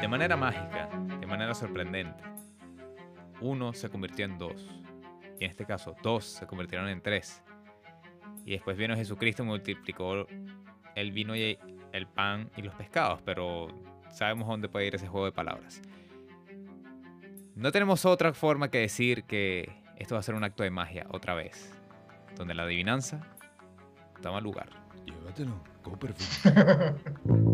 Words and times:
De 0.00 0.08
manera 0.08 0.36
mágica, 0.36 0.88
de 1.20 1.26
manera 1.26 1.54
sorprendente, 1.54 2.24
uno 3.40 3.72
se 3.72 3.88
convirtió 3.88 4.24
en 4.24 4.36
dos. 4.36 4.68
Y 5.38 5.44
en 5.44 5.50
este 5.50 5.64
caso, 5.64 5.94
dos 6.02 6.24
se 6.24 6.48
convirtieron 6.48 6.88
en 6.88 7.00
tres. 7.00 7.40
Y 8.44 8.50
después 8.50 8.76
vino 8.76 8.96
Jesucristo 8.96 9.44
y 9.44 9.46
multiplicó 9.46 10.26
el 10.96 11.12
vino 11.12 11.36
y 11.36 11.56
el 11.92 12.08
pan 12.08 12.50
y 12.56 12.62
los 12.62 12.74
pescados. 12.74 13.22
Pero 13.24 13.68
sabemos 14.10 14.48
dónde 14.48 14.68
puede 14.68 14.86
ir 14.86 14.96
ese 14.96 15.06
juego 15.06 15.26
de 15.26 15.32
palabras. 15.32 15.80
No 17.54 17.70
tenemos 17.70 18.04
otra 18.06 18.32
forma 18.32 18.72
que 18.72 18.78
decir 18.78 19.22
que 19.22 19.70
esto 19.98 20.16
va 20.16 20.18
a 20.18 20.24
ser 20.24 20.34
un 20.34 20.42
acto 20.42 20.64
de 20.64 20.70
magia 20.70 21.06
otra 21.10 21.34
vez. 21.34 21.72
Donde 22.34 22.54
la 22.54 22.64
adivinanza 22.64 23.20
toma 24.20 24.40
lugar. 24.40 24.70
Llévatelo, 25.06 25.62
Copperfield. 25.88 27.00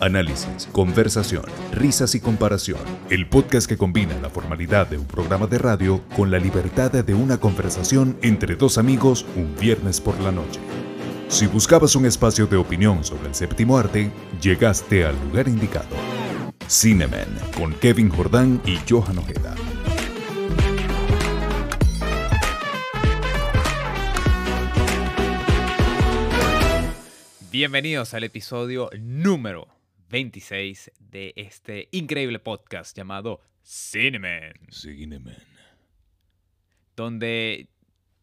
Análisis, 0.00 0.68
conversación, 0.72 1.44
risas 1.72 2.14
y 2.14 2.20
comparación. 2.20 2.80
El 3.08 3.28
podcast 3.28 3.68
que 3.68 3.76
combina 3.76 4.14
la 4.20 4.30
formalidad 4.30 4.86
de 4.86 4.98
un 4.98 5.06
programa 5.06 5.46
de 5.46 5.58
radio 5.58 6.00
con 6.16 6.30
la 6.30 6.38
libertad 6.38 6.90
de 6.92 7.14
una 7.14 7.38
conversación 7.38 8.16
entre 8.22 8.56
dos 8.56 8.78
amigos 8.78 9.26
un 9.36 9.54
viernes 9.56 10.00
por 10.00 10.18
la 10.20 10.30
noche. 10.30 10.60
Si 11.28 11.46
buscabas 11.46 11.94
un 11.96 12.06
espacio 12.06 12.46
de 12.46 12.56
opinión 12.56 13.04
sobre 13.04 13.28
el 13.28 13.34
séptimo 13.34 13.76
arte, 13.78 14.10
llegaste 14.40 15.04
al 15.04 15.14
lugar 15.26 15.48
indicado. 15.48 15.96
Cinemen 16.68 17.28
con 17.56 17.72
Kevin 17.74 18.10
Jordán 18.10 18.60
y 18.64 18.78
Johan 18.88 19.18
Ojeda. 19.18 19.54
Bienvenidos 27.60 28.14
al 28.14 28.24
episodio 28.24 28.88
número 28.98 29.68
26 30.08 30.92
de 30.98 31.34
este 31.36 31.90
increíble 31.92 32.38
podcast 32.38 32.96
llamado 32.96 33.42
Cineman, 33.62 34.54
Cinemen. 34.72 35.36
donde 36.96 37.68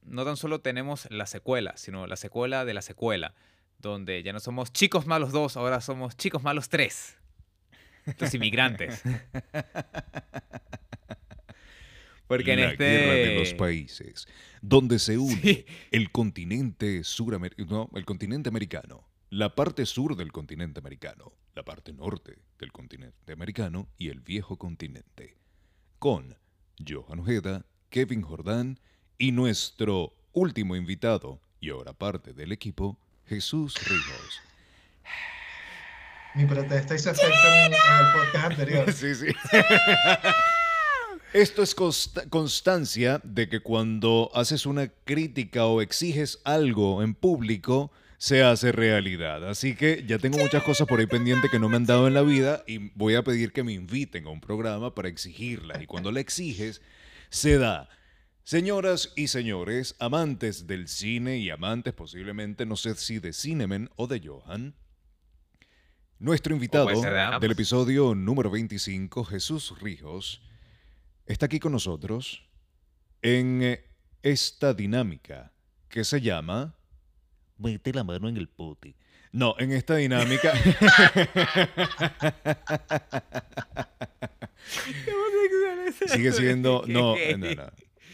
no 0.01 0.25
tan 0.25 0.37
solo 0.37 0.61
tenemos 0.61 1.07
la 1.11 1.27
secuela, 1.27 1.77
sino 1.77 2.07
la 2.07 2.15
secuela 2.15 2.65
de 2.65 2.73
la 2.73 2.81
secuela, 2.81 3.35
donde 3.77 4.23
ya 4.23 4.33
no 4.33 4.39
somos 4.39 4.73
chicos 4.73 5.05
malos 5.05 5.31
dos, 5.31 5.55
ahora 5.55 5.81
somos 5.81 6.17
chicos 6.17 6.41
malos 6.41 6.67
tres. 6.69 7.15
Los 8.19 8.33
inmigrantes. 8.33 9.03
Porque 12.27 12.53
en 12.53 12.61
la 12.61 12.71
este... 12.71 12.83
guerra 12.83 13.13
de 13.13 13.35
los 13.35 13.53
países, 13.53 14.27
donde 14.63 14.97
se 14.97 15.19
une 15.19 15.39
Sí. 15.39 15.65
el 15.91 16.11
continente 16.11 17.03
suramericano, 17.03 17.69
no, 17.69 17.91
el 17.95 18.03
continente 18.03 18.49
americano, 18.49 19.06
la 19.29 19.55
parte 19.55 19.85
sur 19.85 20.15
del 20.15 20.31
continente 20.31 20.79
americano, 20.79 21.33
la 21.55 21.63
parte 21.63 21.91
norte 21.93 22.37
del 22.59 22.71
continente 22.71 23.33
americano 23.33 23.87
y 23.97 24.09
el 24.09 24.21
viejo 24.21 24.57
continente, 24.57 25.37
con 25.99 26.37
Johan 26.87 27.19
Ojeda, 27.19 27.65
Kevin 27.89 28.21
Jordán 28.21 28.79
y 29.17 29.31
nuestro 29.31 30.13
último 30.33 30.75
invitado 30.75 31.41
y 31.59 31.69
ahora 31.71 31.93
parte 31.93 32.33
del 32.33 32.51
equipo, 32.51 32.99
Jesús 33.25 33.73
Ríos. 33.87 34.41
Mi 36.35 36.45
protesta 36.45 36.95
hizo 36.95 37.09
efecto 37.09 37.47
en, 37.47 37.73
en 37.73 37.73
el 37.73 38.13
podcast 38.13 38.45
anterior. 38.51 38.93
Sí, 38.93 39.15
sí. 39.15 39.25
Esto 41.33 41.61
es 41.63 41.75
consta- 41.75 42.29
constancia 42.29 43.19
de 43.23 43.49
que 43.49 43.59
cuando 43.59 44.29
haces 44.33 44.65
una 44.65 44.87
crítica 44.87 45.65
o 45.65 45.81
exiges 45.81 46.39
algo 46.45 47.03
en 47.03 47.15
público, 47.15 47.91
se 48.17 48.43
hace 48.43 48.71
realidad. 48.71 49.47
Así 49.47 49.75
que 49.75 50.03
ya 50.07 50.17
tengo 50.17 50.37
muchas 50.39 50.63
cosas 50.63 50.87
por 50.87 50.99
ahí 50.99 51.05
pendientes 51.05 51.51
que 51.51 51.59
no 51.59 51.69
me 51.69 51.77
han 51.77 51.85
dado 51.85 52.07
en 52.07 52.13
la 52.13 52.23
vida 52.23 52.63
y 52.67 52.89
voy 52.95 53.15
a 53.15 53.23
pedir 53.23 53.51
que 53.53 53.63
me 53.63 53.73
inviten 53.73 54.25
a 54.25 54.31
un 54.31 54.41
programa 54.41 54.93
para 54.95 55.07
exigirla. 55.07 55.81
Y 55.81 55.85
cuando 55.85 56.11
la 56.11 56.19
exiges, 56.19 56.81
se 57.29 57.57
da. 57.57 57.89
Señoras 58.43 59.13
y 59.15 59.27
señores, 59.27 59.95
amantes 59.99 60.67
del 60.67 60.87
cine 60.87 61.37
y 61.37 61.49
amantes 61.49 61.93
posiblemente, 61.93 62.65
no 62.65 62.75
sé 62.75 62.95
si 62.95 63.19
de 63.19 63.33
Cinemen 63.33 63.89
o 63.97 64.07
de 64.07 64.21
Johan, 64.25 64.73
nuestro 66.17 66.53
invitado 66.53 66.87
del 67.39 67.51
episodio 67.51 68.15
número 68.15 68.49
25, 68.49 69.25
Jesús 69.25 69.79
Rijos, 69.81 70.41
está 71.25 71.45
aquí 71.45 71.59
con 71.59 71.73
nosotros 71.73 72.47
en 73.21 73.61
eh, 73.61 73.85
esta 74.23 74.73
dinámica 74.73 75.51
que 75.89 76.03
se 76.03 76.21
llama... 76.21 76.76
Mete 77.57 77.93
la 77.93 78.03
mano 78.03 78.29
en 78.29 78.37
el 78.37 78.47
pote. 78.47 78.95
No, 79.31 79.55
en 79.59 79.71
esta 79.71 79.95
dinámica... 79.95 80.53
Sigue 86.07 86.31
siendo... 86.31 86.83
No, 86.87 87.15
no, 87.37 87.55
no. 87.55 87.71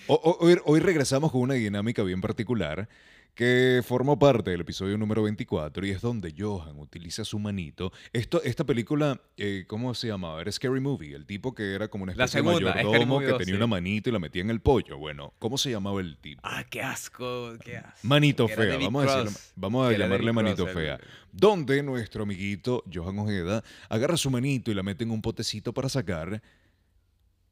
Hoy, 0.07 0.57
hoy 0.65 0.79
regresamos 0.79 1.31
con 1.31 1.41
una 1.41 1.53
dinámica 1.53 2.03
bien 2.03 2.19
particular 2.19 2.89
que 3.33 3.81
formó 3.83 4.19
parte 4.19 4.51
del 4.51 4.61
episodio 4.61 4.95
número 4.97 5.23
24 5.23 5.85
y 5.87 5.89
es 5.89 6.01
donde 6.01 6.35
Johan 6.37 6.77
utiliza 6.77 7.25
su 7.25 7.39
manito. 7.39 7.91
Esto, 8.11 8.43
esta 8.43 8.63
película, 8.63 9.19
eh, 9.37 9.65
¿cómo 9.67 9.95
se 9.95 10.07
llamaba? 10.07 10.39
Era 10.41 10.51
Scary 10.51 10.79
Movie, 10.79 11.15
el 11.15 11.25
tipo 11.25 11.55
que 11.55 11.73
era 11.73 11.87
como 11.87 12.03
una 12.03 12.13
La 12.13 12.25
especie 12.25 12.47
segunda, 12.47 12.73
de 12.75 12.83
mayordomo 12.83 13.19
que 13.19 13.25
2, 13.27 13.37
tenía 13.39 13.53
sí. 13.53 13.57
una 13.57 13.65
manito 13.67 14.09
y 14.09 14.13
la 14.13 14.19
metía 14.19 14.43
en 14.43 14.51
el 14.51 14.61
pollo. 14.61 14.99
Bueno, 14.99 15.33
¿cómo 15.39 15.57
se 15.57 15.71
llamaba 15.71 15.99
el 16.01 16.17
tipo? 16.19 16.41
Ah, 16.43 16.63
qué 16.69 16.83
asco, 16.83 17.53
qué 17.65 17.77
asco. 17.77 17.99
Manito 18.07 18.45
Que 18.45 18.55
fea, 18.55 18.77
vamos 18.77 19.07
a, 19.07 19.21
Cross, 19.23 19.53
vamos 19.55 19.87
a 19.87 19.97
llamarle 19.97 20.31
manito 20.31 20.65
Cross, 20.65 20.77
el- 20.77 20.83
fea. 20.83 20.99
Donde 21.31 21.81
nuestro 21.81 22.23
amiguito 22.23 22.83
Johan 22.93 23.17
Ojeda 23.17 23.63
agarra 23.89 24.15
su 24.17 24.29
manito 24.29 24.69
y 24.69 24.75
la 24.75 24.83
mete 24.83 25.03
en 25.05 25.09
un 25.11 25.23
potecito 25.23 25.73
para 25.73 25.89
sacar. 25.89 26.39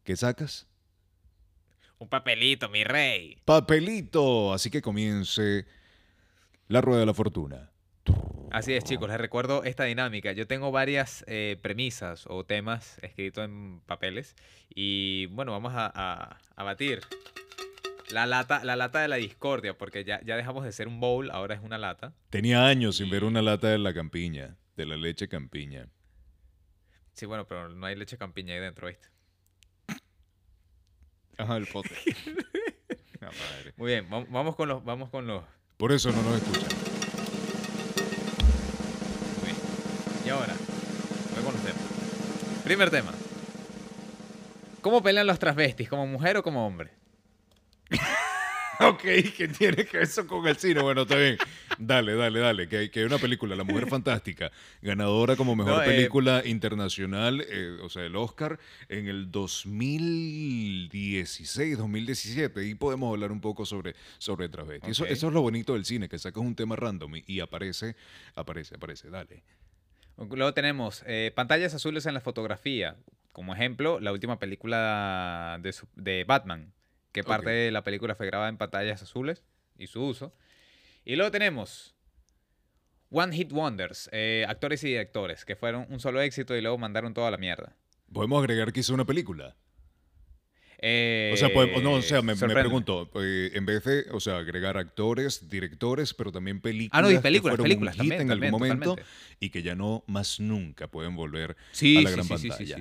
¿Qué 0.04 0.16
sacas? 0.16 0.68
Un 2.02 2.10
papelito, 2.10 2.68
mi 2.68 2.84
rey. 2.84 3.38
Papelito. 3.46 4.54
Así 4.54 4.72
que 4.72 4.82
comience 4.82 5.68
la 6.68 6.82
rueda 6.82 7.02
de 7.02 7.06
la 7.06 7.14
fortuna. 7.14 7.70
Así 8.50 8.74
es, 8.74 8.84
chicos, 8.84 9.08
les 9.08 9.20
recuerdo 9.20 9.64
esta 9.64 9.84
dinámica. 9.84 10.32
Yo 10.32 10.48
tengo 10.48 10.72
varias 10.72 11.24
eh, 11.28 11.60
premisas 11.62 12.26
o 12.28 12.44
temas 12.44 12.98
escritos 13.04 13.46
en 13.46 13.82
papeles 13.82 14.36
y 14.74 15.28
bueno, 15.28 15.52
vamos 15.52 15.74
a, 15.76 15.92
a- 15.94 16.40
a 16.56 16.64
batir 16.64 17.02
la 18.10 18.26
lata, 18.26 18.64
la 18.66 18.76
lata 18.76 19.00
de 19.02 19.08
la 19.08 19.18
discordia, 19.18 19.78
porque 19.78 20.04
ya, 20.04 20.22
ya 20.26 20.36
dejamos 20.38 20.64
de 20.66 20.72
ser 20.72 20.88
un 20.88 21.00
bowl, 21.00 21.30
ahora 21.30 21.54
es 21.54 21.62
una 21.62 21.78
lata. 21.78 22.14
Tenía 22.32 22.66
años 22.66 22.96
sin 22.98 23.12
ver 23.12 23.26
una 23.26 23.44
lata 23.44 23.68
de 23.68 23.78
la 23.78 23.94
campiña, 23.94 24.58
de 24.76 24.88
la 24.88 24.98
leche 24.98 25.28
campiña. 25.28 25.88
Sí, 27.14 27.28
bueno, 27.28 27.46
pero 27.48 27.70
no 27.70 27.86
hay 27.86 27.96
leche 27.96 28.18
campiña 28.18 28.56
ahí 28.56 28.60
dentro, 28.60 28.88
¿viste? 28.88 29.08
Ajá, 31.42 31.58
el 31.58 31.68
pote. 31.68 31.90
La 33.20 33.28
madre. 33.28 33.74
Muy 33.78 33.92
bien, 33.92 34.10
vam- 34.10 34.28
vamos 34.30 34.56
con 34.56 34.68
los, 34.70 34.84
vamos 34.84 35.10
con 35.10 35.26
los. 35.28 35.44
Por 35.78 35.92
eso 35.92 36.12
no 36.12 36.22
nos 36.22 36.36
escuchan. 36.42 36.70
muy 39.40 39.46
bien. 39.46 39.58
Y 40.26 40.30
ahora, 40.30 40.54
voy 41.36 41.44
con 41.44 41.54
los 41.54 41.62
temas. 41.64 41.82
Primer 42.64 42.90
tema. 42.90 43.12
¿Cómo 44.82 45.02
pelean 45.04 45.28
los 45.28 45.38
transvestis? 45.40 45.90
¿Como 45.90 46.08
mujer 46.08 46.38
o 46.38 46.44
como 46.44 46.66
hombre? 46.66 46.92
Ok, 48.90 49.02
¿qué 49.38 49.48
tiene 49.58 49.86
que 49.86 49.98
ver 49.98 50.04
eso 50.08 50.26
con 50.28 50.46
el 50.48 50.56
cine? 50.58 50.82
Bueno, 50.82 51.04
está 51.04 51.16
bien. 51.18 51.38
Dale, 51.78 52.16
dale, 52.16 52.40
dale. 52.40 52.68
Que 52.68 52.78
hay, 52.78 52.90
que 52.90 53.00
hay 53.02 53.06
una 53.06 53.18
película, 53.20 53.56
La 53.56 53.64
Mujer 53.64 53.88
Fantástica, 53.88 54.52
ganadora 54.82 55.36
como 55.36 55.56
mejor 55.56 55.76
No, 55.78 55.82
eh, 55.84 55.86
película 55.86 56.42
internacional, 56.46 57.46
eh, 57.48 57.78
o 57.82 57.90
sea, 57.90 58.04
el 58.04 58.16
Oscar, 58.16 58.60
en 58.90 59.08
el 59.08 59.30
2016, 59.32 61.78
2017. 61.78 62.66
Y 62.68 62.76
podemos 62.76 63.12
hablar 63.14 63.32
un 63.32 63.42
poco 63.42 63.66
sobre, 63.66 63.96
sobre 64.18 64.50
travesti. 64.50 64.92
Eso, 64.92 65.04
Ok. 65.04 65.12
eso 65.12 65.28
es 65.28 65.34
lo 65.34 65.42
bonito 65.42 65.74
del 65.74 65.86
cine, 65.86 66.10
que 66.10 66.18
sacas 66.20 66.44
un 66.44 66.56
tema 66.56 66.76
random 66.76 67.18
y, 67.18 67.24
y 67.28 67.40
aparece, 67.40 67.96
aparece, 68.36 68.76
aparece. 68.76 69.10
Dale. 69.10 69.44
Luego 70.18 70.54
tenemos 70.54 71.04
eh, 71.08 71.32
pantallas 71.36 71.74
azules 71.74 72.06
en 72.06 72.14
la 72.14 72.22
fotografía. 72.22 72.96
Como 73.32 73.54
ejemplo, 73.56 74.00
la 74.00 74.12
última 74.12 74.38
película 74.40 75.58
de, 75.62 75.72
su- 75.72 75.88
de 75.96 76.26
Batman, 76.26 76.74
que 77.12 77.24
parte 77.24 77.50
de 77.50 77.72
la 77.72 77.84
película 77.84 78.16
fue 78.16 78.26
grabada 78.28 78.50
en 78.50 78.58
pantallas 78.58 79.02
azules 79.02 79.44
y 79.78 79.88
su 79.88 80.04
uso. 80.04 80.34
Y 81.06 81.16
luego 81.16 81.32
tenemos 81.32 81.96
One 83.10 83.36
Hit 83.36 83.52
Wonders, 83.52 84.10
eh, 84.14 84.46
actores 84.48 84.84
y 84.84 84.88
directores, 84.88 85.44
que 85.46 85.56
fueron 85.56 85.86
un 85.90 86.00
solo 86.00 86.22
éxito 86.22 86.56
y 86.56 86.62
luego 86.62 86.78
mandaron 86.78 87.14
toda 87.14 87.30
la 87.32 87.38
mierda. 87.38 87.76
Podemos 88.14 88.40
agregar 88.40 88.72
que 88.72 88.80
hizo 88.82 88.94
una 88.94 89.06
película. 89.06 89.56
Eh, 90.84 91.30
O 91.34 91.38
sea, 91.38 91.54
podemos- 91.54 91.84
no, 91.84 91.94
o 91.94 92.02
sea, 92.02 92.24
me, 92.24 92.36
pregunto, 92.36 93.08
eh, 93.22 93.52
en 93.54 93.66
vez 93.68 93.84
de, 93.84 94.06
o 94.12 94.20
sea, 94.20 94.38
agregar 94.38 94.78
actores, 94.78 95.48
directores, 95.48 96.14
pero 96.16 96.32
también 96.32 96.60
películas, 96.60 96.98
Ah, 96.98 97.04
no, 97.04 97.12
y 97.12 97.16
que 97.16 97.20
películas, 97.22 97.52
fueron 97.52 97.64
películas 97.66 97.96
un 97.98 98.02
hit 98.02 98.10
también, 98.10 98.22
en 98.22 98.28
también, 98.30 98.48
algún 98.56 98.60
momento 98.68 98.90
totalmente. 98.96 99.14
y 99.40 99.50
que 99.52 99.62
ya 99.62 99.76
no 99.76 100.04
más 100.08 100.40
nunca 100.40 100.88
pueden 100.88 101.16
volver 101.16 101.56
Sí, 101.72 101.98
a 101.98 102.02
la 102.02 102.10
sí, 102.10 102.16
gran 102.16 102.26
sí, 102.40 102.48
pantalla. 102.50 102.78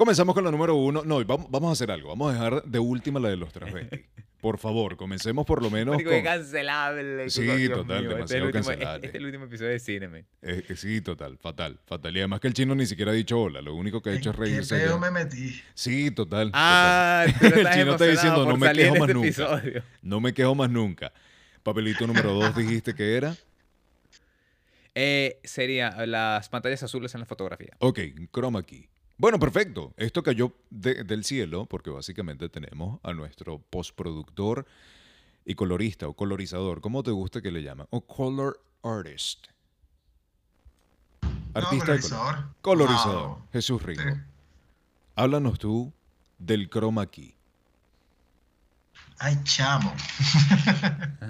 Comenzamos 0.00 0.34
con 0.34 0.42
la 0.42 0.50
número 0.50 0.76
uno. 0.76 1.02
No, 1.04 1.22
vamos, 1.26 1.46
vamos 1.50 1.68
a 1.68 1.72
hacer 1.74 1.90
algo. 1.90 2.08
Vamos 2.08 2.30
a 2.30 2.32
dejar 2.32 2.62
de 2.64 2.78
última 2.78 3.20
la 3.20 3.28
de 3.28 3.36
los 3.36 3.52
transvestis. 3.52 4.00
Por 4.40 4.56
favor, 4.56 4.96
comencemos 4.96 5.44
por 5.44 5.62
lo 5.62 5.68
menos 5.70 5.96
Marico, 5.96 6.12
con... 6.12 6.22
cancelable. 6.22 7.28
Sí, 7.28 7.42
Dios 7.42 7.80
total, 7.80 8.04
mío, 8.04 8.12
este 8.12 8.22
es 8.22 8.40
demasiado 8.40 8.46
último- 8.46 8.64
cancelable. 8.64 8.94
Este 8.94 9.06
es 9.08 9.14
el 9.16 9.26
último 9.26 9.44
episodio 9.44 9.70
de 9.72 9.78
cine. 9.78 10.24
Eh, 10.40 10.64
eh, 10.66 10.76
sí, 10.76 11.02
total, 11.02 11.36
fatal, 11.36 11.78
fatal. 11.84 12.16
Y 12.16 12.20
además 12.20 12.40
que 12.40 12.48
el 12.48 12.54
chino 12.54 12.74
ni 12.74 12.86
siquiera 12.86 13.10
ha 13.10 13.14
dicho 13.14 13.38
hola. 13.38 13.60
Lo 13.60 13.74
único 13.74 14.00
que 14.00 14.08
ha 14.08 14.12
hecho 14.14 14.30
es 14.30 14.36
¿Qué 14.36 14.42
reírse. 14.42 14.98
me 14.98 15.10
metí? 15.10 15.60
Sí, 15.74 16.10
total. 16.12 16.50
Ah, 16.54 17.26
tú 17.38 17.46
El 17.54 17.68
chino 17.68 17.92
está 17.92 18.06
diciendo, 18.06 18.46
"No 18.46 18.56
me 18.56 18.72
quejo 18.72 18.94
más 18.94 19.00
este 19.02 19.12
nunca". 19.14 19.26
episodio. 19.28 19.72
total. 19.74 19.84
No 20.00 20.20
me 20.22 20.32
quejo 20.32 20.54
más 20.54 20.70
nunca. 20.70 21.12
Papelito 21.62 22.06
número 22.06 22.32
dos 22.32 22.56
dijiste 22.56 22.94
que 22.94 23.18
era. 23.18 23.36
Eh, 24.94 25.38
sería 25.44 25.90
las 26.06 26.48
pantallas 26.48 26.82
azules 26.82 27.12
en 27.12 27.20
la 27.20 27.26
fotografía. 27.26 27.74
Ok, 27.80 28.00
chroma 28.32 28.62
key. 28.62 28.88
Bueno, 29.20 29.38
perfecto. 29.38 29.92
Esto 29.98 30.22
cayó 30.22 30.54
de- 30.70 31.04
del 31.04 31.24
cielo 31.24 31.66
porque 31.66 31.90
básicamente 31.90 32.48
tenemos 32.48 33.00
a 33.02 33.12
nuestro 33.12 33.58
postproductor 33.58 34.64
y 35.44 35.54
colorista 35.56 36.08
o 36.08 36.14
colorizador, 36.14 36.80
¿cómo 36.80 37.02
te 37.02 37.10
gusta 37.10 37.42
que 37.42 37.50
le 37.50 37.62
llaman? 37.62 37.86
O 37.90 38.00
color 38.00 38.62
artist. 38.82 39.48
Artista 41.52 41.92
de 41.92 42.00
color. 42.00 42.00
colorizador. 42.00 42.54
Colorizador. 42.62 43.28
Wow. 43.28 43.42
Jesús 43.52 43.82
Rico. 43.82 44.02
Sí. 44.02 44.08
Háblanos 45.16 45.58
tú 45.58 45.92
del 46.38 46.70
chroma 46.70 47.04
key. 47.10 47.34
Ay, 49.22 49.38
chamo. 49.44 49.94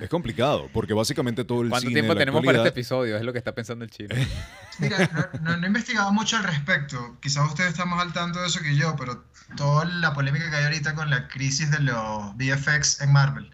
Es 0.00 0.08
complicado 0.08 0.68
porque 0.72 0.94
básicamente 0.94 1.44
todo 1.44 1.62
el 1.62 1.70
¿Cuánto 1.70 1.88
cine 1.88 2.00
tiempo 2.00 2.16
tenemos 2.16 2.44
para 2.44 2.58
este 2.58 2.68
episodio? 2.68 3.16
Es 3.16 3.22
lo 3.24 3.32
que 3.32 3.38
está 3.38 3.52
pensando 3.52 3.84
el 3.84 3.90
chino. 3.90 4.14
Mira, 4.78 5.10
no, 5.12 5.40
no- 5.40 5.56
no 5.56 5.64
he 5.64 5.66
investigado 5.66 6.12
mucho 6.12 6.36
al 6.36 6.44
respecto. 6.44 7.18
Quizás 7.20 7.48
ustedes 7.48 7.70
están 7.70 7.88
más 7.88 8.00
al 8.00 8.12
tanto 8.12 8.40
de 8.40 8.46
eso 8.46 8.60
que 8.60 8.76
yo, 8.76 8.94
pero 8.96 9.24
toda 9.56 9.84
la 9.86 10.14
polémica 10.14 10.48
que 10.48 10.56
hay 10.56 10.64
ahorita 10.64 10.94
con 10.94 11.10
la 11.10 11.26
crisis 11.26 11.70
de 11.72 11.80
los 11.80 12.36
VFX 12.36 13.00
en 13.00 13.12
Marvel, 13.12 13.50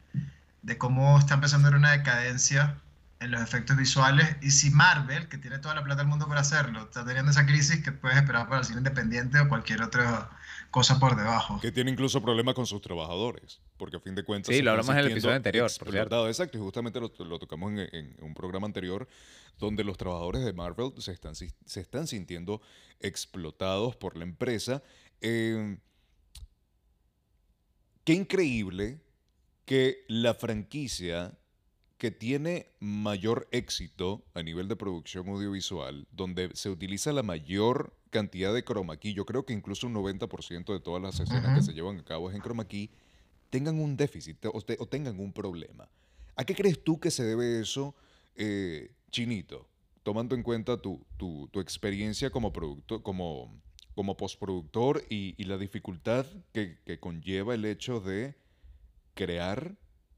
de 0.62 0.76
cómo 0.76 1.18
está 1.18 1.34
empezando 1.34 1.66
a 1.66 1.68
haber 1.70 1.78
una 1.78 1.92
decadencia 1.92 2.76
en 3.20 3.30
los 3.30 3.40
efectos 3.40 3.78
visuales, 3.78 4.36
y 4.42 4.50
si 4.50 4.68
Marvel, 4.68 5.28
que 5.28 5.38
tiene 5.38 5.58
toda 5.58 5.74
la 5.74 5.82
plata 5.82 6.02
del 6.02 6.08
mundo 6.08 6.28
para 6.28 6.42
hacerlo, 6.42 6.82
está 6.82 7.02
teniendo 7.06 7.30
esa 7.30 7.46
crisis, 7.46 7.82
que 7.82 7.90
puedes 7.90 8.18
esperar 8.18 8.46
para 8.46 8.60
el 8.60 8.66
cine 8.66 8.78
independiente 8.78 9.40
o 9.40 9.48
cualquier 9.48 9.80
otra 9.80 10.28
cosa 10.70 10.98
por 10.98 11.16
debajo? 11.16 11.60
Que 11.60 11.72
tiene 11.72 11.90
incluso 11.90 12.20
problemas 12.22 12.54
con 12.54 12.66
sus 12.66 12.80
trabajadores, 12.80 13.60
porque 13.76 13.96
a 13.96 14.00
fin 14.00 14.14
de 14.14 14.24
cuentas... 14.24 14.54
Sí, 14.54 14.62
lo 14.62 14.72
hablamos 14.72 14.90
en 14.90 14.98
el 14.98 15.10
episodio 15.12 15.36
anterior, 15.36 15.70
por 15.78 15.90
cierto. 15.90 16.28
Exacto, 16.28 16.58
y 16.58 16.60
justamente 16.60 17.00
lo, 17.00 17.12
lo 17.18 17.38
tocamos 17.38 17.72
en, 17.72 17.78
en 17.92 18.16
un 18.20 18.34
programa 18.34 18.66
anterior, 18.66 19.08
donde 19.58 19.84
los 19.84 19.96
trabajadores 19.96 20.44
de 20.44 20.52
Marvel 20.52 20.92
se 20.98 21.12
están, 21.12 21.34
se 21.34 21.80
están 21.80 22.06
sintiendo 22.06 22.60
explotados 23.00 23.96
por 23.96 24.16
la 24.16 24.24
empresa. 24.24 24.82
Eh, 25.20 25.78
qué 28.04 28.12
increíble 28.12 29.00
que 29.64 30.04
la 30.08 30.34
franquicia 30.34 31.36
que 31.98 32.10
tiene 32.10 32.66
mayor 32.80 33.48
éxito 33.52 34.22
a 34.34 34.42
nivel 34.42 34.68
de 34.68 34.76
producción 34.76 35.28
audiovisual, 35.28 36.06
donde 36.12 36.50
se 36.54 36.68
utiliza 36.68 37.12
la 37.12 37.22
mayor 37.22 37.94
cantidad 38.10 38.52
de 38.52 38.62
chroma 38.64 38.96
key, 38.98 39.14
yo 39.14 39.24
creo 39.24 39.44
que 39.46 39.52
incluso 39.54 39.86
un 39.86 39.94
90% 39.94 40.72
de 40.72 40.80
todas 40.80 41.02
las 41.02 41.18
escenas 41.20 41.54
que 41.54 41.62
se 41.62 41.72
llevan 41.72 41.98
a 41.98 42.04
cabo 42.04 42.28
es 42.30 42.36
en 42.36 42.42
chroma 42.42 42.66
key, 42.68 42.90
tengan 43.50 43.78
un 43.80 43.96
déficit 43.96 44.44
o, 44.52 44.60
te- 44.60 44.76
o 44.78 44.86
tengan 44.86 45.18
un 45.20 45.32
problema. 45.32 45.88
¿A 46.36 46.44
qué 46.44 46.54
crees 46.54 46.82
tú 46.84 47.00
que 47.00 47.10
se 47.10 47.24
debe 47.24 47.60
eso, 47.60 47.94
eh, 48.34 48.90
Chinito? 49.10 49.66
Tomando 50.02 50.34
en 50.34 50.42
cuenta 50.42 50.76
tu, 50.80 51.04
tu- 51.16 51.48
tu 51.50 51.60
experiencia 51.60 52.30
como, 52.30 52.52
producto, 52.52 53.02
como, 53.02 53.58
como 53.94 54.16
postproductor 54.18 55.02
y, 55.08 55.34
y 55.38 55.44
la 55.44 55.56
dificultad 55.56 56.26
que, 56.52 56.78
que 56.84 57.00
conlleva 57.00 57.54
el 57.54 57.64
hecho 57.64 58.00
de 58.00 58.34
crear 59.14 59.76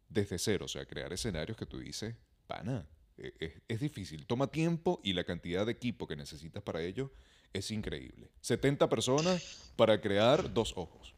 desde 0.09 0.39
cero, 0.39 0.65
o 0.67 0.69
sea, 0.69 0.87
crear 0.87 1.13
escenarios 1.13 1.57
que 1.57 1.67
tú 1.67 1.79
dices, 1.79 2.17
pana, 2.47 2.87
e- 3.17 3.35
es, 3.41 3.63
es 3.69 3.81
difícil, 3.81 4.27
toma 4.27 4.49
tiempo 4.49 5.01
y 5.05 5.13
la 5.13 5.25
cantidad 5.25 5.67
de 5.67 5.73
equipo 5.73 6.07
que 6.07 6.17
necesitas 6.17 6.63
para 6.63 6.83
ello 6.83 7.13
es 7.53 7.71
increíble. 7.71 8.31
70 8.41 8.89
personas 8.89 9.43
para 9.77 10.01
crear 10.01 10.53
dos 10.53 10.75
ojos. 10.77 11.15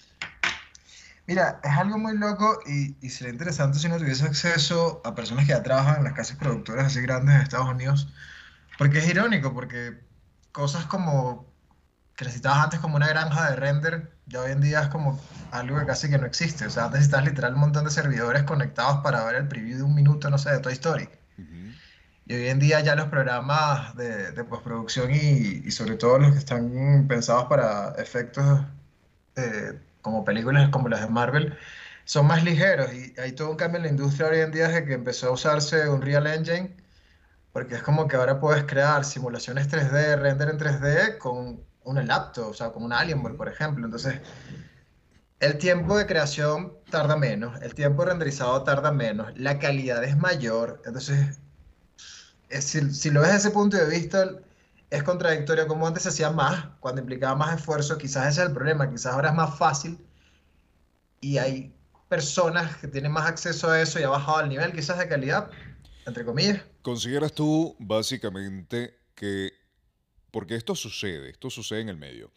Mira, 1.26 1.60
es 1.62 1.70
algo 1.72 1.98
muy 1.98 2.16
loco 2.16 2.58
y, 2.66 2.96
y 3.06 3.10
sería 3.10 3.32
interesante 3.32 3.78
si 3.78 3.88
no 3.88 3.98
tuviese 3.98 4.24
acceso 4.26 5.00
a 5.04 5.14
personas 5.14 5.46
que 5.46 5.52
ya 5.52 5.62
trabajan 5.62 5.98
en 5.98 6.04
las 6.04 6.14
casas 6.14 6.36
productoras 6.38 6.86
así 6.86 7.00
grandes 7.02 7.34
en 7.36 7.42
Estados 7.42 7.68
Unidos, 7.68 8.12
porque 8.76 8.98
es 8.98 9.08
irónico, 9.08 9.54
porque 9.54 10.00
cosas 10.52 10.86
como 10.86 11.49
que 12.20 12.26
necesitabas 12.26 12.64
antes 12.64 12.80
como 12.80 12.96
una 12.96 13.08
granja 13.08 13.48
de 13.48 13.56
render, 13.56 14.12
ya 14.26 14.42
hoy 14.42 14.52
en 14.52 14.60
día 14.60 14.82
es 14.82 14.88
como 14.88 15.18
algo 15.52 15.78
que 15.78 15.86
casi 15.86 16.10
que 16.10 16.18
no 16.18 16.26
existe. 16.26 16.66
O 16.66 16.70
sea, 16.70 16.84
antes 16.84 16.98
necesitabas 16.98 17.24
literal 17.24 17.54
un 17.54 17.60
montón 17.60 17.86
de 17.86 17.90
servidores 17.90 18.42
conectados 18.42 18.98
para 19.02 19.24
ver 19.24 19.36
el 19.36 19.48
preview 19.48 19.78
de 19.78 19.84
un 19.84 19.94
minuto, 19.94 20.28
no 20.28 20.36
sé, 20.36 20.50
de 20.50 20.58
Toy 20.58 20.74
Story. 20.74 21.08
Y 22.26 22.34
hoy 22.34 22.48
en 22.48 22.58
día 22.58 22.80
ya 22.80 22.94
los 22.94 23.08
programas 23.08 23.96
de, 23.96 24.32
de 24.32 24.44
postproducción 24.44 25.10
y, 25.14 25.62
y 25.64 25.70
sobre 25.70 25.96
todo 25.96 26.18
los 26.18 26.32
que 26.32 26.38
están 26.40 27.06
pensados 27.08 27.46
para 27.46 27.94
efectos 27.96 28.66
eh, 29.36 29.80
como 30.02 30.22
películas 30.22 30.68
como 30.68 30.90
las 30.90 31.00
de 31.00 31.08
Marvel 31.08 31.56
son 32.04 32.26
más 32.26 32.44
ligeros 32.44 32.92
y 32.92 33.18
hay 33.18 33.32
todo 33.32 33.50
un 33.50 33.56
cambio 33.56 33.78
en 33.78 33.84
la 33.84 33.88
industria 33.88 34.28
hoy 34.28 34.40
en 34.40 34.52
día 34.52 34.68
desde 34.68 34.84
que 34.84 34.92
empezó 34.92 35.28
a 35.28 35.32
usarse 35.32 35.88
Unreal 35.88 36.26
Engine 36.26 36.76
porque 37.52 37.76
es 37.76 37.82
como 37.82 38.06
que 38.06 38.16
ahora 38.16 38.38
puedes 38.38 38.64
crear 38.64 39.04
simulaciones 39.04 39.68
3D, 39.68 40.20
render 40.20 40.50
en 40.50 40.58
3D 40.58 41.18
con 41.18 41.69
una 41.84 42.02
laptop, 42.02 42.48
o 42.50 42.54
sea, 42.54 42.70
con 42.72 42.82
una 42.84 42.98
Alienware, 43.00 43.36
por 43.36 43.48
ejemplo. 43.48 43.84
Entonces, 43.84 44.20
el 45.40 45.58
tiempo 45.58 45.96
de 45.98 46.06
creación 46.06 46.72
tarda 46.90 47.16
menos, 47.16 47.60
el 47.62 47.74
tiempo 47.74 48.04
de 48.04 48.10
renderizado 48.10 48.62
tarda 48.62 48.92
menos, 48.92 49.36
la 49.36 49.58
calidad 49.58 50.04
es 50.04 50.16
mayor. 50.16 50.80
Entonces, 50.84 51.40
es- 52.48 52.64
si, 52.64 52.92
si 52.92 53.10
lo 53.10 53.20
ves 53.20 53.32
desde 53.32 53.48
ese 53.48 53.50
punto 53.50 53.76
de 53.76 53.88
vista, 53.88 54.24
es 54.90 55.02
contradictorio 55.02 55.66
como 55.66 55.86
antes 55.86 56.02
se 56.02 56.08
hacía 56.10 56.30
más, 56.30 56.66
cuando 56.80 57.00
implicaba 57.00 57.34
más 57.36 57.56
esfuerzo, 57.58 57.96
quizás 57.98 58.28
ese 58.28 58.42
es 58.42 58.48
el 58.48 58.54
problema, 58.54 58.90
quizás 58.90 59.14
ahora 59.14 59.30
es 59.30 59.34
más 59.34 59.56
fácil 59.56 59.98
y 61.20 61.38
hay 61.38 61.72
personas 62.08 62.76
que 62.78 62.88
tienen 62.88 63.12
más 63.12 63.28
acceso 63.28 63.70
a 63.70 63.80
eso 63.80 64.00
y 64.00 64.02
ha 64.02 64.08
bajado 64.08 64.40
el 64.40 64.48
nivel 64.48 64.72
quizás 64.72 64.98
de 64.98 65.08
calidad, 65.08 65.50
entre 66.06 66.24
comillas. 66.24 66.60
¿Consideras 66.82 67.32
tú 67.32 67.76
básicamente 67.78 68.98
que, 69.14 69.52
porque 70.30 70.54
esto 70.54 70.74
sucede, 70.74 71.30
esto 71.30 71.50
sucede 71.50 71.80
en 71.80 71.88
el 71.88 71.96
medio, 71.96 72.30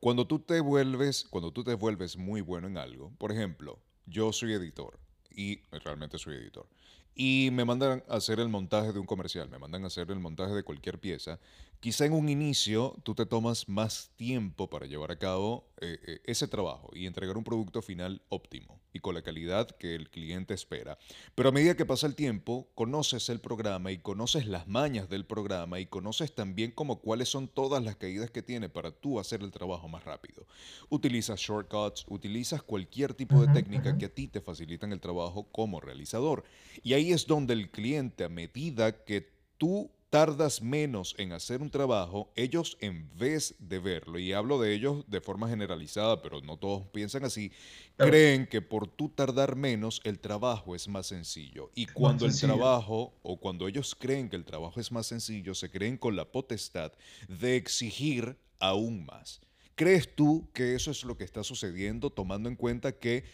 cuando 0.00 0.26
tú 0.26 0.38
te 0.38 0.60
vuelves, 0.60 1.26
cuando 1.30 1.52
tú 1.52 1.64
te 1.64 1.74
vuelves 1.74 2.16
muy 2.16 2.40
bueno 2.40 2.66
en 2.66 2.78
algo, 2.78 3.12
por 3.18 3.32
ejemplo, 3.32 3.78
yo 4.06 4.32
soy 4.32 4.52
editor 4.52 4.98
y 5.30 5.60
realmente 5.70 6.18
soy 6.18 6.36
editor, 6.36 6.66
y 7.14 7.48
me 7.52 7.64
mandan 7.64 8.04
a 8.08 8.16
hacer 8.16 8.40
el 8.40 8.48
montaje 8.48 8.92
de 8.92 8.98
un 8.98 9.06
comercial, 9.06 9.48
me 9.48 9.58
mandan 9.58 9.84
a 9.84 9.86
hacer 9.86 10.10
el 10.10 10.20
montaje 10.20 10.52
de 10.52 10.62
cualquier 10.62 10.98
pieza, 10.98 11.40
quizá 11.80 12.06
en 12.06 12.12
un 12.12 12.28
inicio 12.28 12.94
tú 13.02 13.14
te 13.14 13.26
tomas 13.26 13.68
más 13.68 14.10
tiempo 14.16 14.68
para 14.68 14.86
llevar 14.86 15.10
a 15.10 15.18
cabo 15.18 15.68
eh, 15.80 15.98
eh, 16.06 16.20
ese 16.24 16.48
trabajo 16.48 16.90
y 16.94 17.06
entregar 17.06 17.36
un 17.36 17.44
producto 17.44 17.82
final 17.82 18.22
óptimo 18.28 18.80
y 18.92 19.00
con 19.00 19.14
la 19.14 19.22
calidad 19.22 19.70
que 19.70 19.94
el 19.94 20.10
cliente 20.10 20.54
espera. 20.54 20.98
Pero 21.34 21.50
a 21.50 21.52
medida 21.52 21.76
que 21.76 21.84
pasa 21.84 22.06
el 22.06 22.14
tiempo, 22.14 22.68
conoces 22.74 23.28
el 23.28 23.40
programa 23.40 23.92
y 23.92 23.98
conoces 23.98 24.46
las 24.46 24.66
mañas 24.68 25.08
del 25.08 25.26
programa 25.26 25.78
y 25.78 25.86
conoces 25.86 26.34
también 26.34 26.70
como 26.70 27.00
cuáles 27.00 27.28
son 27.28 27.48
todas 27.48 27.84
las 27.84 27.96
caídas 27.96 28.30
que 28.30 28.42
tiene 28.42 28.68
para 28.68 28.90
tú 28.90 29.20
hacer 29.20 29.42
el 29.42 29.50
trabajo 29.50 29.88
más 29.88 30.04
rápido. 30.04 30.46
Utilizas 30.88 31.38
shortcuts, 31.40 32.04
utilizas 32.08 32.62
cualquier 32.62 33.14
tipo 33.14 33.44
de 33.44 33.52
técnica 33.52 33.96
que 33.98 34.06
a 34.06 34.14
ti 34.14 34.28
te 34.28 34.40
facilitan 34.40 34.92
el 34.92 35.00
trabajo 35.00 35.46
como 35.52 35.80
realizador. 35.80 36.44
Y 36.82 36.94
ahí 36.94 37.12
es 37.12 37.26
donde 37.26 37.52
el 37.52 37.70
cliente, 37.70 38.24
a 38.24 38.28
medida 38.28 39.04
que 39.04 39.30
tú 39.58 39.90
tardas 40.16 40.62
menos 40.62 41.14
en 41.18 41.32
hacer 41.32 41.60
un 41.60 41.68
trabajo, 41.68 42.32
ellos 42.36 42.78
en 42.80 43.14
vez 43.18 43.54
de 43.58 43.78
verlo, 43.78 44.18
y 44.18 44.32
hablo 44.32 44.58
de 44.58 44.72
ellos 44.72 45.04
de 45.08 45.20
forma 45.20 45.46
generalizada, 45.46 46.22
pero 46.22 46.40
no 46.40 46.56
todos 46.56 46.88
piensan 46.88 47.26
así, 47.26 47.52
creen 47.98 48.46
que 48.46 48.62
por 48.62 48.88
tú 48.88 49.10
tardar 49.10 49.56
menos 49.56 50.00
el 50.04 50.18
trabajo 50.18 50.74
es 50.74 50.88
más 50.88 51.08
sencillo. 51.08 51.70
Y 51.74 51.84
cuando 51.84 52.24
el 52.24 52.34
trabajo, 52.34 53.12
o 53.22 53.38
cuando 53.38 53.68
ellos 53.68 53.94
creen 53.94 54.30
que 54.30 54.36
el 54.36 54.46
trabajo 54.46 54.80
es 54.80 54.90
más 54.90 55.06
sencillo, 55.06 55.54
se 55.54 55.68
creen 55.68 55.98
con 55.98 56.16
la 56.16 56.24
potestad 56.24 56.92
de 57.28 57.56
exigir 57.56 58.38
aún 58.58 59.04
más. 59.04 59.42
¿Crees 59.74 60.16
tú 60.16 60.48
que 60.54 60.74
eso 60.74 60.90
es 60.90 61.04
lo 61.04 61.18
que 61.18 61.24
está 61.24 61.44
sucediendo 61.44 62.08
tomando 62.08 62.48
en 62.48 62.56
cuenta 62.56 62.92
que 62.92 63.24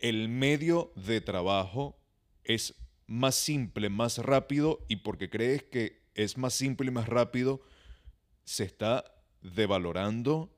el 0.00 0.28
medio 0.28 0.92
de 0.96 1.22
trabajo 1.22 1.96
es 2.44 2.74
más 3.06 3.34
simple, 3.34 3.88
más 3.90 4.18
rápido 4.18 4.80
y 4.88 4.96
porque 4.96 5.30
crees 5.30 5.62
que 5.62 6.02
es 6.14 6.38
más 6.38 6.54
simple 6.54 6.88
y 6.88 6.90
más 6.90 7.08
rápido, 7.08 7.60
se 8.44 8.64
está 8.64 9.04
devalorando 9.42 10.50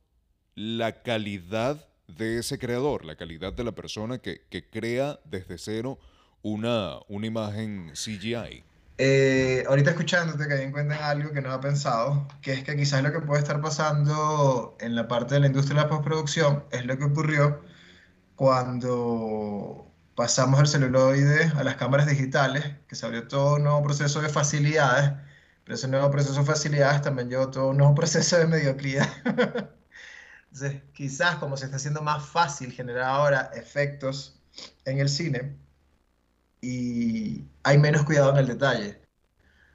la 0.54 1.02
calidad 1.02 1.88
de 2.08 2.38
ese 2.38 2.58
creador, 2.58 3.04
la 3.04 3.16
calidad 3.16 3.52
de 3.52 3.64
la 3.64 3.72
persona 3.72 4.18
que, 4.18 4.46
crea 4.70 5.18
desde 5.24 5.58
cero 5.58 5.98
una, 6.42 6.98
una 7.08 7.26
imagen 7.26 7.92
CGI. 7.94 8.64
Eh, 8.98 9.64
ahorita 9.68 9.90
escuchándote 9.90 10.48
que 10.48 10.62
en 10.62 10.72
cuenta 10.72 10.96
en 10.96 11.02
algo 11.02 11.32
que 11.32 11.42
no 11.42 11.52
ha 11.52 11.60
pensado, 11.60 12.26
que 12.40 12.54
es 12.54 12.64
que 12.64 12.76
quizás 12.76 13.02
lo 13.02 13.12
que 13.12 13.20
puede 13.20 13.40
estar 13.40 13.60
pasando 13.60 14.76
en 14.80 14.94
la 14.94 15.06
parte 15.06 15.34
de 15.34 15.40
la 15.40 15.46
industria 15.48 15.76
de 15.76 15.82
la 15.82 15.88
postproducción 15.90 16.64
es 16.70 16.86
lo 16.86 16.96
que 16.96 17.04
ocurrió 17.04 17.60
cuando 18.36 19.85
pasamos 20.16 20.58
del 20.58 20.66
celuloide 20.68 21.52
a 21.56 21.62
las 21.62 21.76
cámaras 21.76 22.06
digitales, 22.06 22.64
que 22.88 22.96
se 22.96 23.06
abrió 23.06 23.28
todo 23.28 23.56
un 23.56 23.64
nuevo 23.64 23.82
proceso 23.82 24.20
de 24.23 24.28
facilidades, 24.30 25.12
pero 25.62 25.75
ese 25.76 25.88
nuevo 25.88 26.11
proceso 26.11 26.40
de 26.40 26.46
facilidades 26.46 27.02
también 27.02 27.28
llevó 27.28 27.50
todo 27.50 27.68
un 27.68 27.76
nuevo 27.76 27.94
proceso 27.94 28.38
de 28.38 28.46
mediocridad. 28.46 29.08
Entonces, 30.50 30.82
quizás 30.94 31.37
como 31.37 31.56
se 31.56 31.66
está 31.66 31.76
haciendo 31.76 32.02
más 32.02 32.25
fácil 32.26 32.73
generar 32.73 33.04
ahora 33.04 33.50
efectos 33.54 34.40
en 34.87 35.00
el 35.00 35.08
cine 35.08 35.56
y 36.62 37.44
hay 37.62 37.78
menos 37.78 38.04
cuidado 38.04 38.30
en 38.30 38.38
el 38.38 38.46
detalle. 38.46 39.02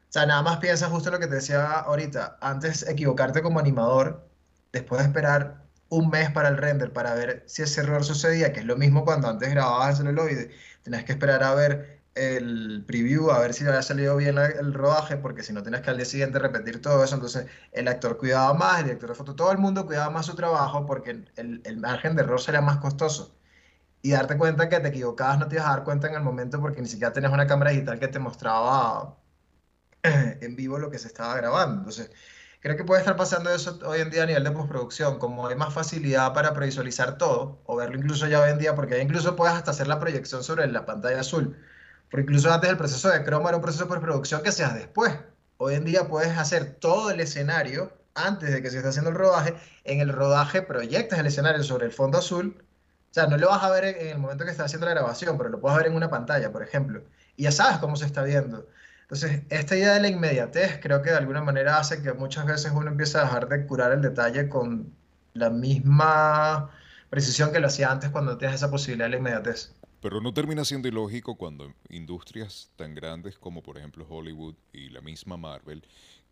O 0.09 0.11
sea, 0.11 0.25
nada 0.25 0.41
más 0.41 0.57
piensa 0.57 0.89
justo 0.89 1.11
lo 1.11 1.19
que 1.19 1.27
te 1.27 1.35
decía 1.35 1.81
ahorita. 1.81 2.37
Antes 2.41 2.87
equivocarte 2.87 3.41
como 3.41 3.59
animador, 3.59 4.27
después 4.71 4.99
de 5.01 5.07
esperar 5.07 5.60
un 5.91 6.09
mes 6.09 6.31
para 6.31 6.49
el 6.49 6.57
render 6.57 6.93
para 6.93 7.13
ver 7.15 7.43
si 7.47 7.63
ese 7.63 7.81
error 7.81 8.03
sucedía, 8.05 8.53
que 8.53 8.61
es 8.61 8.65
lo 8.65 8.77
mismo 8.77 9.05
cuando 9.05 9.29
antes 9.29 9.49
grababas 9.51 9.91
el 9.91 10.07
celuloide, 10.07 10.51
tenías 10.83 11.03
que 11.03 11.13
esperar 11.13 11.43
a 11.43 11.53
ver 11.55 12.01
el 12.15 12.83
preview, 12.87 13.29
a 13.31 13.39
ver 13.39 13.53
si 13.53 13.65
había 13.67 13.81
salido 13.81 14.15
bien 14.17 14.37
el 14.37 14.73
rodaje, 14.73 15.17
porque 15.17 15.43
si 15.43 15.53
no 15.53 15.63
tenías 15.63 15.81
que 15.81 15.89
al 15.91 15.97
día 15.97 16.05
siguiente 16.05 16.39
repetir 16.39 16.81
todo 16.81 17.03
eso, 17.03 17.15
entonces 17.15 17.47
el 17.73 17.87
actor 17.89 18.17
cuidaba 18.17 18.53
más, 18.53 18.79
el 18.79 18.85
director 18.85 19.09
de 19.09 19.15
foto, 19.15 19.35
todo 19.35 19.51
el 19.51 19.57
mundo 19.57 19.85
cuidaba 19.85 20.09
más 20.09 20.25
su 20.27 20.35
trabajo 20.35 20.85
porque 20.85 21.11
el, 21.35 21.61
el 21.65 21.77
margen 21.77 22.15
de 22.15 22.23
error 22.23 22.41
sería 22.41 22.61
más 22.61 22.77
costoso. 22.77 23.35
Y 24.01 24.11
darte 24.11 24.37
cuenta 24.37 24.69
que 24.69 24.79
te 24.79 24.89
equivocabas 24.89 25.39
no 25.39 25.47
te 25.47 25.55
ibas 25.55 25.67
a 25.67 25.71
dar 25.71 25.83
cuenta 25.83 26.07
en 26.07 26.15
el 26.15 26.23
momento 26.23 26.59
porque 26.61 26.81
ni 26.81 26.87
siquiera 26.87 27.13
tenías 27.13 27.33
una 27.33 27.47
cámara 27.47 27.71
digital 27.71 27.99
que 27.99 28.07
te 28.07 28.19
mostraba 28.19 29.17
en 30.03 30.55
vivo 30.55 30.79
lo 30.79 30.89
que 30.91 30.99
se 30.99 31.07
estaba 31.07 31.35
grabando. 31.35 31.79
Entonces, 31.79 32.11
Creo 32.61 32.77
que 32.77 32.83
puede 32.83 33.01
estar 33.01 33.15
pasando 33.15 33.49
eso 33.51 33.79
hoy 33.85 34.01
en 34.01 34.11
día 34.11 34.21
a 34.21 34.25
nivel 34.27 34.43
de 34.43 34.51
postproducción, 34.51 35.17
como 35.17 35.47
hay 35.47 35.55
más 35.55 35.73
facilidad 35.73 36.31
para 36.35 36.53
previsualizar 36.53 37.17
todo, 37.17 37.59
o 37.65 37.75
verlo 37.75 37.97
incluso 37.97 38.27
ya 38.27 38.39
hoy 38.39 38.51
en 38.51 38.59
día, 38.59 38.75
porque 38.75 39.01
incluso 39.01 39.35
puedes 39.35 39.55
hasta 39.55 39.71
hacer 39.71 39.87
la 39.87 39.99
proyección 39.99 40.43
sobre 40.43 40.67
la 40.67 40.85
pantalla 40.85 41.21
azul. 41.21 41.57
Porque 42.11 42.21
incluso 42.23 42.53
antes 42.53 42.69
el 42.69 42.77
proceso 42.77 43.09
de 43.09 43.23
croma 43.23 43.49
era 43.49 43.57
un 43.57 43.63
proceso 43.63 43.85
de 43.85 43.89
postproducción 43.89 44.43
que 44.43 44.51
se 44.51 44.63
hace 44.63 44.77
después. 44.77 45.11
Hoy 45.57 45.73
en 45.73 45.85
día 45.85 46.07
puedes 46.07 46.37
hacer 46.37 46.75
todo 46.75 47.09
el 47.09 47.19
escenario 47.19 47.93
antes 48.13 48.51
de 48.51 48.61
que 48.61 48.69
se 48.69 48.77
esté 48.77 48.89
haciendo 48.89 49.09
el 49.09 49.15
rodaje. 49.15 49.55
En 49.83 49.99
el 49.99 50.13
rodaje 50.13 50.61
proyectas 50.61 51.17
el 51.17 51.25
escenario 51.25 51.63
sobre 51.63 51.87
el 51.87 51.91
fondo 51.91 52.19
azul. 52.19 52.63
O 53.09 53.13
sea, 53.13 53.25
no 53.25 53.37
lo 53.37 53.49
vas 53.49 53.63
a 53.63 53.71
ver 53.71 53.85
en 53.85 54.07
el 54.09 54.17
momento 54.19 54.45
que 54.45 54.51
estás 54.51 54.67
haciendo 54.67 54.85
la 54.85 54.93
grabación, 54.93 55.35
pero 55.37 55.49
lo 55.49 55.59
puedes 55.59 55.77
ver 55.77 55.87
en 55.87 55.95
una 55.95 56.09
pantalla, 56.11 56.51
por 56.51 56.61
ejemplo. 56.61 57.03
Y 57.35 57.43
ya 57.43 57.51
sabes 57.51 57.79
cómo 57.79 57.95
se 57.95 58.05
está 58.05 58.23
viendo. 58.23 58.67
Entonces, 59.11 59.41
esta 59.49 59.75
idea 59.75 59.95
de 59.95 59.99
la 59.99 60.07
inmediatez 60.07 60.79
creo 60.81 61.01
que 61.01 61.09
de 61.09 61.17
alguna 61.17 61.41
manera 61.41 61.77
hace 61.77 62.01
que 62.01 62.13
muchas 62.13 62.45
veces 62.45 62.71
uno 62.73 62.89
empieza 62.89 63.19
a 63.19 63.25
dejar 63.25 63.49
de 63.49 63.65
curar 63.65 63.91
el 63.91 64.01
detalle 64.01 64.47
con 64.47 64.93
la 65.33 65.49
misma 65.49 66.71
precisión 67.09 67.51
que 67.51 67.59
lo 67.59 67.67
hacía 67.67 67.91
antes 67.91 68.09
cuando 68.09 68.37
tienes 68.37 68.55
esa 68.55 68.71
posibilidad 68.71 69.07
de 69.07 69.09
la 69.09 69.17
inmediatez. 69.17 69.73
Pero 70.01 70.21
no 70.21 70.33
termina 70.33 70.63
siendo 70.63 70.87
ilógico 70.87 71.35
cuando 71.35 71.73
industrias 71.89 72.69
tan 72.77 72.95
grandes 72.95 73.37
como 73.37 73.61
por 73.61 73.77
ejemplo 73.77 74.07
Hollywood 74.07 74.55
y 74.71 74.87
la 74.91 75.01
misma 75.01 75.35
Marvel, 75.35 75.83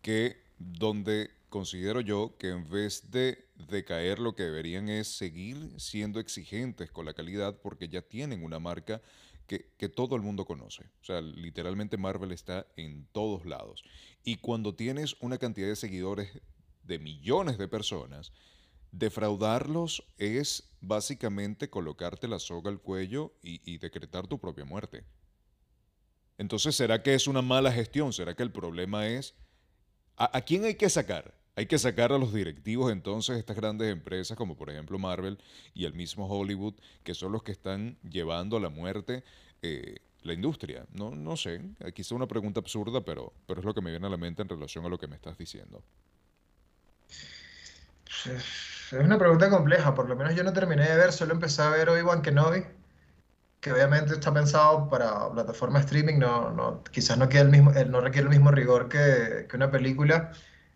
que 0.02 0.42
donde 0.58 1.32
considero 1.50 2.00
yo 2.00 2.38
que 2.40 2.52
en 2.52 2.70
vez 2.70 3.12
de 3.12 3.44
decaer 3.70 4.20
lo 4.20 4.36
que 4.36 4.44
deberían 4.44 4.88
es 4.88 5.10
seguir 5.10 5.58
siendo 5.76 6.22
exigentes 6.22 6.92
con 6.92 7.06
la 7.06 7.14
calidad 7.14 7.58
porque 7.62 7.90
ya 7.90 8.02
tienen 8.02 8.42
una 8.42 8.60
marca 8.60 9.02
que, 9.50 9.90
todo 9.90 10.16
el 10.16 10.22
mundo 10.22 10.46
conoce. 10.46 10.84
O 11.02 11.04
sea, 11.04 11.22
literalmente 11.22 11.98
Marvel 11.98 12.32
está 12.32 12.68
en 12.78 13.08
todos 13.12 13.46
lados. 13.46 13.84
Y 14.24 14.38
cuando 14.38 14.76
tienes 14.76 15.16
una 15.20 15.38
cantidad 15.38 15.68
de 15.68 15.76
seguidores 15.76 16.40
de 16.84 17.00
millones 17.00 17.58
de 17.58 17.68
personas, 17.68 18.32
defraudarlos 18.92 20.04
es 20.18 20.70
básicamente 20.82 21.70
colocarte 21.70 22.28
la 22.28 22.40
soga 22.40 22.70
al 22.70 22.80
cuello 22.80 23.34
y, 23.42 23.78
decretar 23.80 24.28
tu 24.28 24.40
propia 24.40 24.66
muerte. 24.66 25.04
Entonces, 26.38 26.76
¿será 26.76 27.02
que 27.02 27.16
es 27.16 27.28
una 27.28 27.42
mala 27.42 27.72
gestión? 27.72 28.14
¿Será 28.14 28.36
que 28.36 28.44
el 28.44 28.52
problema 28.52 29.08
es... 29.08 29.36
¿A, 30.16 30.42
quién 30.42 30.66
hay 30.66 30.76
que 30.76 30.90
sacar? 30.90 31.34
Hay 31.60 31.66
que 31.66 31.78
sacar 31.78 32.14
a 32.14 32.18
los 32.18 32.34
directivos 32.34 32.90
entonces 32.90 33.38
estas 33.38 33.58
grandes 33.58 33.92
empresas 33.92 34.38
como 34.38 34.56
por 34.56 34.70
ejemplo 34.70 34.98
Marvel 34.98 35.38
y 35.74 35.84
el 35.84 35.94
mismo 35.94 36.26
Hollywood, 36.26 36.76
que 37.04 37.14
son 37.14 37.34
los 37.34 37.44
que 37.44 37.52
están 37.52 37.98
llevando 38.10 38.56
a 38.56 38.62
la 38.62 38.70
muerte 38.70 39.26
eh, 39.62 39.98
la 40.22 40.32
industria. 40.32 40.86
No, 40.94 41.12
no 41.12 41.36
sé, 41.36 41.60
es 41.82 42.12
una 42.14 42.28
pregunta 42.28 42.62
absurda, 42.62 43.02
pero, 43.02 43.34
pero 43.46 43.60
es 43.60 43.66
lo 43.66 43.74
que 43.74 43.82
me 43.82 43.92
viene 43.92 44.08
a 44.08 44.10
la 44.10 44.16
mente 44.16 44.42
en 44.42 44.48
relación 44.48 44.86
a 44.86 44.88
lo 44.88 44.98
que 44.98 45.08
me 45.08 45.18
estás 45.18 45.38
diciendo. 45.38 45.84
Es 48.26 48.94
una 48.94 49.20
pregunta 49.20 49.50
compleja, 49.50 49.94
por 49.94 50.08
lo 50.08 50.16
menos 50.16 50.36
yo 50.36 50.46
no 50.46 50.54
terminé 50.54 50.90
de 50.90 50.96
ver, 50.96 51.12
solo 51.12 51.34
empecé 51.34 51.62
a 51.62 51.72
ver 51.72 51.90
Obi-Wan 51.90 52.22
Kenobi, 52.22 52.64
que 53.60 53.74
obviamente 53.74 54.14
está 54.14 54.34
pensado 54.34 54.88
para 54.90 55.30
plataforma 55.34 55.80
streaming, 55.82 56.20
no, 56.20 56.52
no, 56.52 56.86
quizás 56.86 57.18
no, 57.18 57.28
quede 57.28 57.42
el 57.42 57.50
mismo, 57.50 57.74
no 57.74 58.00
requiere 58.00 58.28
el 58.28 58.34
mismo 58.34 58.50
rigor 58.50 58.88
que, 58.88 59.46
que 59.50 59.58
una 59.58 59.70
película, 59.70 60.32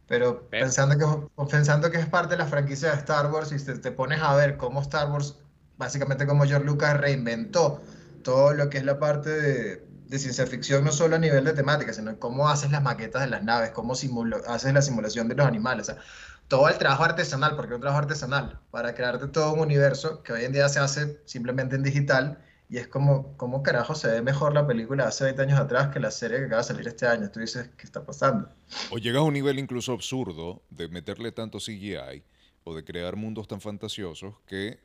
pero 0.08 0.50
pensando 0.50 0.98
que, 0.98 1.44
pensando 1.46 1.90
que 1.92 1.98
es 1.98 2.06
parte 2.08 2.36
de 2.36 2.38
la 2.38 2.46
franquicia 2.46 2.92
de 2.92 2.98
Star 2.98 3.32
Wars 3.32 3.52
y 3.52 3.64
te, 3.64 3.78
te 3.78 3.92
pones 3.92 4.22
a 4.22 4.36
ver 4.36 4.58
cómo 4.58 4.82
Star 4.82 5.10
Wars, 5.10 5.40
básicamente 5.78 6.26
como 6.26 6.46
George 6.46 6.66
Lucas 6.66 7.00
reinventó 7.00 7.82
todo 8.24 8.54
lo 8.54 8.70
que 8.70 8.78
es 8.80 8.86
la 8.86 9.00
parte 9.00 9.30
de, 9.30 9.88
de 10.08 10.20
ciencia 10.20 10.46
ficción, 10.46 10.84
no 10.84 10.92
solo 10.92 11.16
a 11.16 11.20
nivel 11.20 11.44
de 11.44 11.54
temática, 11.54 11.94
sino 11.94 12.18
cómo 12.20 12.48
haces 12.50 12.72
las 12.72 12.84
maquetas 12.84 13.24
de 13.24 13.30
las 13.30 13.44
naves, 13.44 13.72
cómo 13.72 13.94
haces 13.94 14.74
la 14.74 14.82
simulación 14.82 15.28
de 15.28 15.36
los 15.36 15.48
animales, 15.48 15.90
o 15.90 15.94
sea, 15.94 16.02
todo 16.48 16.70
el 16.70 16.78
trabajo 16.78 17.04
artesanal, 17.04 17.56
porque 17.56 17.72
es 17.72 17.76
un 17.76 17.82
trabajo 17.82 18.02
artesanal, 18.02 18.60
para 18.70 18.94
crearte 18.94 19.28
todo 19.28 19.54
un 19.54 19.62
universo 19.62 20.22
que 20.22 20.34
hoy 20.34 20.44
en 20.46 20.52
día 20.52 20.70
se 20.70 20.80
hace 20.80 21.20
simplemente 21.26 21.76
en 21.76 21.84
digital 21.84 22.44
y 22.74 22.80
es 22.80 22.88
como, 22.88 23.38
¿cómo 23.38 23.62
carajo 23.62 23.94
se 23.94 24.08
ve 24.08 24.24
mejor 24.24 24.56
la 24.56 24.66
película 24.66 25.04
de 25.04 25.10
hace 25.10 25.26
20 25.26 25.44
años 25.44 25.60
atrás 25.60 25.94
que 25.94 26.00
la 26.00 26.10
serie 26.10 26.40
que 26.40 26.46
acaba 26.46 26.64
de 26.64 26.68
salir 26.68 26.88
este 26.88 27.06
año? 27.06 27.30
Tú 27.30 27.40
dices, 27.40 27.70
¿qué 27.78 27.86
está 27.86 28.04
pasando? 28.04 28.50
O 28.90 28.98
llegas 28.98 29.20
a 29.20 29.24
un 29.26 29.36
nivel 29.36 29.60
incluso 29.60 29.94
absurdo 29.94 30.64
de 30.72 30.88
meterle 30.88 31.32
tanto 31.32 31.60
CGI 31.60 32.24
o 32.64 32.76
de 32.76 32.84
crear 32.84 33.16
mundos 33.16 33.48
tan 33.48 33.62
fantasiosos 33.62 34.34
que 34.48 34.80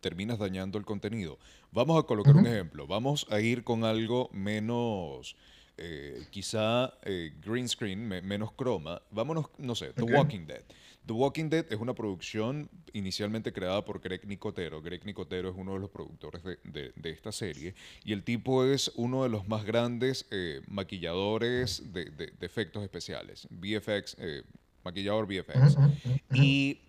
terminas 0.00 0.38
dañando 0.38 0.78
el 0.78 0.86
contenido. 0.86 1.38
Vamos 1.70 2.02
a 2.02 2.06
colocar 2.06 2.34
un 2.34 2.46
ejemplo. 2.46 2.86
Vamos 2.86 3.26
a 3.28 3.40
ir 3.40 3.62
con 3.62 3.84
algo 3.84 4.30
menos, 4.32 5.36
eh, 5.76 6.24
quizá 6.30 6.94
eh, 7.02 7.34
green 7.44 7.68
screen, 7.68 8.08
menos 8.08 8.52
croma. 8.52 9.02
Vámonos, 9.10 9.50
no 9.58 9.74
sé, 9.74 9.92
The 9.92 10.04
Walking 10.04 10.46
Dead. 10.46 10.64
The 11.06 11.12
Walking 11.12 11.50
Dead 11.50 11.66
es 11.68 11.78
una 11.78 11.94
producción 11.94 12.70
inicialmente 12.92 13.52
creada 13.52 13.84
por 13.84 14.00
Greg 14.00 14.26
Nicotero. 14.26 14.80
Greg 14.80 15.04
Nicotero 15.04 15.50
es 15.50 15.54
uno 15.56 15.74
de 15.74 15.80
los 15.80 15.90
productores 15.90 16.42
de, 16.44 16.92
esta 17.04 17.30
serie 17.30 17.74
y 18.04 18.12
el 18.12 18.22
tipo 18.22 18.64
es 18.64 18.90
uno 18.96 19.22
de 19.24 19.28
los 19.28 19.46
más 19.46 19.64
grandes 19.64 20.26
eh, 20.30 20.62
maquilladores 20.66 21.92
de, 21.92 22.32
efectos 22.40 22.82
especiales, 22.82 23.46
VFX, 23.50 24.16
eh, 24.18 24.44
maquillador 24.82 25.26
VFX. 25.26 25.76
Y 26.32 26.80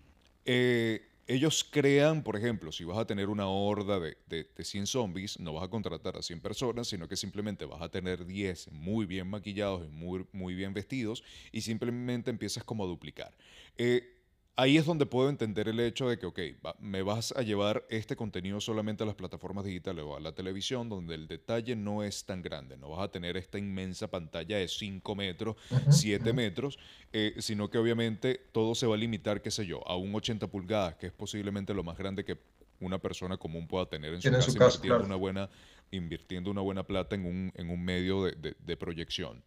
eh, 0.46 1.02
ellos 1.26 1.66
crean, 1.68 2.22
por 2.22 2.36
ejemplo, 2.36 2.70
si 2.70 2.84
vas 2.84 2.98
a 2.98 3.06
tener 3.06 3.28
una 3.28 3.48
horda 3.48 3.98
de, 3.98 4.16
de, 4.28 4.64
100 4.64 4.86
zombies, 4.86 5.40
no 5.40 5.54
vas 5.54 5.64
a 5.64 5.68
contratar 5.68 6.16
a 6.16 6.22
100 6.22 6.40
personas, 6.40 6.88
sino 6.88 7.08
que 7.08 7.16
simplemente 7.16 7.64
vas 7.64 7.82
a 7.82 7.88
tener 7.88 8.24
10 8.24 8.70
muy 8.70 9.06
bien 9.06 9.28
maquillados 9.28 9.84
y 9.84 9.88
muy, 9.88 10.26
muy 10.32 10.54
bien 10.54 10.72
vestidos 10.72 11.24
y 11.50 11.62
simplemente 11.62 12.30
empiezas 12.30 12.62
como 12.64 12.84
a 12.84 12.86
duplicar. 12.86 13.34
Eh, 13.76 14.15
ahí 14.56 14.78
es 14.78 14.86
donde 14.86 15.06
puedo 15.06 15.28
entender 15.28 15.68
el 15.68 15.78
hecho 15.80 16.08
de 16.08 16.18
que, 16.18 16.26
ok, 16.26 16.40
me 16.80 17.02
vas 17.02 17.32
a 17.36 17.42
llevar 17.42 17.84
este 17.90 18.16
contenido 18.16 18.60
solamente 18.60 19.02
a 19.02 19.06
las 19.06 19.14
plataformas 19.14 19.64
digitales 19.64 20.04
o 20.04 20.16
a 20.16 20.20
la 20.20 20.32
televisión, 20.32 20.88
donde 20.88 21.14
el 21.14 21.28
detalle 21.28 21.76
no 21.76 22.02
es 22.02 22.24
tan 22.24 22.42
grande. 22.42 22.76
No 22.76 22.90
vas 22.90 23.04
a 23.04 23.12
tener 23.12 23.36
esta 23.36 23.58
inmensa 23.58 24.08
pantalla 24.08 24.56
de 24.56 24.66
5 24.66 25.14
metros, 25.14 25.56
7 25.90 26.32
metros, 26.32 26.78
eh, 27.12 27.34
sino 27.38 27.70
que 27.70 27.78
obviamente 27.78 28.40
todo 28.52 28.74
se 28.74 28.86
va 28.86 28.94
a 28.94 28.98
limitar, 28.98 29.42
qué 29.42 29.50
sé 29.50 29.66
yo, 29.66 29.86
a 29.86 29.96
un 29.96 30.14
80 30.14 30.46
pulgadas, 30.48 30.96
que 30.96 31.06
es 31.08 31.12
posiblemente 31.12 31.74
lo 31.74 31.84
más 31.84 31.98
grande 31.98 32.24
que 32.24 32.38
una 32.80 32.98
persona 32.98 33.36
común 33.36 33.66
pueda 33.68 33.86
tener 33.86 34.14
en 34.14 34.22
su 34.22 34.30
casa, 34.30 34.50
invirtiendo, 34.50 35.04
una 35.04 35.16
buena, 35.16 35.50
invirtiendo 35.90 36.50
una 36.50 36.60
buena 36.60 36.82
plata 36.82 37.14
en 37.14 37.26
un, 37.26 37.52
en 37.54 37.70
un 37.70 37.84
medio 37.84 38.24
de, 38.24 38.54
de, 38.58 38.76
proyección. 38.76 39.42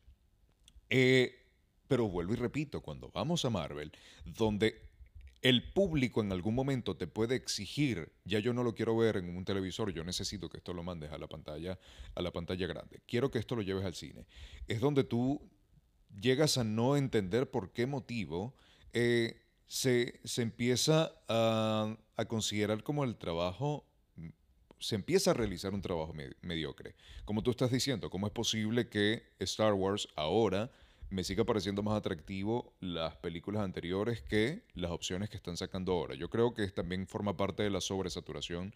Eh, 0.90 1.36
pero 1.88 2.08
vuelvo 2.08 2.34
y 2.34 2.38
repito, 2.38 2.82
cuando 2.82 3.10
vamos 3.12 3.46
a 3.46 3.50
Marvel, 3.50 3.92
donde 4.26 4.89
el 5.42 5.72
público 5.72 6.22
en 6.22 6.32
algún 6.32 6.56
momento 6.56 6.98
te 6.98 7.08
puede 7.08 7.36
exigir, 7.36 8.12
ya 8.26 8.40
yo 8.40 8.54
no 8.54 8.64
lo 8.64 8.76
quiero 8.76 8.98
ver 8.98 9.18
en 9.18 9.36
un 9.36 9.46
televisor, 9.46 9.92
yo 9.92 10.04
necesito 10.04 10.50
que 10.50 10.58
esto 10.58 10.74
lo 10.74 10.84
mandes 10.84 11.12
a 11.12 11.18
la 11.18 11.28
pantalla, 11.28 11.80
a 12.16 12.22
la 12.22 12.32
pantalla 12.32 12.68
grande. 12.68 13.02
Quiero 13.08 13.32
que 13.32 13.40
esto 13.40 13.56
lo 13.56 13.62
lleves 13.62 13.86
al 13.86 13.96
cine. 13.96 14.26
Es 14.68 14.82
donde 14.82 15.04
tú 15.04 15.42
llegas 16.20 16.58
a 16.58 16.64
no 16.64 16.98
entender 16.98 17.50
por 17.50 17.72
qué 17.72 17.86
motivo 17.86 18.56
eh, 18.94 19.42
se, 19.68 20.20
empieza 20.38 21.12
a, 21.28 21.96
considerar 22.28 22.84
como 22.84 23.04
el 23.04 23.16
trabajo 23.16 23.86
se 24.80 24.96
empieza 24.96 25.32
a 25.32 25.34
realizar 25.34 25.74
un 25.74 25.82
trabajo 25.82 26.14
mediocre. 26.42 26.96
Como 27.26 27.44
tú 27.44 27.52
estás 27.52 27.70
diciendo, 27.70 28.10
¿cómo 28.10 28.28
es 28.28 28.34
posible 28.34 28.88
que 28.88 29.24
Star 29.40 29.74
Wars 29.74 30.08
ahora 30.16 30.72
me 31.10 31.24
siga 31.24 31.44
pareciendo 31.44 31.84
más 31.84 31.98
atractivo 31.98 32.74
las 32.80 33.16
películas 33.16 33.64
anteriores 33.64 34.22
que 34.22 34.62
las 34.76 34.92
opciones 34.92 35.30
que 35.30 35.38
están 35.38 35.58
sacando 35.58 35.94
ahora. 35.94 36.16
Yo 36.16 36.30
creo 36.30 36.54
que 36.54 36.68
también 36.68 37.08
forma 37.08 37.36
parte 37.36 37.64
de 37.64 37.70
la 37.70 37.82
sobresaturación 37.82 38.74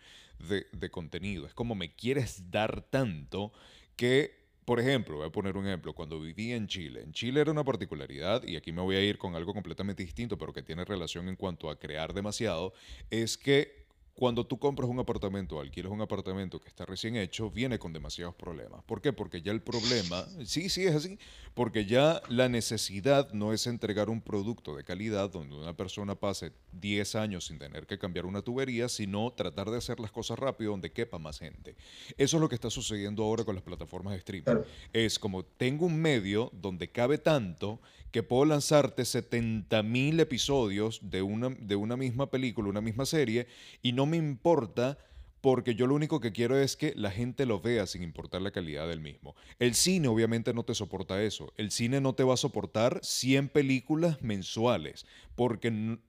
de, 0.47 0.67
de 0.71 0.89
contenido. 0.89 1.45
Es 1.45 1.53
como 1.53 1.75
me 1.75 1.93
quieres 1.93 2.49
dar 2.49 2.81
tanto 2.81 3.51
que 3.95 4.43
por 4.65 4.79
ejemplo, 4.79 5.17
voy 5.17 5.27
a 5.27 5.29
poner 5.29 5.57
un 5.57 5.67
ejemplo, 5.67 5.93
cuando 5.93 6.19
viví 6.21 6.53
en 6.53 6.67
Chile, 6.67 7.01
en 7.01 7.11
Chile 7.11 7.41
era 7.41 7.51
una 7.51 7.65
particularidad, 7.65 8.43
y 8.43 8.55
aquí 8.55 8.71
me 8.71 8.81
voy 8.81 8.95
a 8.95 9.01
ir 9.01 9.17
con 9.17 9.35
algo 9.35 9.53
completamente 9.53 10.03
distinto, 10.03 10.37
pero 10.37 10.53
que 10.53 10.63
tiene 10.63 10.85
relación 10.85 11.27
en 11.27 11.35
cuanto 11.35 11.69
a 11.69 11.77
crear 11.77 12.13
demasiado, 12.13 12.73
es 13.09 13.37
que 13.37 13.82
cuando 14.15 14.45
tú 14.45 14.59
compras 14.59 14.89
un 14.89 14.99
apartamento 14.99 15.59
alquilas 15.59 15.91
un 15.91 16.01
apartamento 16.01 16.59
que 16.61 16.69
está 16.69 16.85
recién 16.85 17.15
hecho, 17.15 17.49
viene 17.49 17.79
con 17.79 17.93
demasiados 17.93 18.35
problemas. 18.35 18.83
¿Por 18.83 19.01
qué? 19.01 19.11
Porque 19.11 19.41
ya 19.41 19.51
el 19.51 19.61
problema, 19.61 20.25
sí, 20.45 20.69
sí 20.69 20.85
es 20.85 20.95
así, 20.95 21.17
porque 21.53 21.85
ya 21.85 22.21
la 22.29 22.47
necesidad 22.47 23.31
no 23.33 23.53
es 23.53 23.65
entregar 23.67 24.09
un 24.09 24.21
producto 24.21 24.75
de 24.75 24.83
calidad 24.83 25.31
donde 25.31 25.55
una 25.55 25.75
persona 25.75 26.15
pase 26.15 26.53
10 26.73 27.15
años 27.15 27.45
sin 27.45 27.57
tener 27.57 27.87
que 27.87 27.97
cambiar 27.97 28.25
una 28.25 28.41
tubería, 28.41 28.87
sino 28.87 29.31
tratar 29.31 29.69
de 29.69 29.77
hacer 29.77 29.99
las 29.99 30.11
cosas 30.11 30.37
rápido 30.37 30.71
donde 30.71 30.91
quepa 30.91 31.17
más 31.17 31.39
gente. 31.39 31.75
Eso 32.17 32.37
es 32.37 32.41
lo 32.41 32.49
que 32.49 32.55
está 32.55 32.69
sucediendo 32.69 33.23
ahora 33.23 33.43
con 33.43 33.55
las 33.55 33.63
plataformas 33.63 34.13
de 34.13 34.19
streaming. 34.19 34.63
Es 34.91 35.17
como 35.17 35.43
tengo 35.43 35.85
un 35.85 35.99
medio 35.99 36.51
donde 36.53 36.91
cabe 36.91 37.17
tanto 37.17 37.79
que 38.13 38.21
puedo 38.21 38.45
lanzarte 38.45 39.01
70.000 39.01 40.19
episodios 40.19 40.99
de 41.01 41.23
una, 41.23 41.49
de 41.49 41.75
una 41.75 41.97
misma 41.97 42.29
película, 42.29 42.69
una 42.69 42.79
misma 42.79 43.07
serie, 43.07 43.47
y 43.81 43.91
no 43.91 44.02
me 44.05 44.17
importa 44.17 44.97
porque 45.43 45.75
yo 45.75 45.87
lo 45.87 45.95
único 45.95 46.21
que 46.21 46.31
quiero 46.31 46.57
es 46.57 46.77
que 46.77 46.93
la 46.95 47.11
gente 47.11 47.45
lo 47.45 47.59
vea 47.59 47.85
sin 47.85 48.01
importar 48.01 48.41
la 48.41 48.51
calidad 48.51 48.87
del 48.87 49.01
mismo. 49.01 49.35
El 49.59 49.75
cine 49.75 50.07
obviamente 50.07 50.53
no 50.53 50.63
te 50.63 50.73
soporta 50.73 51.21
eso. 51.21 51.51
El 51.57 51.69
cine 51.69 51.99
no 51.99 52.13
te 52.13 52.23
va 52.23 52.35
a 52.35 52.37
soportar 52.37 53.01
100 53.03 53.49
películas 53.49 54.21
mensuales, 54.21 55.05
porque 55.35 55.99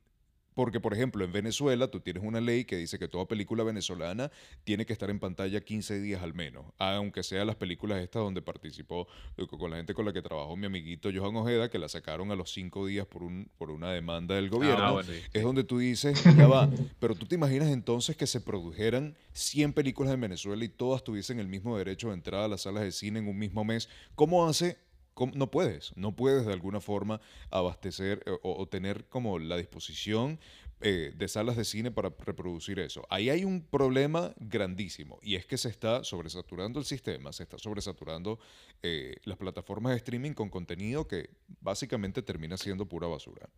porque, 0.54 0.80
por 0.80 0.94
ejemplo, 0.94 1.24
en 1.24 1.32
Venezuela 1.32 1.88
tú 1.88 2.00
tienes 2.00 2.22
una 2.22 2.40
ley 2.40 2.64
que 2.64 2.76
dice 2.76 2.98
que 2.98 3.08
toda 3.08 3.26
película 3.26 3.64
venezolana 3.64 4.30
tiene 4.64 4.86
que 4.86 4.92
estar 4.92 5.10
en 5.10 5.18
pantalla 5.18 5.60
15 5.60 6.00
días 6.00 6.22
al 6.22 6.34
menos, 6.34 6.64
aunque 6.78 7.22
sea 7.22 7.44
las 7.44 7.56
películas 7.56 8.00
estas 8.00 8.22
donde 8.22 8.42
participó 8.42 9.08
eh, 9.36 9.46
con 9.46 9.70
la 9.70 9.76
gente 9.76 9.94
con 9.94 10.04
la 10.04 10.12
que 10.12 10.22
trabajó 10.22 10.56
mi 10.56 10.66
amiguito 10.66 11.10
Johan 11.14 11.36
Ojeda, 11.36 11.68
que 11.68 11.78
la 11.78 11.88
sacaron 11.88 12.30
a 12.30 12.36
los 12.36 12.52
5 12.52 12.86
días 12.86 13.06
por, 13.06 13.22
un, 13.22 13.50
por 13.58 13.70
una 13.70 13.90
demanda 13.90 14.34
del 14.36 14.48
gobierno. 14.48 14.98
Ah, 14.98 15.02
es 15.32 15.42
donde 15.42 15.64
tú 15.64 15.78
dices, 15.78 16.22
ya 16.36 16.46
va, 16.46 16.70
pero 17.00 17.14
tú 17.14 17.26
te 17.26 17.34
imaginas 17.34 17.68
entonces 17.68 18.16
que 18.16 18.26
se 18.26 18.40
produjeran 18.40 19.16
100 19.32 19.72
películas 19.72 20.14
en 20.14 20.20
Venezuela 20.20 20.64
y 20.64 20.68
todas 20.68 21.02
tuviesen 21.02 21.40
el 21.40 21.48
mismo 21.48 21.76
derecho 21.76 22.08
de 22.08 22.14
entrada 22.14 22.44
a 22.44 22.48
las 22.48 22.62
salas 22.62 22.84
de 22.84 22.92
cine 22.92 23.18
en 23.18 23.28
un 23.28 23.38
mismo 23.38 23.64
mes. 23.64 23.88
¿Cómo 24.14 24.46
hace 24.46 24.78
no 25.34 25.50
puedes, 25.50 25.92
no 25.96 26.16
puedes 26.16 26.46
de 26.46 26.52
alguna 26.52 26.80
forma 26.80 27.20
abastecer 27.50 28.22
eh, 28.26 28.36
o, 28.42 28.66
tener 28.66 29.04
como 29.06 29.38
la 29.38 29.56
disposición 29.56 30.40
eh, 30.80 31.12
de 31.14 31.28
salas 31.28 31.56
de 31.56 31.64
cine 31.64 31.90
para 31.90 32.12
reproducir 32.18 32.78
eso. 32.78 33.06
Ahí 33.08 33.30
hay 33.30 33.44
un 33.44 33.62
problema 33.62 34.34
grandísimo 34.38 35.18
y 35.22 35.36
es 35.36 35.46
que 35.46 35.56
se 35.56 35.68
está 35.68 36.04
sobresaturando 36.04 36.78
el 36.78 36.84
sistema, 36.84 37.32
se 37.32 37.44
está 37.44 37.58
sobresaturando 37.58 38.38
eh, 38.82 39.16
las 39.24 39.38
plataformas 39.38 39.92
de 39.92 39.98
streaming 39.98 40.32
con 40.32 40.50
contenido 40.50 41.06
que 41.06 41.30
básicamente 41.60 42.22
termina 42.22 42.56
siendo 42.56 42.86
pura 42.86 43.06
basura. 43.06 43.48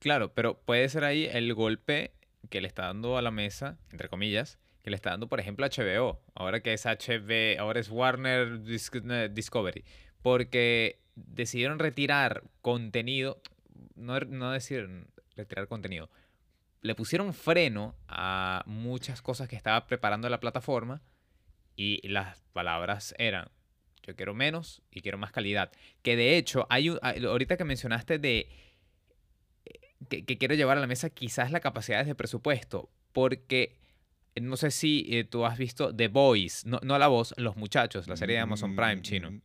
Claro, 0.00 0.32
pero 0.34 0.58
puede 0.58 0.88
ser 0.88 1.04
ahí 1.04 1.28
el 1.30 1.54
golpe 1.54 2.12
que 2.48 2.60
le 2.60 2.68
está 2.68 2.86
dando 2.86 3.16
a 3.16 3.22
la 3.22 3.30
mesa, 3.30 3.78
entre 3.90 4.08
comillas, 4.08 4.58
que 4.82 4.90
le 4.90 4.96
está 4.96 5.10
dando, 5.10 5.28
por 5.28 5.40
ejemplo, 5.40 5.66
HBO, 5.66 6.22
ahora 6.34 6.62
que 6.62 6.72
es 6.72 6.86
HB, 6.86 7.60
ahora 7.60 7.80
es 7.80 7.90
Warner 7.90 8.62
Discovery 8.62 9.84
porque 10.22 11.00
decidieron 11.14 11.78
retirar 11.78 12.44
contenido, 12.62 13.40
no, 13.94 14.18
no 14.20 14.52
decidieron 14.52 15.08
retirar 15.36 15.68
contenido, 15.68 16.10
le 16.82 16.94
pusieron 16.94 17.34
freno 17.34 17.94
a 18.08 18.62
muchas 18.66 19.22
cosas 19.22 19.48
que 19.48 19.56
estaba 19.56 19.86
preparando 19.86 20.28
la 20.28 20.40
plataforma 20.40 21.02
y 21.76 22.06
las 22.08 22.42
palabras 22.52 23.14
eran, 23.18 23.48
yo 24.02 24.16
quiero 24.16 24.34
menos 24.34 24.82
y 24.90 25.02
quiero 25.02 25.18
más 25.18 25.32
calidad. 25.32 25.70
Que 26.02 26.16
de 26.16 26.36
hecho, 26.36 26.66
hay 26.70 26.88
ahorita 26.88 27.56
que 27.56 27.64
mencionaste 27.64 28.18
de 28.18 28.48
que, 30.08 30.38
quiero 30.38 30.54
llevar 30.54 30.78
a 30.78 30.80
la 30.80 30.86
mesa 30.86 31.10
quizás 31.10 31.52
la 31.52 31.60
capacidad 31.60 32.04
de 32.04 32.14
presupuesto, 32.14 32.90
porque 33.12 33.78
no 34.40 34.56
sé 34.56 34.70
si 34.70 35.06
eh, 35.10 35.24
tú 35.24 35.44
has 35.44 35.58
visto 35.58 35.94
The 35.94 36.08
Boys, 36.08 36.64
no, 36.64 36.80
no 36.82 36.98
la 36.98 37.08
voz, 37.08 37.34
Los 37.36 37.56
Muchachos, 37.56 38.08
la 38.08 38.16
serie 38.16 38.36
de 38.36 38.42
Amazon 38.42 38.74
Prime 38.74 39.02
chino. 39.02 39.40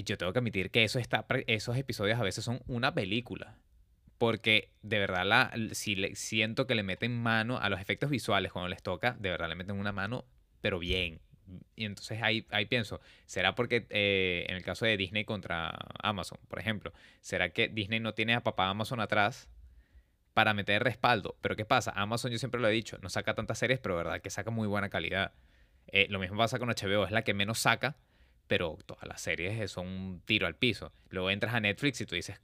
Y 0.00 0.02
yo 0.04 0.16
tengo 0.16 0.32
que 0.32 0.38
admitir 0.38 0.70
que 0.70 0.82
eso 0.82 0.98
está, 0.98 1.26
esos 1.46 1.76
episodios 1.76 2.18
a 2.18 2.22
veces 2.22 2.42
son 2.42 2.62
una 2.68 2.94
película. 2.94 3.58
Porque 4.16 4.70
de 4.80 4.98
verdad 4.98 5.26
la, 5.26 5.52
si 5.72 5.94
le, 5.94 6.16
siento 6.16 6.66
que 6.66 6.74
le 6.74 6.82
meten 6.82 7.22
mano 7.22 7.58
a 7.58 7.68
los 7.68 7.82
efectos 7.82 8.08
visuales 8.08 8.50
cuando 8.50 8.70
les 8.70 8.82
toca, 8.82 9.14
de 9.20 9.28
verdad 9.28 9.50
le 9.50 9.56
meten 9.56 9.78
una 9.78 9.92
mano, 9.92 10.24
pero 10.62 10.78
bien. 10.78 11.20
Y 11.76 11.84
entonces 11.84 12.22
ahí, 12.22 12.46
ahí 12.48 12.64
pienso, 12.64 13.02
¿será 13.26 13.54
porque 13.54 13.86
eh, 13.90 14.46
en 14.48 14.56
el 14.56 14.62
caso 14.62 14.86
de 14.86 14.96
Disney 14.96 15.26
contra 15.26 15.76
Amazon, 16.02 16.38
por 16.48 16.60
ejemplo, 16.60 16.94
¿será 17.20 17.50
que 17.50 17.68
Disney 17.68 18.00
no 18.00 18.14
tiene 18.14 18.34
a 18.34 18.42
papá 18.42 18.70
Amazon 18.70 19.00
atrás 19.00 19.50
para 20.32 20.54
meter 20.54 20.82
respaldo? 20.82 21.36
Pero 21.42 21.56
¿qué 21.56 21.66
pasa? 21.66 21.92
Amazon 21.94 22.32
yo 22.32 22.38
siempre 22.38 22.58
lo 22.58 22.68
he 22.68 22.72
dicho, 22.72 22.96
no 23.02 23.10
saca 23.10 23.34
tantas 23.34 23.58
series, 23.58 23.80
pero 23.80 23.96
verdad 23.96 24.22
que 24.22 24.30
saca 24.30 24.50
muy 24.50 24.66
buena 24.66 24.88
calidad. 24.88 25.34
Eh, 25.88 26.06
lo 26.08 26.18
mismo 26.18 26.38
pasa 26.38 26.58
con 26.58 26.70
HBO, 26.70 27.04
es 27.04 27.10
la 27.10 27.20
que 27.20 27.34
menos 27.34 27.58
saca, 27.58 27.98
pero 28.50 28.76
todas 28.84 29.06
las 29.06 29.20
series 29.20 29.70
son 29.70 29.86
un 29.86 30.22
tiro 30.24 30.48
al 30.48 30.56
piso. 30.56 30.90
Luego 31.10 31.30
entras 31.30 31.54
a 31.54 31.60
Netflix 31.60 32.00
y 32.00 32.06
tú 32.06 32.16
dices, 32.16 32.40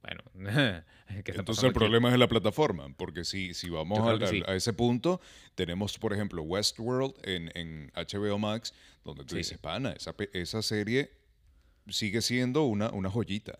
bueno, 0.00 0.22
entonces 1.08 1.64
el 1.64 1.72
problema 1.72 2.12
es 2.12 2.20
la 2.20 2.28
plataforma, 2.28 2.94
porque 2.96 3.24
si, 3.24 3.52
si 3.52 3.68
vamos 3.68 3.98
a, 3.98 4.54
ese 4.54 4.72
punto, 4.74 5.20
tenemos, 5.56 5.98
por 5.98 6.12
ejemplo, 6.12 6.40
Westworld 6.42 7.16
en, 7.24 7.50
en 7.56 7.90
HBO 7.96 8.38
Max, 8.38 8.72
donde 9.02 9.24
tú 9.24 9.34
dices, 9.34 9.58
pana, 9.58 9.90
esa, 9.90 10.14
esa 10.34 10.62
serie 10.62 11.10
sigue 11.88 12.22
siendo 12.22 12.62
una, 12.62 12.90
una 12.90 13.10
joyita 13.10 13.58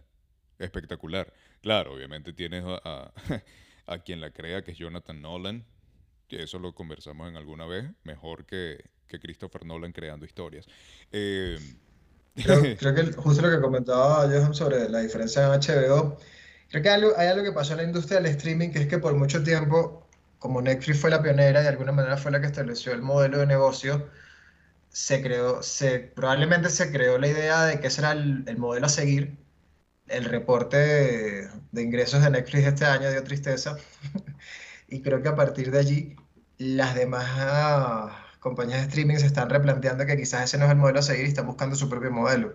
espectacular. 0.61 1.35
Claro, 1.61 1.95
obviamente 1.95 2.33
tienes 2.33 2.63
a, 2.65 3.13
a, 3.87 3.99
quien 3.99 4.21
la 4.21 4.31
crea, 4.31 4.63
que 4.63 4.71
es 4.71 4.79
Jonathan 4.79 5.21
Nolan, 5.21 5.65
que 6.29 6.45
eso 6.45 6.61
lo 6.61 6.73
conversamos 6.73 7.29
en 7.29 7.37
alguna 7.37 7.67
vez, 7.67 7.91
mejor 8.05 8.47
que, 8.47 8.94
que 9.07 9.19
Christopher 9.19 9.65
Nolan 9.65 9.93
creando 9.93 10.25
historias. 10.25 10.67
Eh, 11.13 11.59
creo, 12.79 12.95
que 12.95 13.13
justo 13.13 13.43
lo 13.43 13.51
que 13.51 13.61
comentaba 13.61 14.27
Johan 14.27 14.55
sobre 14.55 14.89
la 14.89 15.01
diferencia 15.01 15.45
en 15.45 15.61
HBO, 15.61 16.19
creo 16.69 16.83
que 16.83 16.89
hay 16.89 16.95
algo, 16.95 17.13
hay 17.17 17.29
algo 17.29 17.45
que 17.45 17.53
pasó 17.53 17.73
en 17.73 17.79
la 17.79 17.85
industria 17.85 18.21
del 18.21 18.27
streaming, 18.33 18.71
que 18.71 18.81
es 18.81 18.89
que 18.89 18.99
por 18.99 19.15
mucho 19.15 19.43
tiempo, 19.43 20.07
como 20.39 20.61
Netflix 20.61 21.01
fue 21.01 21.11
la 21.11 21.23
pionera 21.23 21.61
y 21.61 21.63
de 21.63 21.69
alguna 21.69 21.93
manera 21.93 22.17
fue 22.17 22.33
la 22.33 22.41
que 22.41 22.47
estableció 22.47 22.93
el 22.93 23.03
modelo 23.03 23.39
de 23.39 23.47
negocio, 23.47 24.09
se 24.91 25.23
creó, 25.23 25.63
se, 25.63 25.99
probablemente 26.01 26.71
se 26.71 26.93
creó 26.93 27.19
la 27.19 27.29
idea 27.29 27.65
de 27.65 27.81
que 27.81 27.89
ese 27.89 28.01
era 28.01 28.13
el, 28.13 28.45
el 28.47 28.59
modelo 28.59 28.87
a 28.87 28.89
seguir. 28.89 29.37
El 30.07 30.25
reporte 30.27 30.77
de, 30.77 31.49
de, 31.73 31.83
ingresos 31.83 32.23
de 32.23 32.31
Netflix 32.31 32.67
este 32.67 32.85
año 32.85 33.11
dio 33.11 33.25
tristeza. 33.25 33.77
y 34.89 35.01
creo 35.03 35.23
que 35.23 35.29
a 35.29 35.37
partir 35.37 35.71
de 35.71 35.79
allí, 35.79 36.17
las 36.59 36.95
demás 36.95 38.24
compañías 38.45 38.81
de 38.81 38.89
streaming 38.89 39.17
se 39.17 39.27
están 39.27 39.49
replanteando 39.49 40.05
que 40.05 40.19
quizás 40.19 40.45
ese 40.45 40.59
no 40.59 40.67
es 40.67 40.71
el 40.71 40.77
modelo 40.77 40.99
a 40.99 41.03
seguir 41.03 41.25
y 41.25 41.29
están 41.29 41.47
buscando 41.47 41.75
su 41.75 41.89
propio 41.89 42.11
modelo. 42.11 42.53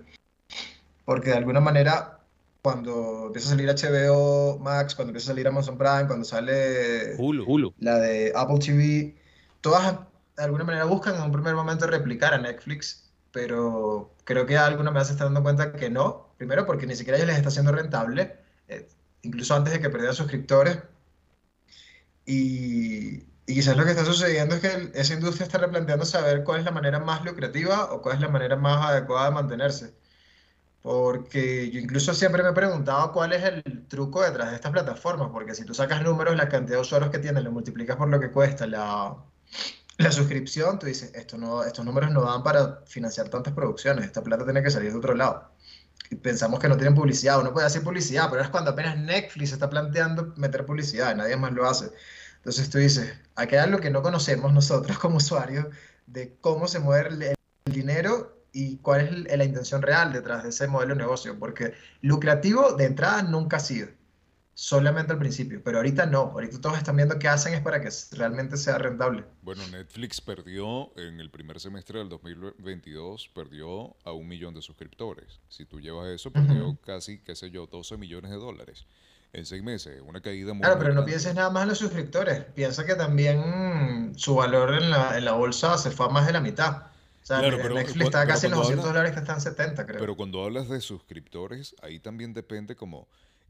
Porque 1.04 1.32
de 1.32 1.38
alguna 1.38 1.60
manera 1.60 2.19
cuando 2.62 3.28
empieza 3.28 3.47
a 3.47 3.52
salir 3.52 3.67
HBO 3.69 4.60
Max, 4.60 4.93
cuando 4.93 5.10
empieza 5.10 5.32
a 5.32 5.34
salir 5.34 5.47
Amazon 5.47 5.80
Prime, 5.80 6.06
cuando 6.06 6.25
sale 6.25 7.15
Hulu. 7.17 7.43
Hulu. 7.43 7.73
la 7.80 7.97
de 7.97 8.32
Apple 8.36 8.60
TV, 8.60 9.15
todas 9.62 9.97
de 10.38 10.43
alguna 10.43 10.63
manera 10.63 10.86
buscan 10.86 11.15
en 11.15 11.23
un 11.23 11.32
primer 11.32 11.56
momento 11.56 11.88
replicar 11.88 12.36
a 12.36 12.38
Netflix, 12.38 13.10
pero 13.32 14.12
creo 14.25 14.45
que 14.45 14.58
alguna 14.58 14.91
vez 14.91 15.08
se 15.08 15.13
está 15.13 15.23
dando 15.23 15.41
cuenta 15.41 15.73
que 15.73 15.89
no. 15.89 16.30
Primero 16.38 16.67
porque 16.67 16.86
ni 16.86 16.95
siquiera 16.95 17.17
a 17.17 17.17
ellos 17.17 17.30
les 17.30 17.38
está 17.38 17.49
siendo 17.49 17.71
rentable, 17.71 18.38
eh, 18.67 18.88
incluso 19.23 19.56
antes 19.56 19.73
de 19.73 19.80
que 19.80 19.89
perdieran 19.89 20.15
suscriptores. 20.15 20.78
Y, 22.28 23.23
y 23.50 23.56
quizás 23.56 23.76
lo 23.76 23.84
que 23.84 23.90
está 23.90 24.06
sucediendo 24.06 24.54
es 24.56 24.62
que 24.62 24.92
esa 24.94 25.16
industria 25.16 25.46
está 25.46 25.58
replanteando 25.58 26.06
saber 26.06 26.44
cuál 26.44 26.60
es 26.60 26.66
la 26.66 26.72
manera 26.72 27.00
más 27.00 27.26
lucrativa 27.26 27.92
o 27.92 28.00
cuál 28.00 28.18
es 28.18 28.22
la 28.22 28.30
manera 28.30 28.56
más 28.56 28.86
adecuada 28.86 29.26
de 29.26 29.32
mantenerse. 29.32 29.96
Porque 30.84 31.72
yo 31.72 31.80
incluso 31.80 32.14
siempre 32.14 32.44
me 32.44 32.50
he 32.50 32.54
preguntado 32.54 33.12
cuál 33.12 33.34
es 33.34 33.44
el 33.44 33.88
truco 33.88 34.22
detrás 34.22 34.52
de 34.52 34.56
estas 34.58 34.72
plataformas, 34.72 35.30
porque 35.32 35.56
si 35.56 35.66
tú 35.66 35.74
sacas 35.74 36.04
números, 36.04 36.36
la 36.38 36.48
cantidad 36.48 36.78
de 36.78 36.82
usuarios 36.82 37.10
que 37.10 37.18
tienen, 37.18 37.44
lo 37.44 37.52
multiplicas 37.52 37.98
por 37.98 38.08
lo 38.10 38.20
que 38.20 38.30
cuesta 38.30 38.68
la, 38.68 39.18
la 39.98 40.12
suscripción, 40.12 40.78
tú 40.78 40.86
dices, 40.86 41.12
estos 41.16 41.86
números 41.86 42.12
no 42.12 42.22
dan 42.22 42.44
para 42.44 42.84
financiar 42.86 43.30
tantas 43.30 43.54
producciones, 43.56 44.06
esta 44.06 44.22
plata 44.22 44.44
tiene 44.44 44.62
que 44.62 44.70
salir 44.70 44.92
de 44.92 44.98
otro 45.00 45.16
lado. 45.16 45.50
Y 46.12 46.16
pensamos 46.18 46.60
que 46.60 46.70
no 46.70 46.78
tienen 46.78 46.94
publicidad, 46.94 47.40
uno 47.40 47.52
puede 47.52 47.66
hacer 47.66 47.82
publicidad, 47.82 48.30
pero 48.30 48.44
es 48.44 48.50
cuando 48.50 48.72
apenas 48.72 48.96
Netflix 48.96 49.54
está 49.54 49.72
planteando 49.72 50.36
meter 50.38 50.68
publicidad, 50.68 51.16
nadie 51.16 51.36
más 51.36 51.52
lo 51.52 51.68
hace. 51.68 51.92
Entonces 52.39 52.69
tú 52.69 52.78
dices, 52.78 53.13
aquí 53.36 53.56
hay 53.56 53.62
algo 53.62 53.80
que 53.80 53.89
no 53.89 54.02
conocemos 54.02 54.54
nosotros 54.54 54.97
como 54.97 55.17
usuarios 55.17 55.67
de 56.08 56.38
cómo 56.41 56.67
se 56.67 56.80
mueve 56.80 57.36
el 57.65 57.73
dinero 57.73 58.43
y 58.52 58.78
cuál 58.78 59.28
es 59.28 59.38
la 59.38 59.43
intención 59.43 59.82
real 59.82 60.13
detrás 60.13 60.43
de 60.43 60.49
ese 60.49 60.67
modelo 60.67 60.95
de 60.95 61.02
negocio, 61.02 61.38
porque 61.38 61.73
lucrativo 62.02 62.73
de 62.73 62.86
entrada 62.86 63.21
nunca 63.23 63.58
ha 63.58 63.60
sido, 63.60 63.89
solamente 64.54 65.12
al 65.12 65.19
principio, 65.19 65.62
pero 65.63 65.78
ahorita 65.78 66.06
no, 66.06 66.19
ahorita 66.19 66.60
todos 66.62 66.78
están 66.78 66.95
viendo 66.95 67.19
qué 67.19 67.28
hacen 67.28 67.54
es 67.54 67.62
para 67.62 67.82
que 67.82 67.89
realmente 68.13 68.58
sea 68.58 68.78
rentable. 68.78 69.25
Bueno, 69.41 69.67
Netflix 69.67 70.19
perdió 70.21 70.97
en 70.97 71.19
el 71.19 71.30
primer 71.30 71.60
semestre 71.60 71.99
del 71.99 72.10
2022, 72.10 73.30
perdió 73.36 73.95
a 74.04 74.13
un 74.13 74.28
millón 74.28 74.54
de 74.54 74.62
suscriptores. 74.62 75.41
Si 75.49 75.65
tú 75.65 75.80
llevas 75.80 76.08
eso, 76.08 76.32
perdió 76.32 76.78
casi, 76.86 77.19
qué 77.19 77.36
sé 77.36 77.52
yo, 77.52 77.67
12 77.67 77.97
millones 77.97 78.32
de 78.32 78.38
dólares 78.38 78.86
en 79.34 79.46
seis 79.46 79.62
meses, 79.63 80.02
una 80.06 80.22
caída 80.22 80.54
muy 80.54 80.62
Claro, 80.62 80.80
pero 80.80 80.94
no 80.94 81.06
pienses 81.06 81.36
nada 81.36 81.50
más 81.50 81.63
en 81.63 81.70
los 81.70 81.78
suscriptores, 81.78 82.44
piensa 82.56 82.86
que 82.86 82.96
también 82.96 84.13
su 84.15 84.36
valor 84.36 84.74
en 84.74 84.89
la, 84.89 85.18
en 85.18 85.26
la 85.26 85.34
bolsa 85.34 85.78
se 85.78 85.92
fue 85.92 86.08
a 86.08 86.10
más 86.10 86.26
de 86.28 86.34
la 86.34 86.42
mitad. 86.42 86.84
O 87.22 87.26
sea, 87.26 87.39
Claro, 87.39 87.58
pero 87.62 87.76
Netflix 87.76 88.06
está 88.06 88.26
casi 88.26 88.48
en 88.48 88.52
los 88.54 88.62
cuando 88.62 88.76
200 88.84 88.86
habla- 88.86 88.92
dólares 88.92 89.12
que 89.13 89.20
están 89.20 89.36
en 89.36 89.42
70, 89.42 89.86
creo. 89.86 90.00
Pero 90.00 90.15
cuando 90.15 90.44
hablas 90.44 90.68
de 90.70 90.82
suscriptores, 90.82 91.76
ahí 91.84 92.00
también 92.00 92.34
depende 92.34 92.76
como 92.76 93.08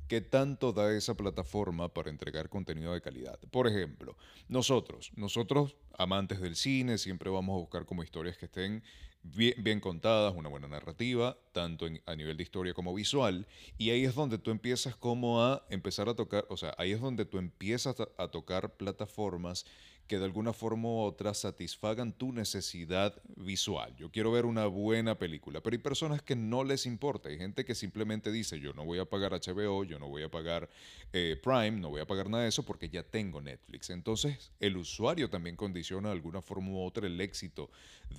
qué 0.10 0.22
tanto 0.22 0.74
da 0.74 0.92
esa 0.92 1.13
plataforma 1.13 1.88
para 1.94 2.10
entregar 2.10 2.50
contenido 2.50 2.94
de 2.94 3.00
calidad. 3.02 3.39
Por 3.52 3.68
ejemplo, 3.68 4.18
nosotros, 4.50 5.12
nosotros 5.15 5.78
amantes 5.98 6.42
del 6.42 6.56
cine, 6.56 6.98
siempre 6.98 7.30
vamos 7.30 7.54
a 7.54 7.60
buscar 7.60 7.86
como 7.86 8.04
historias 8.04 8.36
que 8.38 8.46
estén 8.46 8.84
bien, 9.23 9.79
contadas, 9.79 10.34
una 10.36 10.49
buena 10.49 10.67
narrativa, 10.67 11.38
tanto 11.51 11.88
a 12.05 12.15
nivel 12.15 12.38
de 12.38 12.43
historia 12.43 12.73
como 12.73 12.93
visual, 12.93 13.47
y 13.77 13.89
ahí 13.91 14.05
es 14.05 14.15
donde 14.15 14.38
tú 14.38 14.51
empiezas 14.51 14.95
como 14.95 15.43
a 15.43 15.65
empezar 15.69 16.10
a 16.10 16.15
tocar, 16.15 16.45
o 16.49 16.58
sea, 16.58 16.73
ahí 16.77 16.91
es 16.91 17.01
donde 17.01 17.25
tú 17.25 17.38
empiezas 17.38 17.95
a 18.17 18.27
tocar 18.29 18.75
plataformas 18.77 19.65
que 20.10 20.17
de 20.19 20.26
alguna 20.26 20.52
forma 20.54 20.89
u 20.89 20.98
otra 21.02 21.34
satisfagan 21.36 22.12
tu 22.12 22.34
necesidad 22.34 23.13
visual. 23.38 23.95
Yo 23.95 24.12
quiero 24.12 24.32
ver 24.32 24.45
una 24.45 24.65
buena 24.65 25.19
película, 25.19 25.62
pero 25.62 25.76
hay 25.76 25.78
personas 25.82 26.22
que 26.24 26.36
no 26.36 26.63
les 26.63 26.88
importa. 26.88 27.30
Hay 27.30 27.38
gente 27.38 27.63
que 27.63 27.76
simplemente 27.76 28.32
dice, 28.32 28.60
yo 28.60 28.74
no 28.74 28.84
voy 28.84 28.98
a 28.98 29.06
pagar 29.06 29.32
HBO, 29.34 29.84
yo 29.84 30.00
no 30.00 30.10
voy 30.10 30.24
a 30.24 30.30
pagar 30.30 30.67
eh, 31.13 31.39
Prime, 31.41 31.72
no 31.80 31.89
voy 31.89 32.02
a 32.02 32.08
pagar 32.08 32.28
nada 32.28 32.43
de 32.43 32.50
eso 32.50 32.63
porque 32.63 32.89
ya 32.89 33.04
tengo 33.04 33.39
Netflix. 33.39 33.91
Entonces, 33.91 34.52
el 34.60 34.78
usuario 34.78 35.30
también 35.30 35.56
condiciona 35.56 36.10
de 36.10 36.15
alguna 36.15 36.41
forma 36.41 36.72
u 36.72 36.82
otra 36.84 37.06
el 37.06 37.22
éxito 37.22 37.69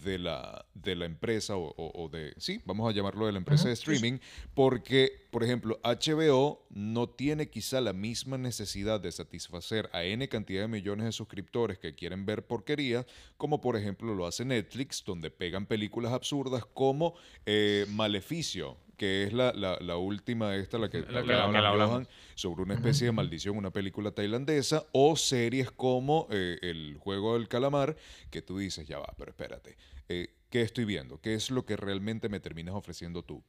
de 0.05 0.19
la, 0.19 0.65
de 0.75 0.95
la 0.95 1.07
empresa 1.07 1.57
o, 1.57 1.75
o- 1.77 2.05
o 2.05 2.09
de, 2.09 2.33
sí, 2.37 2.61
vamos 2.65 2.89
a 2.89 2.95
llamarlo 2.95 3.27
de 3.27 3.33
la 3.33 3.39
empresa 3.39 3.67
de 3.67 3.75
streaming, 3.75 4.19
porque, 4.55 5.27
por 5.33 5.43
ejemplo, 5.43 5.81
HBO 5.83 6.65
no 6.71 7.09
tiene 7.09 7.49
quizá 7.51 7.81
la 7.81 7.93
misma 7.93 8.39
necesidad 8.39 9.01
de 9.01 9.11
satisfacer 9.11 9.91
a 9.93 10.05
N 10.05 10.29
cantidad 10.29 10.63
de 10.63 10.69
millones 10.69 11.07
de 11.07 11.13
suscriptores 11.13 11.80
que 11.81 11.95
quieren 11.95 12.25
ver 12.27 12.47
porquería, 12.47 13.05
como 13.37 13.61
por 13.61 13.77
ejemplo 13.77 14.15
lo 14.15 14.27
hace 14.27 14.45
Netflix, 14.45 15.03
donde 15.05 15.31
pegan 15.31 15.67
películas 15.67 16.13
absurdas 16.13 16.65
como 16.65 17.15
eh, 17.47 17.87
Maleficio, 17.91 18.77
que 18.97 19.25
es 19.25 19.33
la, 19.33 19.53
la- 19.55 19.79
la 19.81 19.97
última 19.97 20.55
esta, 20.57 20.77
la 20.79 20.91
que, 20.91 21.01
La 21.01 21.07
que- 21.07 21.19
hablaba 21.19 21.47
la 21.47 21.59
que 21.59 21.63
la 21.63 21.71
Johan, 21.71 21.85
hablamos. 21.87 22.09
sobre 22.35 22.63
una 22.63 22.75
especie 22.75 23.07
de 23.07 23.13
maldición, 23.13 23.57
una 23.57 23.71
película 23.73 24.11
tailandesa, 24.13 24.85
o 24.93 25.17
series 25.17 25.71
como 25.71 26.29
eh, 26.31 26.59
El 26.63 26.97
Juego 26.99 27.35
del 27.35 27.49
Calamar, 27.49 27.97
que 28.31 28.43
tú 28.43 28.59
dices, 28.59 28.87
ya 28.87 28.99
va, 28.99 29.13
pero 29.17 29.31
espérate, 29.31 29.77
eh, 30.09 30.35
¿qué 30.51 30.61
estoy 30.63 30.85
viendo? 30.85 31.19
¿Qué 31.21 31.33
es 31.35 31.51
lo 31.51 31.65
que 31.65 31.77
realmente 31.77 32.29
me 32.29 32.41
terminas 32.41 32.75
ofreciendo 32.75 33.23
tú? 33.25 33.43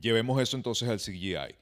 Llevemos 0.00 0.40
eso 0.40 0.56
entonces 0.56 0.88
al 0.88 1.00
CGI. 1.00 1.56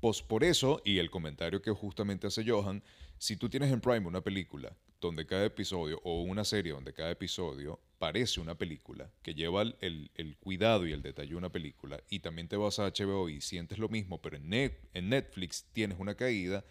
Pues 0.00 0.22
por 0.22 0.44
eso, 0.44 0.80
y 0.84 0.98
el 0.98 1.10
comentario 1.10 1.62
que 1.62 1.70
justamente 1.70 2.26
hace 2.26 2.44
Johan, 2.48 2.82
si 3.18 3.36
tú 3.36 3.48
tienes 3.48 3.72
en 3.72 3.80
Prime 3.80 4.06
una 4.06 4.20
película 4.20 4.76
donde 5.06 5.26
cada 5.26 5.44
episodio, 5.44 6.00
o 6.04 6.22
una 6.22 6.44
serie 6.44 6.72
donde 6.72 6.92
cada 6.92 7.10
episodio 7.10 7.78
parece 7.98 8.40
una 8.40 8.54
película, 8.56 9.10
que 9.22 9.34
lleva 9.34 9.62
el, 9.62 9.76
el- 9.80 10.10
el 10.14 10.36
cuidado 10.38 10.86
y 10.86 10.92
el 10.92 11.02
detalle 11.02 11.30
de 11.30 11.36
una 11.36 11.50
película, 11.52 12.02
y 12.10 12.20
también 12.20 12.48
te 12.48 12.56
vas 12.56 12.78
a 12.78 12.86
HBO 12.86 13.28
y 13.28 13.40
sientes 13.40 13.78
lo 13.78 13.88
mismo, 13.88 14.20
pero 14.20 14.36
en, 14.36 14.48
Net- 14.50 14.78
en 14.94 15.08
Netflix 15.10 15.64
tienes 15.72 15.98
una 15.98 16.14
caída, 16.14 16.64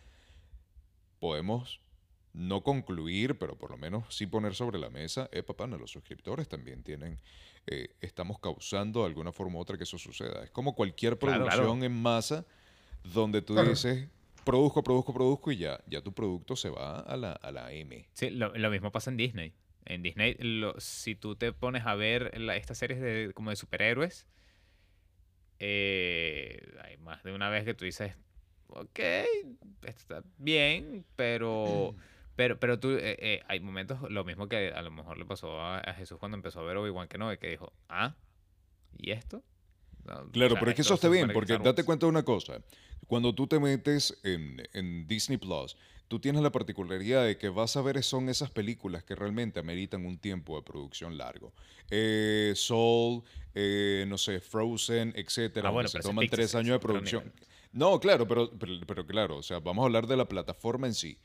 podemos 1.19 1.79
no 2.33 2.63
concluir, 2.63 3.37
pero 3.37 3.55
por 3.57 3.69
lo 3.71 3.77
menos 3.77 4.03
sí 4.15 4.25
poner 4.25 4.55
sobre 4.55 4.79
la 4.79 4.89
mesa, 4.89 5.29
eh, 5.31 5.43
papá, 5.43 5.67
no, 5.67 5.77
los 5.77 5.91
suscriptores 5.91 6.47
también 6.47 6.81
tienen, 6.83 7.19
eh, 7.67 7.95
estamos 8.01 8.39
causando 8.39 9.01
de 9.01 9.05
alguna 9.07 9.31
forma 9.31 9.57
u 9.59 9.61
otra 9.61 9.77
que 9.77 9.83
eso 9.83 9.99
suceda. 9.99 10.43
Es 10.43 10.49
como 10.51 10.73
cualquier 10.75 11.17
Claro, 11.19 11.43
producción 11.45 11.79
claro. 11.79 11.83
en 11.85 12.01
masa 12.01 12.45
donde 13.03 13.41
tú 13.43 13.53
Claro. 13.53 13.69
dices, 13.69 14.09
produzco, 14.43 14.83
produzco, 14.83 15.13
produzco 15.13 15.51
y 15.51 15.57
ya, 15.57 15.79
ya 15.87 16.01
tu 16.01 16.13
producto 16.13 16.55
se 16.55 16.69
va 16.69 16.99
a 16.99 17.17
la, 17.17 17.31
a 17.33 17.51
la 17.51 17.71
M. 17.71 18.07
Sí, 18.13 18.29
lo, 18.29 18.53
lo 18.55 18.69
mismo 18.69 18.91
pasa 18.91 19.09
en 19.11 19.17
Disney. 19.17 19.53
En 19.85 20.01
Disney, 20.01 20.35
lo- 20.39 20.79
si 20.79 21.15
tú 21.15 21.35
te 21.35 21.51
pones 21.53 21.85
a 21.85 21.95
ver 21.95 22.39
la- 22.39 22.55
estas 22.55 22.77
series 22.77 23.01
de, 23.01 23.31
como 23.33 23.49
de 23.49 23.55
superhéroes, 23.55 24.27
eh, 25.59 26.61
hay 26.83 26.97
más 26.97 27.23
de 27.23 27.33
una 27.33 27.49
vez 27.49 27.63
que 27.63 27.73
tú 27.73 27.85
dices, 27.85 28.15
ok, 28.67 28.99
está 29.83 30.23
bien, 30.37 31.05
pero, 31.15 31.95
pero, 32.35 32.59
pero 32.59 32.79
tú, 32.79 32.91
eh, 32.91 33.15
eh, 33.19 33.41
hay 33.47 33.59
momentos, 33.59 34.09
lo 34.09 34.23
mismo 34.23 34.47
que 34.47 34.69
a 34.69 34.81
lo 34.81 34.91
mejor 34.91 35.17
le 35.17 35.25
pasó 35.25 35.59
a, 35.61 35.79
a 35.79 35.93
Jesús 35.93 36.17
cuando 36.19 36.35
empezó 36.37 36.59
a 36.59 36.63
ver 36.63 36.77
Obi-Wan 36.77 37.07
Kenobi, 37.07 37.37
que 37.37 37.49
dijo, 37.49 37.73
ah, 37.89 38.15
¿y 38.97 39.11
esto? 39.11 39.43
O 40.05 40.31
Claro, 40.31 40.51
sea, 40.51 40.59
pero 40.59 40.71
es 40.71 40.75
que 40.75 40.81
eso 40.81 40.93
está 40.95 41.09
bien, 41.09 41.31
porque 41.33 41.57
date 41.57 41.83
cuenta 41.83 42.05
de 42.05 42.09
una 42.09 42.23
cosa. 42.23 42.61
Cuando 43.07 43.33
tú 43.33 43.47
te 43.47 43.59
metes 43.59 44.17
en, 44.23 44.61
en 44.73 45.07
Disney 45.07 45.37
Plus, 45.37 45.77
tú 46.07 46.19
tienes 46.19 46.41
la 46.41 46.51
particularidad 46.51 47.25
de 47.25 47.37
que 47.37 47.49
vas 47.49 47.75
a 47.75 47.81
ver 47.81 48.01
son 48.03 48.29
esas 48.29 48.49
películas 48.49 49.03
que 49.03 49.15
realmente 49.15 49.59
ameritan 49.59 50.05
un 50.05 50.17
tiempo 50.17 50.55
de 50.55 50.63
producción 50.63 51.17
largo. 51.17 51.53
Eh, 51.89 52.53
Soul, 52.55 53.23
eh, 53.53 54.05
no 54.07 54.17
sé, 54.17 54.39
Frozen, 54.39 55.13
etcétera, 55.15 55.69
Ah, 55.69 55.71
bueno, 55.71 55.89
se 55.89 55.99
toman 55.99 56.23
Pixar 56.23 56.37
tres 56.37 56.49
es 56.49 56.55
años 56.55 56.73
de 56.75 56.79
producción. 56.79 57.33
No, 57.71 57.99
claro, 57.99 58.27
pero, 58.27 58.51
pero, 58.51 58.73
pero 58.85 59.05
claro, 59.07 59.37
o 59.37 59.43
sea, 59.43 59.59
vamos 59.59 59.83
a 59.83 59.85
hablar 59.85 60.07
de 60.07 60.15
la 60.15 60.27
plataforma 60.27 60.87
en 60.87 60.93
sí. 60.93 61.17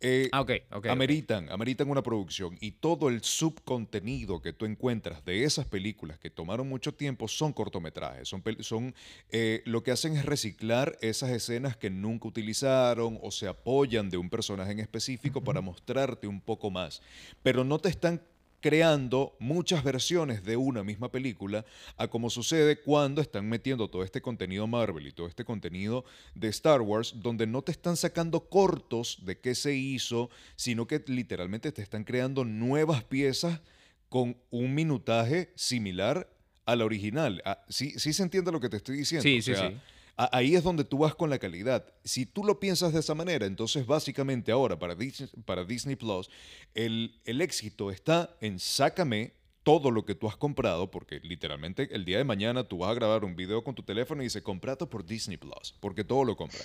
Eh, 0.00 0.28
Ah, 0.32 0.42
ok, 0.42 0.50
ok. 0.70 0.76
ok. 0.76 0.86
ameritan, 0.86 1.50
ameritan 1.50 1.88
una 1.88 2.02
producción 2.02 2.56
y 2.60 2.72
todo 2.72 3.08
el 3.08 3.22
subcontenido 3.22 4.42
que 4.42 4.52
tú 4.52 4.66
encuentras 4.66 5.24
de 5.24 5.44
esas 5.44 5.66
películas 5.66 6.18
que 6.18 6.28
tomaron 6.28 6.68
mucho 6.68 6.92
tiempo 6.92 7.28
son 7.28 7.52
cortometrajes, 7.52 8.28
son, 8.28 8.42
son 8.60 8.94
eh, 9.30 9.62
lo 9.64 9.82
que 9.82 9.92
hacen 9.92 10.14
es 10.16 10.26
reciclar 10.26 10.98
esas 11.00 11.30
escenas 11.30 11.76
que 11.76 11.88
nunca 11.88 12.28
utilizaron 12.28 13.18
o 13.22 13.30
se 13.30 13.48
apoyan 13.48 14.10
de 14.10 14.18
un 14.18 14.28
personaje 14.28 14.72
en 14.72 14.80
específico 14.80 15.42
para 15.42 15.60
mostrarte 15.62 16.26
un 16.26 16.40
poco 16.40 16.70
más, 16.70 17.00
pero 17.42 17.64
no 17.64 17.78
te 17.78 17.88
están 17.88 18.20
creando 18.66 19.36
muchas 19.38 19.84
versiones 19.84 20.42
de 20.42 20.56
una 20.56 20.82
misma 20.82 21.08
película 21.08 21.64
a 21.96 22.08
como 22.08 22.30
sucede 22.30 22.80
cuando 22.80 23.20
están 23.20 23.48
metiendo 23.48 23.86
todo 23.86 24.02
este 24.02 24.20
contenido 24.20 24.66
Marvel 24.66 25.06
y 25.06 25.12
todo 25.12 25.28
este 25.28 25.44
contenido 25.44 26.04
de 26.34 26.48
Star 26.48 26.80
Wars 26.80 27.14
donde 27.14 27.46
no 27.46 27.62
te 27.62 27.70
están 27.70 27.96
sacando 27.96 28.48
cortos 28.48 29.18
de 29.22 29.38
qué 29.38 29.54
se 29.54 29.76
hizo, 29.76 30.30
sino 30.56 30.88
que 30.88 31.00
literalmente 31.06 31.70
te 31.70 31.80
están 31.80 32.02
creando 32.02 32.44
nuevas 32.44 33.04
piezas 33.04 33.60
con 34.08 34.36
un 34.50 34.74
minutaje 34.74 35.52
similar 35.54 36.28
a 36.64 36.74
la 36.74 36.86
original. 36.86 37.40
Ah, 37.44 37.62
¿Sí, 37.68 37.92
sí 38.00 38.12
se 38.12 38.24
entiende 38.24 38.50
lo 38.50 38.58
que 38.58 38.68
te 38.68 38.78
estoy 38.78 38.96
diciendo? 38.96 39.22
Sí, 39.22 39.38
O 39.38 39.42
sí, 39.42 39.54
sea, 39.54 39.68
sí. 39.70 39.76
Ahí 40.16 40.54
es 40.54 40.62
donde 40.62 40.84
tú 40.84 40.98
vas 40.98 41.14
con 41.14 41.28
la 41.28 41.38
calidad. 41.38 41.92
Si 42.02 42.24
tú 42.24 42.42
lo 42.42 42.58
piensas 42.58 42.94
de 42.94 43.00
esa 43.00 43.14
manera, 43.14 43.44
entonces 43.44 43.86
básicamente 43.86 44.50
ahora 44.50 44.78
para 44.78 44.94
Disney, 44.94 45.28
para 45.44 45.64
Disney 45.64 45.94
Plus, 45.94 46.30
el, 46.74 47.20
el 47.26 47.42
éxito 47.42 47.90
está 47.90 48.34
en 48.40 48.58
sácame 48.58 49.34
todo 49.62 49.90
lo 49.90 50.06
que 50.06 50.14
tú 50.14 50.28
has 50.28 50.36
comprado, 50.36 50.90
porque 50.90 51.20
literalmente 51.20 51.88
el 51.90 52.04
día 52.04 52.18
de 52.18 52.24
mañana 52.24 52.64
tú 52.64 52.78
vas 52.78 52.92
a 52.92 52.94
grabar 52.94 53.24
un 53.24 53.36
video 53.36 53.62
con 53.64 53.74
tu 53.74 53.82
teléfono 53.82 54.22
y 54.22 54.26
dice, 54.26 54.42
comprate 54.42 54.86
por 54.86 55.04
Disney 55.04 55.36
Plus, 55.36 55.74
porque 55.80 56.04
todo 56.04 56.24
lo 56.24 56.36
compran. 56.36 56.62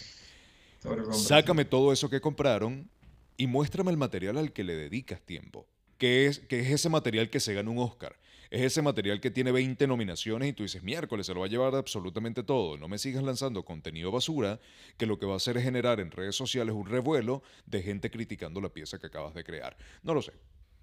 Todo 0.82 0.96
lo 0.96 1.04
compras. 1.04 1.24
Sácame 1.24 1.66
todo 1.66 1.92
eso 1.92 2.10
que 2.10 2.22
compraron 2.22 2.90
y 3.38 3.48
muéstrame 3.48 3.92
el 3.92 3.98
material 3.98 4.38
al 4.38 4.54
que 4.54 4.64
le 4.64 4.76
dedicas 4.76 5.20
tiempo. 5.20 5.68
Que 5.98 6.28
es, 6.28 6.40
que 6.40 6.60
es 6.60 6.70
ese 6.70 6.90
material 6.90 7.30
que 7.30 7.40
se 7.40 7.54
gana 7.54 7.72
un 7.72 7.80
Oscar. 7.80 8.16
Es 8.52 8.62
ese 8.62 8.82
material 8.82 9.22
que 9.22 9.32
tiene 9.32 9.52
20 9.54 9.88
nominaciones 9.88 10.50
y 10.50 10.54
tú 10.54 10.64
dices, 10.64 10.84
miércoles, 10.84 11.26
se 11.26 11.34
lo 11.34 11.40
va 11.40 11.46
a 11.46 11.50
llevar 11.50 11.74
absolutamente 11.74 12.44
todo. 12.44 12.78
No 12.78 12.90
me 12.90 12.98
sigas 12.98 13.24
lanzando 13.24 13.64
contenido 13.64 14.12
basura 14.12 14.60
que 14.98 15.06
lo 15.06 15.18
que 15.18 15.26
va 15.26 15.34
a 15.34 15.38
hacer 15.38 15.56
es 15.56 15.64
generar 15.64 16.02
en 16.02 16.12
redes 16.12 16.36
sociales 16.36 16.76
un 16.76 16.86
revuelo 16.86 17.42
de 17.66 17.82
gente 17.82 18.12
criticando 18.12 18.60
la 18.60 18.68
pieza 18.70 19.00
que 19.00 19.08
acabas 19.08 19.34
de 19.34 19.46
crear. 19.46 19.78
No 20.04 20.14
lo 20.14 20.22
sé, 20.22 20.34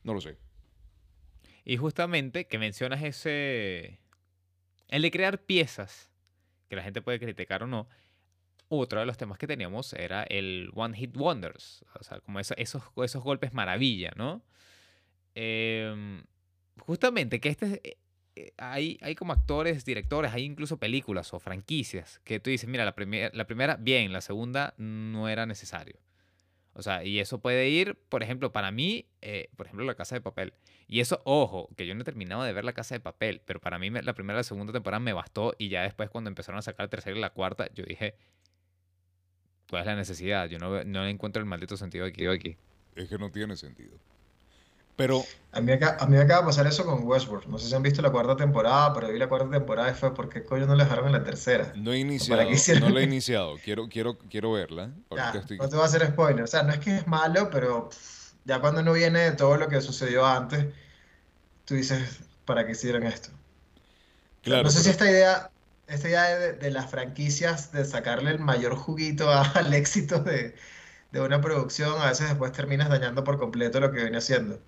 no 0.02 0.14
lo 0.14 0.20
sé. 0.22 0.38
Y 1.64 1.76
justamente 1.76 2.46
que 2.46 2.59
mencionas 2.59 3.02
ese... 3.04 4.00
El 4.88 5.02
de 5.02 5.11
crear 5.11 5.44
piezas, 5.44 6.11
que 6.70 6.76
la 6.76 6.83
gente 6.83 7.02
puede 7.02 7.20
criticar 7.20 7.62
o 7.62 7.66
no, 7.66 7.87
otro 8.70 9.00
de 9.00 9.04
los 9.04 9.18
temas 9.18 9.37
que 9.37 9.46
teníamos 9.46 9.92
era 9.92 10.22
el 10.22 10.70
One 10.74 10.96
Hit 10.96 11.14
Wonders, 11.14 11.85
o 12.00 12.02
sea, 12.02 12.20
como 12.20 12.40
eso- 12.40 12.54
esos, 12.57 12.83
esos 13.04 13.22
golpes 13.22 13.52
maravilla, 13.52 14.12
¿no? 14.16 14.42
Em, 15.35 16.22
justamente 16.81 17.41
que 17.41 17.49
este... 17.49 17.81
eh, 17.85 17.97
eh, 18.37 18.53
Hay, 18.59 18.99
hay 19.03 19.14
como 19.14 19.33
actores, 19.33 19.85
directores, 19.85 20.33
hay 20.33 20.45
incluso 20.45 20.77
películas 20.79 21.35
o 21.35 21.41
franquicias 21.41 22.21
que 22.25 22.38
tú 22.41 22.51
dices, 22.51 22.69
mira, 22.69 22.85
la, 22.85 22.95
primer- 22.95 23.35
la 23.35 23.47
primera, 23.47 23.77
bien, 23.77 24.12
la 24.12 24.21
segunda 24.21 24.75
no 24.79 25.29
era 25.29 25.45
necesario. 25.47 25.97
O 26.75 26.83
sea, 26.83 27.03
y 27.05 27.19
eso 27.19 27.41
puede 27.41 27.69
ir, 27.69 27.97
por 28.09 28.23
ejemplo, 28.23 28.53
para 28.53 28.71
mí, 28.71 29.07
eh, 29.21 29.49
por 29.57 29.67
ejemplo, 29.67 29.85
La 29.85 29.97
Casa 29.97 30.14
de 30.14 30.21
Papel. 30.21 30.53
Y 30.87 31.01
eso, 31.01 31.21
ojo, 31.25 31.69
que 31.77 31.85
yo 31.88 31.95
no 31.97 32.03
he 32.03 32.05
terminado 32.05 32.45
de 32.45 32.53
ver 32.53 32.64
La 32.64 32.73
Casa 32.73 32.95
de 32.95 33.01
Papel, 33.01 33.41
pero 33.45 33.61
para 33.61 33.81
mí 33.81 33.91
la 33.91 34.12
primera 34.14 34.38
y 34.38 34.41
la 34.41 34.45
segunda 34.45 34.73
temporada 34.73 35.01
me 35.01 35.12
bastó 35.12 35.55
y 35.59 35.71
ya 35.71 35.83
después 35.83 36.09
cuando 36.09 36.29
empezaron 36.29 36.59
a 36.61 36.62
sacar 36.62 36.85
la 36.85 36.91
tercera 36.91 37.17
y 37.17 37.21
la 37.21 37.31
cuarta, 37.31 37.69
yo 37.75 37.85
dije, 37.85 38.14
¿cuál 39.69 39.81
es 39.83 39.87
la 39.87 39.97
necesidad? 39.97 40.49
Yo 40.49 40.59
no, 40.61 40.85
no 40.85 41.05
encuentro 41.07 41.41
el 41.41 41.47
maldito 41.47 41.77
sentido 41.77 42.05
aquí. 42.07 42.25
aquí. 42.27 42.57
Es 42.95 43.09
que 43.09 43.19
no 43.19 43.33
tiene 43.33 43.57
sentido. 43.57 43.99
Pero 44.99 45.17
A 45.53 45.61
mí, 45.61 45.73
acá- 45.73 45.97
a 46.01 46.07
mí 46.07 46.17
me 46.17 46.23
acaba 46.23 46.41
de 46.43 46.47
pasar 46.47 46.67
eso 46.67 46.85
con 46.85 47.05
Westworld. 47.07 47.47
No 47.49 47.59
sé 47.59 47.69
si 47.69 47.75
han 47.75 47.83
visto 47.83 48.03
la 48.03 48.11
cuarta 48.13 48.37
temporada, 48.37 48.93
pero 48.95 49.09
vi 49.09 49.19
la 49.19 49.29
cuarta 49.29 49.51
temporada 49.51 49.91
y 49.91 49.95
fue 49.95 50.15
porque 50.15 50.45
coño 50.45 50.67
no 50.67 50.75
la 50.75 50.85
dejaron 50.85 51.07
en 51.07 51.13
la 51.13 51.25
tercera. 51.25 51.75
no 51.75 51.93
he 51.93 51.99
iniciado, 52.01 52.67
no 52.73 52.91
la 52.91 53.01
he 53.01 53.05
iniciado. 53.05 53.61
Quiero, 53.61 53.89
quiero, 53.89 54.19
quiero 54.19 54.53
verla. 54.53 54.95
Ya, 55.15 55.33
Ahorita 55.33 55.39
estoy... 55.39 55.59
no 55.59 55.69
te 55.69 55.75
voy 55.77 55.83
a 55.85 55.87
hacer 55.87 56.07
spoiler. 56.07 56.45
O 56.45 56.47
sea, 56.47 56.63
no 56.63 56.73
es 56.73 56.79
que 56.81 56.97
es 56.97 57.07
malo, 57.07 57.51
pero 57.51 57.89
pff, 57.89 58.35
ya 58.45 58.61
cuando 58.61 58.81
uno 58.81 58.93
viene 58.93 59.21
de 59.21 59.33
todo 59.33 59.57
lo 59.57 59.69
que 59.69 59.81
sucedió 59.81 60.27
antes, 60.27 60.75
tú 61.65 61.75
dices, 61.77 62.21
¿para 62.45 62.67
qué 62.67 62.73
hicieron 62.73 63.05
esto? 63.05 63.31
Claro, 64.43 64.65
no 64.65 64.71
sé 64.71 64.81
si 64.83 64.91
esta 64.91 65.11
idea, 65.11 65.53
esta 65.87 66.09
idea 66.09 66.25
de, 66.39 66.53
de 66.55 66.71
las 66.71 66.91
franquicias, 66.91 67.73
de 67.73 67.85
sacarle 67.85 68.31
el 68.31 68.39
mayor 68.41 68.77
juguito 68.77 69.31
al 69.55 69.73
éxito 69.75 70.21
de, 70.21 70.55
de 71.11 71.21
una 71.21 71.40
producción, 71.40 72.01
a 72.01 72.07
veces 72.07 72.29
después 72.29 72.53
terminas 72.53 72.88
dañando 72.88 73.25
por 73.25 73.38
completo 73.38 73.81
lo 73.81 73.90
que 73.92 74.03
viene 74.03 74.18
haciendo. 74.18 74.61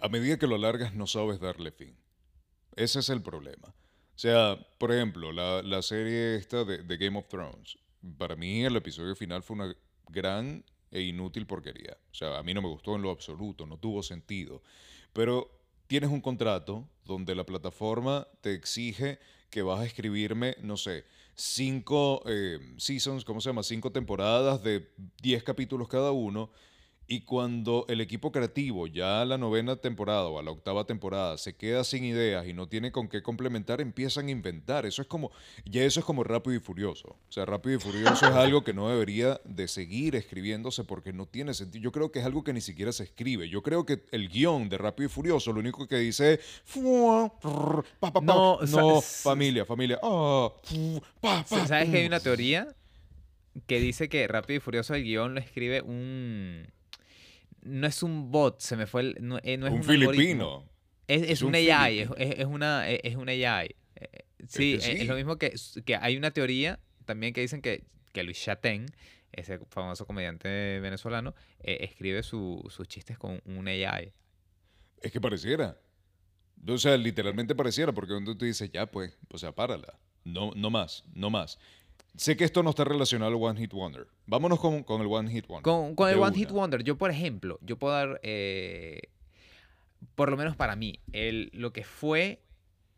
A 0.00 0.08
medida 0.08 0.38
que 0.38 0.46
lo 0.46 0.56
alargas 0.56 0.94
no 0.94 1.06
sabes 1.06 1.40
darle 1.40 1.72
fin. 1.72 1.96
Ese 2.74 3.00
es 3.00 3.08
el 3.08 3.22
problema. 3.22 3.68
O 3.68 4.18
sea, 4.18 4.58
por 4.78 4.92
ejemplo, 4.92 5.32
la, 5.32 5.62
la 5.62 5.82
serie 5.82 6.36
esta 6.36 6.64
de, 6.64 6.82
de 6.82 6.96
Game 6.96 7.18
of 7.18 7.28
Thrones. 7.28 7.78
Para 8.16 8.36
mí 8.36 8.64
el 8.64 8.76
episodio 8.76 9.14
final 9.14 9.42
fue 9.42 9.56
una 9.56 9.74
gran 10.08 10.64
e 10.90 11.02
inútil 11.02 11.46
porquería. 11.46 11.96
O 12.10 12.14
sea, 12.14 12.38
a 12.38 12.42
mí 12.42 12.54
no 12.54 12.62
me 12.62 12.68
gustó 12.68 12.96
en 12.96 13.02
lo 13.02 13.10
absoluto, 13.10 13.66
no 13.66 13.78
tuvo 13.78 14.02
sentido. 14.02 14.62
Pero 15.12 15.50
tienes 15.86 16.10
un 16.10 16.20
contrato 16.20 16.88
donde 17.04 17.34
la 17.34 17.44
plataforma 17.44 18.26
te 18.40 18.54
exige 18.54 19.18
que 19.50 19.62
vas 19.62 19.80
a 19.80 19.86
escribirme, 19.86 20.56
no 20.62 20.76
sé, 20.76 21.04
cinco 21.36 22.22
eh, 22.26 22.58
seasons, 22.78 23.24
¿cómo 23.24 23.40
se 23.40 23.50
llama? 23.50 23.62
Cinco 23.62 23.92
temporadas 23.92 24.62
de 24.62 24.90
10 25.22 25.44
capítulos 25.44 25.88
cada 25.88 26.10
uno. 26.10 26.50
Y 27.08 27.20
cuando 27.20 27.86
el 27.88 28.00
equipo 28.00 28.32
creativo, 28.32 28.88
ya 28.88 29.22
a 29.22 29.24
la 29.24 29.38
novena 29.38 29.76
temporada 29.76 30.26
o 30.26 30.40
a 30.40 30.42
la 30.42 30.50
octava 30.50 30.86
temporada, 30.86 31.38
se 31.38 31.54
queda 31.54 31.84
sin 31.84 32.04
ideas 32.04 32.46
y 32.48 32.52
no 32.52 32.68
tiene 32.68 32.90
con 32.90 33.08
qué 33.08 33.22
complementar, 33.22 33.80
empiezan 33.80 34.26
a 34.26 34.32
inventar. 34.32 34.86
Eso 34.86 35.02
es 35.02 35.08
como, 35.08 35.30
ya 35.64 35.84
eso 35.84 36.00
es 36.00 36.06
como 36.06 36.24
Rápido 36.24 36.56
y 36.56 36.58
Furioso. 36.58 37.10
O 37.10 37.32
sea, 37.32 37.44
Rápido 37.44 37.76
y 37.76 37.80
Furioso 37.80 38.26
es 38.26 38.34
algo 38.34 38.64
que 38.64 38.74
no 38.74 38.88
debería 38.88 39.40
de 39.44 39.68
seguir 39.68 40.16
escribiéndose 40.16 40.82
porque 40.82 41.12
no 41.12 41.26
tiene 41.26 41.54
sentido. 41.54 41.82
Yo 41.82 41.92
creo 41.92 42.10
que 42.10 42.18
es 42.18 42.26
algo 42.26 42.42
que 42.42 42.52
ni 42.52 42.60
siquiera 42.60 42.90
se 42.90 43.04
escribe. 43.04 43.48
Yo 43.48 43.62
creo 43.62 43.86
que 43.86 44.02
el 44.10 44.28
guion 44.28 44.68
de 44.68 44.78
Rápido 44.78 45.06
y 45.06 45.12
Furioso 45.12 45.52
lo 45.52 45.60
único 45.60 45.86
que 45.86 45.98
dice 45.98 46.34
es, 46.34 46.40
"Fua, 46.64 47.32
trrr, 47.40 47.84
pa, 48.00 48.12
pa, 48.12 48.20
pa". 48.20 48.26
No, 48.26 48.58
no, 48.62 49.00
familia, 49.00 49.64
familia. 49.64 50.00
fu, 50.00 51.00
pa, 51.20 51.44
¿Sabes 51.44 51.88
que 51.88 51.98
hay 51.98 52.06
una 52.06 52.18
teoría 52.18 52.66
que 53.66 53.80
dice 53.80 54.08
que 54.08 54.26
Rápido 54.26 54.56
y 54.56 54.60
Furioso 54.60 54.94
el 54.94 55.04
guion 55.04 55.34
lo 55.34 55.40
escribe 55.40 55.82
un... 55.82 56.66
No 57.66 57.86
es 57.86 58.02
un 58.02 58.30
bot, 58.30 58.60
se 58.60 58.76
me 58.76 58.86
fue 58.86 59.02
el... 59.02 59.16
No, 59.20 59.38
eh, 59.42 59.56
no 59.56 59.66
es 59.66 59.72
Un 59.72 59.80
un 59.80 59.90
algoritmo. 59.90 60.10
filipino. 60.12 60.64
Es, 61.08 61.22
es 61.22 61.30
Es 61.30 61.42
un 61.42 61.48
un 61.48 61.54
AI, 61.56 62.00
es, 62.00 62.10
es- 62.38 62.46
una, 62.46 62.88
es, 62.88 63.00
es 63.04 63.16
un 63.16 63.28
AI. 63.28 63.74
Eh, 63.96 64.24
Sí, 64.48 64.78
que 64.78 64.92
es, 65.02 65.06
lo 65.08 65.16
mismo 65.16 65.36
que, 65.38 65.54
que 65.84 65.96
hay 65.96 66.16
una 66.16 66.30
teoría 66.30 66.78
también 67.04 67.32
que 67.32 67.40
dicen 67.40 67.62
que, 67.62 67.84
que 68.12 68.22
Luis 68.22 68.40
Chatén, 68.40 68.86
ese 69.32 69.58
famoso 69.70 70.06
comediante 70.06 70.78
venezolano, 70.80 71.34
eh, 71.60 71.78
escribe 71.80 72.22
su- 72.22 72.64
sus 72.70 72.86
chistes 72.86 73.18
con 73.18 73.40
un 73.44 73.66
AI. 73.68 74.12
Es 75.02 75.12
que 75.12 75.20
pareciera. 75.20 75.78
O 76.68 76.78
sea, 76.78 76.96
literalmente 76.96 77.54
pareciera, 77.54 77.92
porque 77.92 78.12
cuando 78.12 78.36
tú 78.36 78.44
dices, 78.44 78.70
ya 78.72 78.86
pues, 78.86 79.16
o 79.32 79.38
sea, 79.38 79.52
párala. 79.52 79.98
No, 80.24 80.52
no 80.56 80.70
más, 80.70 81.04
no 81.14 81.30
más. 81.30 81.58
Sé 82.16 82.36
que 82.36 82.44
esto 82.44 82.62
no 82.62 82.70
está 82.70 82.84
relacionado 82.84 83.30
al 83.30 83.42
One 83.42 83.60
Hit 83.60 83.72
Wonder. 83.72 84.06
Vámonos 84.26 84.58
con, 84.58 84.82
con 84.82 85.02
el 85.02 85.06
One 85.06 85.30
Hit 85.30 85.46
Wonder. 85.46 85.62
Con, 85.62 85.94
con 85.94 86.08
el 86.08 86.18
One 86.18 86.36
Hit 86.36 86.50
una. 86.50 86.60
Wonder, 86.60 86.82
yo 86.82 86.96
por 86.96 87.10
ejemplo, 87.10 87.58
yo 87.62 87.78
puedo 87.78 87.94
dar, 87.94 88.20
eh, 88.22 89.02
por 90.14 90.30
lo 90.30 90.36
menos 90.36 90.56
para 90.56 90.76
mí, 90.76 91.00
el, 91.12 91.50
lo 91.52 91.72
que 91.72 91.84
fue, 91.84 92.40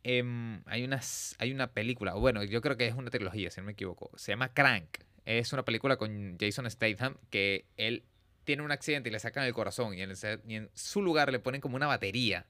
em, 0.04 0.62
hay, 0.66 0.85
unas, 0.85 1.35
hay 1.38 1.52
una 1.52 1.72
película, 1.72 2.14
bueno, 2.14 2.44
yo 2.44 2.61
creo 2.61 2.76
que 2.76 2.87
es 2.87 2.94
una 2.94 3.11
trilogía, 3.11 3.50
si 3.50 3.61
no 3.61 3.66
me 3.66 3.72
equivoco, 3.72 4.11
se 4.16 4.33
llama 4.33 4.52
Crank. 4.54 4.98
Es 5.24 5.52
una 5.52 5.64
película 5.64 5.96
con 5.96 6.38
Jason 6.38 6.70
Statham 6.70 7.16
que 7.28 7.66
él 7.76 8.04
tiene 8.44 8.62
un 8.62 8.72
accidente 8.72 9.11
y 9.11 9.12
le 9.12 9.18
sacan 9.18 9.44
el 9.44 9.52
corazón 9.52 9.92
y 9.92 10.00
en, 10.00 10.12
y 10.46 10.54
en 10.54 10.70
su 10.72 11.02
lugar 11.02 11.31
le 11.33 11.38
ponen 11.38 11.61
como 11.61 11.76
una 11.76 11.87
batería. 11.87 12.46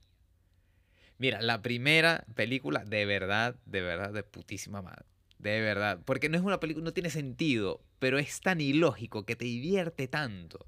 Mira, 1.19 1.43
la 1.43 1.61
primera 1.61 2.25
película 2.37 2.85
de 2.85 3.05
verdad, 3.05 3.57
de 3.67 3.81
verdad, 3.81 4.13
de 4.13 4.23
putísima 4.23 4.81
madre. 4.81 5.05
De 5.39 5.61
verdad. 5.61 6.01
Porque 6.05 6.29
no 6.29 6.37
es 6.37 6.43
una 6.43 6.61
película, 6.61 6.85
no 6.85 6.93
tiene 6.93 7.11
sentido, 7.11 7.81
pero 7.99 8.19
es 8.19 8.41
tan 8.41 8.61
ilógico 8.61 9.25
que 9.25 9.37
te 9.37 9.45
divierte 9.45 10.09
tanto 10.09 10.67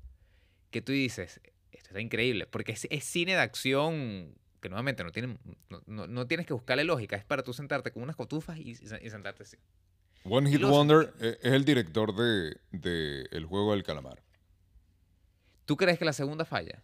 que 0.71 0.81
tú 0.83 0.93
dices, 0.93 1.41
esto 1.73 1.89
está 1.89 2.01
increíble. 2.01 2.47
Porque 2.47 2.73
es, 2.73 2.87
es 2.91 3.05
cine 3.05 3.33
de 3.33 3.41
acción 3.41 4.35
que 4.61 4.69
nuevamente 4.69 5.03
no, 5.03 5.11
tiene, 5.11 5.39
no, 5.69 5.83
no- 5.87 6.07
no 6.07 6.27
tienes 6.27 6.47
que 6.47 6.53
buscarle 6.53 6.85
lógica. 6.85 7.17
Es 7.17 7.25
para 7.25 7.43
tú 7.43 7.53
sentarte 7.53 7.91
con 7.93 8.03
unas 8.03 8.15
cotufas 8.17 8.59
y, 8.59 8.71
y 8.71 8.77
sentarte 9.11 9.43
así. 9.43 9.57
One 10.25 10.51
Hit 10.51 10.61
Wonder 10.63 11.15
eh, 11.21 11.39
es 11.43 11.53
el 11.55 11.65
director 11.65 12.15
de, 12.15 12.57
de 12.71 13.23
El 13.33 13.47
Juego 13.47 13.73
del 13.73 13.83
Calamar. 13.83 14.23
¿Tú 15.65 15.77
crees 15.77 15.99
que 15.99 16.05
la 16.05 16.13
segunda 16.13 16.45
falla? 16.45 16.83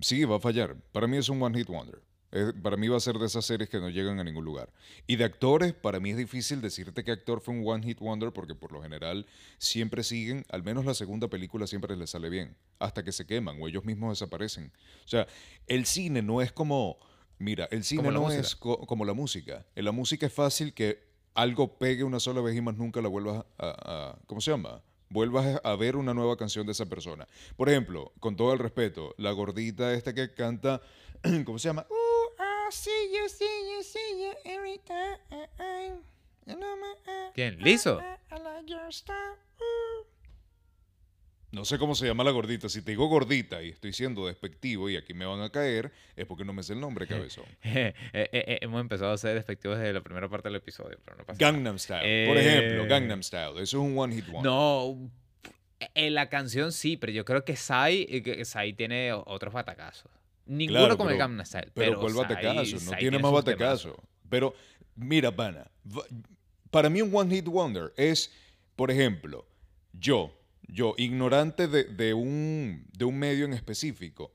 Sí, 0.00 0.24
va 0.24 0.36
a 0.36 0.40
fallar. 0.40 0.76
Para 0.92 1.06
mí 1.06 1.16
es 1.16 1.28
un 1.28 1.42
One 1.42 1.58
Hit 1.58 1.68
Wonder. 1.68 2.00
Es- 2.30 2.52
para 2.62 2.76
mí 2.76 2.88
va 2.88 2.96
a 2.96 3.00
ser 3.00 3.16
de 3.18 3.26
esas 3.26 3.44
series 3.46 3.70
que 3.70 3.78
no 3.80 3.88
llegan 3.88 4.20
a 4.20 4.24
ningún 4.24 4.44
lugar. 4.44 4.70
Y 5.06 5.16
de 5.16 5.24
actores, 5.24 5.72
para 5.72 5.98
mí 6.00 6.10
es 6.10 6.16
difícil 6.16 6.60
decirte 6.60 7.02
que 7.04 7.10
actor 7.12 7.40
fue 7.40 7.54
un 7.54 7.66
One 7.66 7.82
Hit 7.84 8.00
Wonder 8.00 8.32
porque 8.32 8.54
por 8.54 8.70
lo 8.72 8.82
general 8.82 9.26
siempre 9.58 10.02
siguen, 10.02 10.44
al 10.50 10.62
menos 10.62 10.84
la 10.84 10.94
segunda 10.94 11.28
película 11.28 11.66
siempre 11.66 11.96
les 11.96 12.10
sale 12.10 12.28
bien, 12.28 12.54
hasta 12.78 13.02
que 13.02 13.12
se 13.12 13.26
queman 13.26 13.56
o 13.62 13.66
ellos 13.68 13.84
mismos 13.84 14.10
desaparecen. 14.18 14.72
O 15.04 15.08
sea, 15.08 15.26
el 15.66 15.86
cine 15.86 16.20
no 16.22 16.42
es 16.42 16.52
como, 16.52 16.98
mira, 17.38 17.66
el 17.70 17.82
cine 17.84 18.00
Como 18.02 18.10
no 18.12 18.20
música. 18.22 18.40
es 18.42 18.56
co- 18.56 18.86
como 18.86 19.04
la 19.06 19.14
música. 19.14 19.64
En 19.74 19.84
la 19.86 19.92
música 19.92 20.26
es 20.26 20.32
fácil 20.32 20.74
que 20.74 21.06
algo 21.34 21.78
pegue 21.78 22.04
una 22.04 22.20
sola 22.20 22.40
vez 22.42 22.54
y 22.56 22.60
más 22.60 22.76
nunca 22.76 23.00
la 23.00 23.08
vuelvas 23.08 23.44
a, 23.58 23.68
a- 23.68 24.18
¿cómo 24.26 24.40
se 24.42 24.50
llama? 24.50 24.82
Vuelvas 25.10 25.60
a 25.64 25.74
ver 25.76 25.96
una 25.96 26.12
nueva 26.12 26.36
canción 26.36 26.66
de 26.66 26.72
esa 26.72 26.84
persona. 26.84 27.26
Por 27.56 27.70
ejemplo, 27.70 28.12
con 28.20 28.36
todo 28.36 28.52
el 28.52 28.58
respeto, 28.58 29.14
la 29.16 29.30
gordita 29.32 29.94
esta 29.94 30.12
que 30.14 30.34
canta, 30.34 30.82
¿cómo 31.46 31.58
se 31.58 31.68
llama? 31.70 31.86
I 31.88 32.07
see 32.70 33.10
you, 33.12 33.28
see 33.28 33.44
you, 33.76 33.82
see 33.82 34.22
you 34.22 34.32
every 34.44 34.78
time. 34.86 36.02
You 36.46 36.56
know 36.56 36.76
my, 36.76 36.94
uh, 37.06 37.32
¿Quién? 37.34 37.58
¿Liso? 37.62 38.00
I 38.30 38.38
like 38.38 38.66
your 38.70 38.92
style, 38.92 39.36
ooh. 39.60 40.06
No 41.50 41.64
sé 41.64 41.78
cómo 41.78 41.94
se 41.94 42.06
llama 42.06 42.24
la 42.24 42.30
gordita. 42.30 42.68
Si 42.68 42.82
te 42.82 42.90
digo 42.90 43.06
gordita 43.08 43.62
y 43.62 43.70
estoy 43.70 43.94
siendo 43.94 44.26
despectivo 44.26 44.90
y 44.90 44.96
aquí 44.96 45.14
me 45.14 45.24
van 45.24 45.40
a 45.40 45.50
caer, 45.50 45.90
es 46.14 46.26
porque 46.26 46.44
no 46.44 46.52
me 46.52 46.62
sé 46.62 46.74
el 46.74 46.80
nombre, 46.80 47.06
cabezón. 47.08 47.46
Eh, 47.62 47.94
eh, 48.12 48.28
eh, 48.32 48.58
hemos 48.60 48.80
empezado 48.82 49.12
a 49.12 49.18
ser 49.18 49.34
despectivos 49.34 49.78
desde 49.78 49.94
la 49.94 50.02
primera 50.02 50.28
parte 50.28 50.48
del 50.48 50.56
episodio, 50.56 50.98
pero 51.04 51.16
no 51.16 51.24
pasa 51.24 51.38
nada. 51.40 51.52
Gangnam 51.52 51.78
Style. 51.78 52.26
Por 52.28 52.36
ejemplo, 52.36 52.84
Eh. 52.84 52.88
Gangnam 52.88 53.22
Style. 53.22 53.52
Eso 53.54 53.62
es 53.62 53.74
un 53.74 53.96
one 53.98 54.14
hit 54.14 54.26
wonder. 54.28 54.50
No, 54.52 55.10
en 55.94 56.14
la 56.14 56.28
canción 56.28 56.70
sí, 56.72 56.98
pero 56.98 57.12
yo 57.12 57.24
creo 57.24 57.44
que 57.46 57.56
Sai, 57.56 58.06
eh, 58.10 58.22
que 58.22 58.44
Sai 58.44 58.74
tiene 58.74 59.12
otros 59.14 59.54
batacazos. 59.54 60.10
Ninguno 60.48 60.78
Claro, 60.80 60.96
como 60.96 61.10
el 61.10 61.16
pero- 61.16 61.28
Gangnam 61.28 61.46
Style. 61.46 61.70
Pero, 61.74 61.90
Pero, 61.92 62.00
¿cuál 62.00 62.14
batecazo? 62.14 62.54
No 62.76 62.78
tiene 62.80 62.96
tiene 62.98 63.18
más 63.18 63.30
sus 63.30 63.32
batecazo. 63.44 64.02
Pero, 64.28 64.54
mira, 64.96 65.34
pana. 65.34 65.70
Para 66.70 66.88
mí 66.90 67.00
un 67.02 67.14
One 67.14 67.34
Hit 67.34 67.46
Wonder 67.46 67.92
es, 67.96 68.32
por 68.76 68.90
ejemplo, 68.90 69.46
yo, 69.92 70.32
yo, 70.66 70.94
ignorante 70.98 71.68
de, 71.68 71.84
de 71.84 72.14
un, 72.14 72.86
de 72.96 73.04
un 73.04 73.18
medio 73.18 73.44
en 73.44 73.52
específico, 73.52 74.32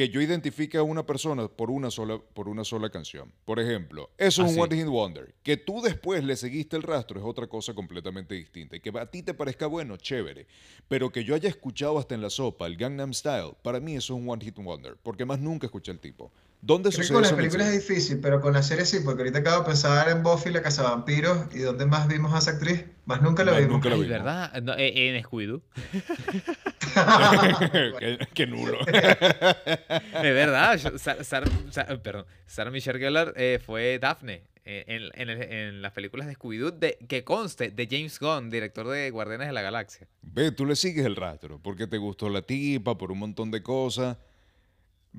que 0.00 0.08
yo 0.08 0.22
identifique 0.22 0.78
a 0.78 0.82
una 0.82 1.04
persona 1.04 1.46
por 1.46 1.70
una 1.70 1.90
sola, 1.90 2.18
por 2.32 2.48
una 2.48 2.64
sola 2.64 2.88
canción. 2.88 3.30
Por 3.44 3.60
ejemplo, 3.60 4.08
eso 4.16 4.40
es 4.40 4.48
un 4.48 4.54
sí. 4.54 4.60
One 4.62 4.74
Hit 4.74 4.86
Wonder. 4.86 5.34
Que 5.42 5.58
tú 5.58 5.82
después 5.82 6.24
le 6.24 6.36
seguiste 6.36 6.74
el 6.74 6.84
rastro 6.84 7.20
es 7.20 7.26
otra 7.26 7.48
cosa 7.48 7.74
completamente 7.74 8.34
distinta. 8.34 8.76
Y 8.76 8.80
que 8.80 8.98
a 8.98 9.04
ti 9.10 9.22
te 9.22 9.34
parezca 9.34 9.66
bueno, 9.66 9.98
chévere. 9.98 10.46
Pero 10.88 11.10
que 11.10 11.22
yo 11.22 11.34
haya 11.34 11.50
escuchado 11.50 11.98
hasta 11.98 12.14
en 12.14 12.22
la 12.22 12.30
sopa 12.30 12.66
el 12.66 12.78
Gangnam 12.78 13.12
Style, 13.12 13.52
para 13.62 13.78
mí 13.78 13.94
eso 13.94 14.14
es 14.16 14.22
un 14.22 14.30
One 14.30 14.42
Hit 14.42 14.56
Wonder. 14.56 14.96
Porque 15.02 15.26
más 15.26 15.38
nunca 15.38 15.66
escuché 15.66 15.90
al 15.90 15.98
tipo. 15.98 16.32
¿Dónde 16.62 16.88
Creo 16.88 17.06
que 17.06 17.12
con 17.12 17.20
las 17.22 17.32
películas 17.34 17.68
es 17.68 17.86
difícil, 17.86 18.20
pero 18.20 18.40
con 18.40 18.54
las 18.54 18.66
series 18.68 18.88
sí, 18.88 19.00
porque 19.04 19.20
ahorita 19.22 19.40
acabo 19.40 19.64
de 19.64 19.66
pensar 19.68 20.08
en 20.08 20.22
Buffy 20.22 20.50
la 20.50 20.62
Cazavampiros 20.62 21.54
y 21.54 21.58
¿dónde 21.58 21.84
más 21.84 22.08
vimos 22.08 22.32
a 22.32 22.38
esa 22.38 22.52
actriz? 22.52 22.86
Más 23.04 23.20
nunca 23.20 23.44
la 23.44 23.52
Más 23.52 23.60
vimos. 23.60 23.72
nunca 23.74 23.88
la 23.90 23.94
Ay, 23.96 24.00
vimos. 24.02 24.18
¿verdad? 24.18 24.62
No, 24.62 24.74
eh, 24.76 25.16
en 25.16 25.22
Scooby-Doo. 25.22 25.60
qué, 27.98 28.18
qué 28.34 28.46
nulo. 28.46 28.78
Es 28.86 30.22
verdad. 30.22 30.76
yo- 30.78 30.98
Sar- 30.98 31.24
Sar- 31.24 31.48
Sar- 31.70 32.02
perdón. 32.02 32.26
Sarah 32.46 32.70
Michelle 32.70 32.98
Gellar 32.98 33.32
eh, 33.36 33.60
fue 33.64 33.98
Daphne 33.98 34.42
eh, 34.64 34.84
en, 34.86 35.02
en 35.14 35.30
el- 35.30 35.42
en 35.52 35.82
las 35.82 35.92
películas 35.92 36.26
de 36.26 36.34
Scooby-Doo, 36.36 36.70
de- 36.72 36.98
que 37.08 37.24
conste, 37.24 37.70
de 37.70 37.86
James 37.90 38.18
Gunn, 38.18 38.50
director 38.50 38.86
de 38.88 39.10
Guardianes 39.10 39.46
de 39.48 39.52
la 39.52 39.62
Galaxia. 39.62 40.06
Ve, 40.22 40.52
tú 40.52 40.64
le 40.66 40.76
sigues 40.76 41.04
el 41.06 41.16
rastro, 41.16 41.58
porque 41.60 41.86
te 41.86 41.98
gustó 41.98 42.28
la 42.28 42.42
tipa, 42.42 42.96
por 42.96 43.10
un 43.12 43.18
montón 43.18 43.50
de 43.50 43.62
cosas. 43.62 44.16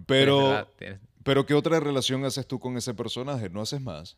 Pero, 0.06 0.38
verdad, 0.50 0.68
tienes- 0.78 1.00
pero 1.24 1.46
¿qué 1.46 1.54
otra 1.54 1.80
relación 1.80 2.24
haces 2.26 2.48
tú 2.48 2.60
con 2.60 2.78
ese 2.78 2.94
personaje? 2.94 3.50
¿No 3.50 3.62
haces 3.62 3.82
más? 3.82 4.18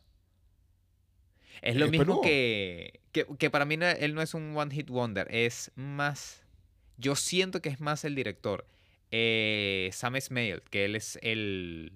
Es 1.62 1.76
lo 1.76 1.86
Eh, 1.86 1.90
mismo 1.90 2.20
que, 2.20 3.00
que, 3.12 3.26
que 3.38 3.50
para 3.50 3.64
mí 3.64 3.76
no- 3.76 3.86
él 3.86 4.14
no 4.14 4.22
es 4.22 4.34
un 4.34 4.56
One 4.56 4.74
Hit 4.74 4.88
Wonder, 4.90 5.26
es 5.30 5.70
más... 5.74 6.42
Yo 6.96 7.16
siento 7.16 7.60
que 7.60 7.68
es 7.68 7.80
más 7.80 8.04
el 8.04 8.14
director, 8.14 8.66
eh, 9.10 9.90
Sam 9.92 10.16
Esmail, 10.16 10.62
que 10.70 10.84
él 10.84 10.96
es 10.96 11.18
el, 11.22 11.92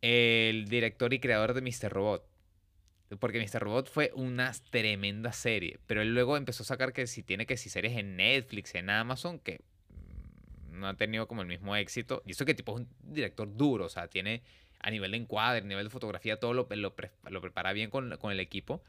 el 0.00 0.66
director 0.68 1.12
y 1.12 1.20
creador 1.20 1.54
de 1.54 1.62
Mr. 1.62 1.90
Robot. 1.92 2.26
Porque 3.18 3.38
Mr. 3.38 3.60
Robot 3.60 3.90
fue 3.90 4.10
una 4.14 4.52
tremenda 4.70 5.32
serie, 5.32 5.78
pero 5.86 6.00
él 6.00 6.14
luego 6.14 6.36
empezó 6.36 6.62
a 6.62 6.66
sacar 6.66 6.94
que 6.94 7.06
si 7.06 7.22
tiene 7.22 7.44
que 7.44 7.58
si 7.58 7.68
series 7.68 7.96
en 7.98 8.16
Netflix, 8.16 8.74
en 8.74 8.88
Amazon, 8.88 9.38
que 9.38 9.60
mm, 10.70 10.80
no 10.80 10.88
han 10.88 10.96
tenido 10.96 11.28
como 11.28 11.42
el 11.42 11.48
mismo 11.48 11.76
éxito. 11.76 12.22
Y 12.26 12.32
eso 12.32 12.46
que 12.46 12.54
tipo 12.54 12.72
es 12.72 12.86
un 12.86 12.88
director 13.02 13.54
duro, 13.54 13.84
o 13.84 13.90
sea, 13.90 14.08
tiene 14.08 14.42
a 14.80 14.90
nivel 14.90 15.12
de 15.12 15.18
encuadre, 15.18 15.60
a 15.60 15.68
nivel 15.68 15.84
de 15.84 15.90
fotografía, 15.90 16.40
todo 16.40 16.54
lo, 16.54 16.68
lo 16.70 17.40
prepara 17.40 17.72
bien 17.72 17.90
con, 17.90 18.16
con 18.16 18.32
el 18.32 18.40
equipo. 18.40 18.82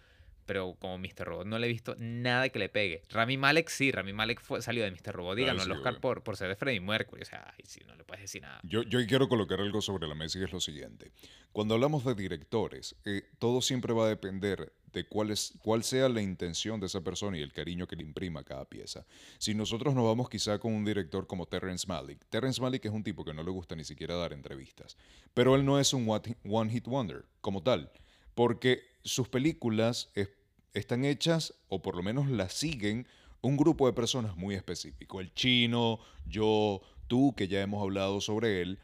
Pero 0.45 0.75
como 0.79 0.97
Mr. 0.97 1.25
Robot 1.25 1.47
no 1.47 1.57
le 1.59 1.67
he 1.67 1.69
visto 1.69 1.95
nada 1.97 2.49
que 2.49 2.59
le 2.59 2.69
pegue. 2.69 3.01
Rami 3.09 3.37
Malek 3.37 3.69
sí, 3.69 3.91
Rami 3.91 4.13
Malek 4.13 4.41
fue, 4.41 4.61
salió 4.61 4.83
de 4.83 4.91
Mr. 4.91 5.13
Robot 5.13 5.37
sí, 5.37 5.43
el 5.43 5.71
Oscar 5.71 5.99
por, 6.01 6.23
por 6.23 6.37
ser 6.37 6.49
de 6.49 6.55
Freddie 6.55 6.81
Mercury. 6.81 7.21
O 7.21 7.25
sea, 7.25 7.53
ay, 7.57 7.63
sí, 7.67 7.79
no 7.87 7.95
le 7.95 8.03
puedes 8.03 8.21
decir 8.21 8.41
nada. 8.41 8.59
Yo, 8.63 8.83
yo 8.83 8.99
quiero 9.07 9.29
colocar 9.29 9.59
algo 9.61 9.81
sobre 9.81 10.07
la 10.07 10.15
mesa 10.15 10.39
y 10.39 10.43
es 10.43 10.51
lo 10.51 10.59
siguiente. 10.59 11.11
Cuando 11.51 11.75
hablamos 11.75 12.03
de 12.03 12.15
directores, 12.15 12.95
eh, 13.05 13.23
todo 13.39 13.61
siempre 13.61 13.93
va 13.93 14.05
a 14.05 14.09
depender 14.09 14.73
de 14.91 15.05
cuál, 15.07 15.31
es, 15.31 15.53
cuál 15.63 15.83
sea 15.83 16.07
la 16.09 16.21
intención 16.21 16.79
de 16.79 16.85
esa 16.87 17.01
persona 17.01 17.37
y 17.37 17.41
el 17.41 17.51
cariño 17.53 17.87
que 17.87 17.95
le 17.95 18.03
imprima 18.03 18.41
a 18.41 18.43
cada 18.43 18.65
pieza. 18.65 19.05
Si 19.39 19.55
nosotros 19.55 19.95
nos 19.95 20.03
vamos 20.03 20.29
quizá 20.29 20.59
con 20.59 20.73
un 20.73 20.85
director 20.85 21.25
como 21.25 21.47
Terrence 21.47 21.87
Malick, 21.87 22.23
Terrence 22.29 22.61
Malick 22.61 22.85
es 22.85 22.91
un 22.91 23.03
tipo 23.03 23.23
que 23.25 23.33
no 23.33 23.41
le 23.43 23.49
gusta 23.49 23.75
ni 23.75 23.83
siquiera 23.85 24.15
dar 24.15 24.33
entrevistas, 24.33 24.95
pero 25.33 25.55
él 25.55 25.65
no 25.65 25.79
es 25.79 25.93
un 25.93 26.07
one- 26.07 26.37
one 26.47 26.71
hit 26.71 26.85
wonder 26.87 27.25
como 27.41 27.63
tal, 27.63 27.91
porque 28.35 28.92
sus 29.03 29.27
películas 29.27 30.09
es- 30.15 30.29
están 30.73 31.05
hechas, 31.05 31.53
o 31.69 31.81
por 31.81 31.95
lo 31.95 32.03
menos 32.03 32.29
las 32.29 32.53
siguen, 32.53 33.07
un 33.41 33.57
grupo 33.57 33.85
de 33.87 33.93
personas 33.93 34.35
muy 34.37 34.55
específico. 34.55 35.19
El 35.19 35.33
chino, 35.33 35.99
yo, 36.25 36.81
tú, 37.07 37.33
que 37.35 37.47
ya 37.47 37.61
hemos 37.61 37.81
hablado 37.83 38.21
sobre 38.21 38.61
él. 38.61 38.79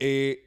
Eh, 0.00 0.44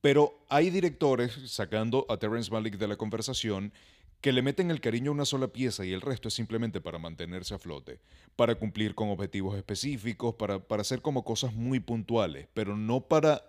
pero 0.00 0.38
hay 0.50 0.68
directores, 0.70 1.32
sacando 1.46 2.04
a 2.10 2.18
Terrence 2.18 2.50
Malick 2.50 2.76
de 2.76 2.88
la 2.88 2.96
conversación, 2.96 3.72
que 4.20 4.32
le 4.32 4.42
meten 4.42 4.70
el 4.70 4.80
cariño 4.80 5.10
a 5.10 5.14
una 5.14 5.24
sola 5.24 5.48
pieza 5.48 5.84
y 5.84 5.92
el 5.92 6.00
resto 6.00 6.28
es 6.28 6.34
simplemente 6.34 6.80
para 6.80 6.98
mantenerse 6.98 7.54
a 7.54 7.58
flote, 7.58 8.00
para 8.36 8.54
cumplir 8.54 8.94
con 8.94 9.08
objetivos 9.10 9.56
específicos, 9.56 10.34
para, 10.34 10.60
para 10.60 10.82
hacer 10.82 11.02
como 11.02 11.24
cosas 11.24 11.54
muy 11.54 11.80
puntuales, 11.80 12.48
pero 12.54 12.76
no 12.76 13.00
para 13.02 13.44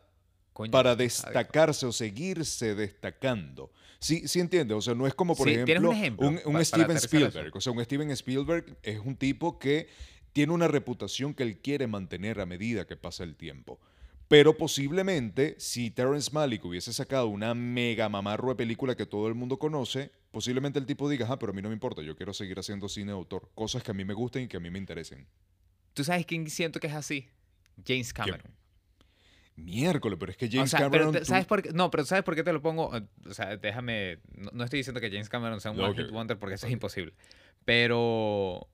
Coño, 0.55 0.71
para 0.71 0.95
destacarse 0.95 1.85
o 1.85 1.91
seguirse 1.91 2.75
destacando. 2.75 3.73
Sí, 3.99 4.25
sí 4.29 4.39
entiende, 4.39 4.73
o 4.73 4.79
sea, 4.79 4.95
no 4.95 5.05
es 5.05 5.13
como 5.13 5.35
por 5.35 5.49
Sí, 5.49 5.53
¿tienes 5.55 5.69
ejemplo 5.69 5.89
un 5.89 5.95
ejemplo 5.97 6.27
un, 6.29 6.33
un 6.35 6.41
pa- 6.43 6.51
para 6.53 6.63
Steven 6.63 6.95
eso? 6.95 7.05
Spielberg. 7.07 7.57
O 7.57 7.59
sea, 7.59 7.73
un 7.73 7.83
Steven 7.83 8.11
Spielberg 8.11 8.77
es 8.81 8.99
un 9.03 9.17
tipo 9.17 9.59
que 9.59 9.89
tiene 10.31 10.53
una 10.53 10.69
reputación 10.69 11.33
que 11.33 11.43
él 11.43 11.57
quiere 11.59 11.87
mantener 11.87 12.39
a 12.39 12.45
medida 12.45 12.87
que 12.87 12.95
pasa 12.95 13.25
el 13.25 13.35
tiempo. 13.35 13.81
Pero 14.29 14.55
posiblemente, 14.57 15.55
si 15.59 15.91
Terrence 15.91 16.31
Malick 16.31 16.63
hubiese 16.63 16.93
sacado 16.93 17.27
una 17.27 17.53
mega 17.53 18.07
mamarro 18.07 18.47
de 18.49 18.55
película 18.55 18.95
que 18.95 19.05
todo 19.05 19.27
el 19.27 19.35
mundo 19.35 19.59
conoce, 19.59 20.09
posiblemente 20.31 20.79
el 20.79 20.85
tipo 20.85 21.09
diga, 21.09 21.27
ah, 21.29 21.37
pero 21.37 21.51
a 21.51 21.55
mí 21.55 21.61
no 21.61 21.67
me 21.67 21.73
importa, 21.75 22.01
yo 22.01 22.15
quiero 22.15 22.33
seguir 22.33 22.57
haciendo 22.57 22.87
cine 22.87 23.07
de 23.07 23.17
autor, 23.17 23.49
cosas 23.55 23.83
que 23.83 23.91
a 23.91 23.93
mí 23.93 24.05
me 24.05 24.13
gusten 24.13 24.43
y 24.43 24.47
que 24.47 24.55
a 24.57 24.61
mí 24.61 24.69
me 24.69 24.79
interesen. 24.79 25.27
¿Tú 25.93 26.03
sabes 26.05 26.25
quién 26.25 26.49
siento 26.49 26.79
que 26.79 26.87
es 26.87 26.93
así? 26.93 27.27
James 27.85 28.13
Cameron. 28.13 28.51
Miércoles, 29.55 30.17
pero 30.19 30.31
es 30.31 30.37
que 30.37 30.47
O 30.47 30.49
James 30.51 30.69
sea, 30.69 30.79
Cameron... 30.81 31.07
pero 31.07 31.11
te- 31.13 31.19
tú- 31.19 31.25
¿sabes 31.25 31.45
por 31.45 31.61
qué? 31.61 31.71
No, 31.71 31.89
pero 31.89 32.03
¿sabes 32.05 32.23
por 32.23 32.35
qué 32.35 32.43
te 32.43 32.51
lo 32.53 32.61
pongo? 32.61 32.91
O 33.27 33.33
sea, 33.33 33.55
déjame. 33.57 34.19
No, 34.35 34.51
no 34.53 34.63
estoy 34.65 34.79
diciendo 34.79 34.99
que 34.99 35.09
James 35.09 35.29
Cameron 35.29 35.61
sea 35.61 35.71
un 35.71 35.79
one 35.79 35.95
hit 35.95 36.11
wonder 36.11 36.37
porque 36.37 36.55
eso 36.55 36.67
es 36.67 36.73
imposible. 36.73 37.13
Pero. 37.63 38.67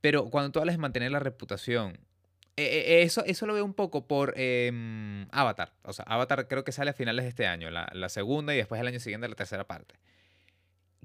Pero 0.00 0.30
cuando 0.30 0.50
tú 0.52 0.58
hablas 0.60 0.74
de 0.74 0.78
mantener 0.78 1.10
la 1.12 1.18
reputación. 1.18 1.98
eh, 2.56 2.64
eh, 2.64 3.02
eso, 3.02 3.22
eso 3.26 3.46
lo 3.46 3.52
veo 3.54 3.64
un 3.64 3.74
poco 3.74 4.06
por 4.06 4.32
em, 4.36 5.26
Avatar. 5.32 5.74
O 5.82 5.92
sea, 5.92 6.04
Avatar 6.08 6.48
creo 6.48 6.64
que 6.64 6.72
sale 6.72 6.90
a 6.90 6.94
finales 6.94 7.24
de 7.24 7.28
este 7.28 7.46
año, 7.46 7.70
la, 7.70 7.88
la 7.92 8.08
segunda 8.08 8.54
y 8.54 8.56
después 8.56 8.80
el 8.80 8.86
año 8.86 9.00
siguiente 9.00 9.28
la 9.28 9.34
tercera 9.34 9.64
parte. 9.66 9.96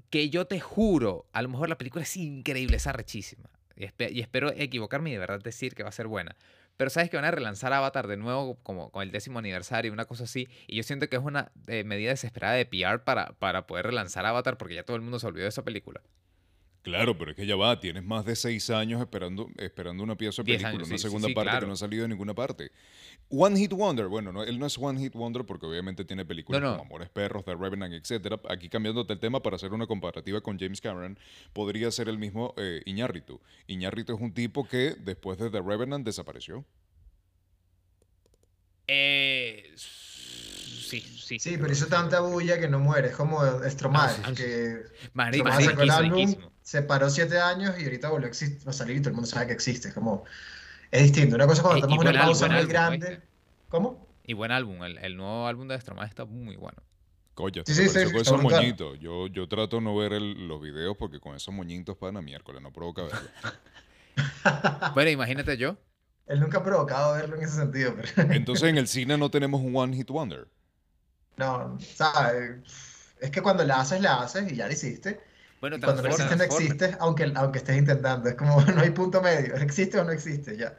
Que 0.08 0.30
yo 0.30 0.46
te 0.46 0.60
juro, 0.60 1.26
a 1.32 1.42
lo 1.42 1.48
mejor 1.50 1.68
la 1.68 1.76
película 1.76 2.04
es 2.04 2.16
increíble, 2.16 2.76
es 2.78 2.86
arrechísima. 2.86 3.50
Y, 3.76 3.84
espe- 3.84 4.10
y 4.12 4.20
espero 4.22 4.50
equivocarme 4.56 5.10
y 5.10 5.12
de 5.14 5.18
verdad 5.18 5.40
decir 5.42 5.74
que 5.74 5.82
va 5.82 5.90
a 5.90 5.92
ser 5.92 6.06
buena. 6.06 6.34
Pero 6.76 6.90
sabes 6.90 7.10
que 7.10 7.16
van 7.16 7.24
a 7.24 7.30
relanzar 7.30 7.72
Avatar 7.72 8.06
de 8.06 8.16
nuevo, 8.16 8.58
como 8.62 8.90
con 8.90 9.02
el 9.02 9.10
décimo 9.10 9.38
aniversario, 9.38 9.92
una 9.92 10.04
cosa 10.04 10.24
así. 10.24 10.48
Y 10.66 10.76
yo 10.76 10.82
siento 10.82 11.08
que 11.08 11.16
es 11.16 11.22
una 11.22 11.52
eh, 11.66 11.84
medida 11.84 12.10
desesperada 12.10 12.54
de 12.54 12.66
PR 12.66 13.02
para, 13.04 13.32
para 13.38 13.66
poder 13.66 13.86
relanzar 13.86 14.26
Avatar, 14.26 14.58
porque 14.58 14.74
ya 14.74 14.84
todo 14.84 14.96
el 14.96 15.02
mundo 15.02 15.18
se 15.18 15.26
olvidó 15.26 15.44
de 15.44 15.50
esa 15.50 15.64
película. 15.64 16.02
Claro, 16.86 17.18
pero 17.18 17.32
es 17.32 17.36
que 17.36 17.44
ya 17.46 17.56
va, 17.56 17.80
tienes 17.80 18.04
más 18.04 18.24
de 18.24 18.36
seis 18.36 18.70
años 18.70 19.00
esperando, 19.00 19.48
esperando 19.58 20.04
una 20.04 20.14
pieza 20.16 20.42
de 20.42 20.46
película, 20.46 20.68
años, 20.68 20.86
una 20.88 20.98
sí, 20.98 21.02
segunda 21.02 21.26
sí, 21.26 21.34
parte 21.34 21.58
que 21.58 21.66
no 21.66 21.72
ha 21.72 21.76
salido 21.76 22.02
de 22.02 22.08
ninguna 22.10 22.32
parte. 22.32 22.70
One 23.28 23.58
Hit 23.58 23.72
Wonder, 23.72 24.06
bueno, 24.06 24.32
no, 24.32 24.44
él 24.44 24.56
no 24.56 24.66
es 24.66 24.78
One 24.78 25.00
Hit 25.00 25.14
Wonder 25.14 25.44
porque 25.44 25.66
obviamente 25.66 26.04
tiene 26.04 26.24
películas 26.24 26.62
No, 26.62 26.68
no. 26.68 26.72
como 26.78 26.86
Amores 26.90 27.08
Perros, 27.08 27.44
The 27.44 27.56
Revenant, 27.56 27.92
etcétera. 27.92 28.40
Aquí 28.48 28.68
cambiándote 28.68 29.12
el 29.14 29.18
tema 29.18 29.42
para 29.42 29.56
hacer 29.56 29.72
una 29.72 29.88
comparativa 29.88 30.40
con 30.40 30.60
James 30.60 30.80
Cameron, 30.80 31.18
podría 31.52 31.90
ser 31.90 32.08
el 32.08 32.18
mismo 32.18 32.54
eh, 32.56 32.82
Iñárritu. 32.86 33.40
Iñárritu 33.66 34.14
es 34.14 34.20
un 34.20 34.32
tipo 34.32 34.68
que 34.68 34.94
después 35.00 35.38
de 35.38 35.50
The 35.50 35.62
Revenant 35.62 36.06
desapareció. 36.06 36.64
Eh, 38.86 39.72
sí, 39.74 41.00
sí. 41.00 41.38
Sí, 41.40 41.56
pero 41.58 41.72
hizo 41.72 41.86
tanta 41.88 42.20
bulla 42.20 42.60
que 42.60 42.68
no 42.68 42.78
muere. 42.78 43.08
Es 43.08 43.16
como 43.16 43.40
Stromae, 43.68 44.00
Ah, 44.08 44.12
sí, 44.14 44.22
sí. 44.28 44.34
que 44.36 44.76
Marico, 45.14 45.46
Stromae 45.48 45.64
sacó 45.64 45.82
el 45.82 45.90
álbum. 45.90 46.34
Se 46.66 46.82
paró 46.82 47.08
siete 47.10 47.38
años 47.40 47.78
y 47.78 47.84
ahorita 47.84 48.10
volvió 48.10 48.28
a, 48.30 48.72
salir 48.72 48.96
y 48.96 49.00
todo 49.00 49.10
el 49.10 49.14
mundo 49.16 49.28
sabe 49.30 49.46
que 49.48 49.52
existe. 49.54 49.88
Es 49.88 49.94
como, 49.94 50.24
es 50.90 51.02
distinto. 51.04 51.36
Una 51.36 51.46
cosa 51.46 51.60
es 51.60 51.62
cuando 51.62 51.76
Eh, 51.76 51.80
y 51.86 51.98
estamos 51.98 52.04
en 52.04 52.08
una 52.10 52.20
álbum, 52.22 52.24
pausa 52.24 52.48
muy 52.48 52.66
álbum, 52.66 52.68
grande. 52.68 53.08
¿oíste? 53.08 53.22
¿Cómo? 53.68 54.06
Y 54.24 54.34
buen 54.34 54.50
álbum, 54.52 54.82
el, 54.84 54.98
el 54.98 55.16
nuevo 55.16 55.46
álbum 55.46 55.68
de 55.68 55.80
Stromae 55.80 56.06
está 56.08 56.24
muy 56.24 56.56
bueno. 56.56 56.82
Coño, 57.34 57.64
Sí, 57.66 57.74
sí, 57.74 57.88
sí, 57.88 58.04
con 58.10 58.16
esos 58.16 58.38
brutal. 58.38 58.40
moñitos. 58.40 58.98
Yo, 59.00 59.26
yo 59.28 59.48
trato 59.48 59.76
de 59.76 59.82
no 59.82 59.96
ver 59.96 60.12
el- 60.14 60.48
los 60.48 60.60
videos 60.60 60.96
porque 60.98 61.20
con 61.20 61.36
esos 61.36 61.54
moñitos 61.54 61.96
para 61.96 62.20
miércoles 62.22 62.62
no 62.62 62.72
provoca 62.72 63.04
verlo. 63.04 63.32
Bueno, 64.94 65.10
imagínate 65.10 65.56
yo. 65.56 65.76
Él 66.26 66.38
nunca 66.40 66.58
ha 66.58 66.62
provocado 66.62 67.14
verlo 67.14 67.36
en 67.36 67.42
ese 67.42 67.56
sentido, 67.56 67.94
pero 67.96 68.08
Entonces 68.32 68.68
en 68.68 68.78
el 68.78 68.86
cine 68.88 69.16
no 69.18 69.30
tenemos 69.30 69.60
un 69.60 69.74
One 69.76 69.96
Hit 69.96 70.08
Wonder. 70.10 70.48
no, 71.36 71.78
¿sabes? 71.94 72.60
Es 73.20 73.30
que 73.30 73.42
cuando 73.42 73.64
la 73.64 73.80
haces, 73.80 74.00
la 74.00 74.22
haces 74.22 74.50
y 74.52 74.56
ya 74.56 74.66
la 74.66 74.72
hiciste. 74.74 75.20
Bueno, 75.70 75.84
cuando 75.84 76.02
no 76.02 76.08
existe, 76.08 76.36
no 76.36 76.42
existe, 76.44 76.96
aunque, 77.00 77.32
aunque 77.34 77.58
estés 77.58 77.76
intentando. 77.76 78.28
Es 78.28 78.34
como, 78.36 78.60
no 78.74 78.80
hay 78.80 78.90
punto 78.90 79.20
medio. 79.22 79.54
¿Existe 79.56 79.98
o 79.98 80.04
no 80.04 80.12
existe? 80.12 80.56
Ya. 80.56 80.76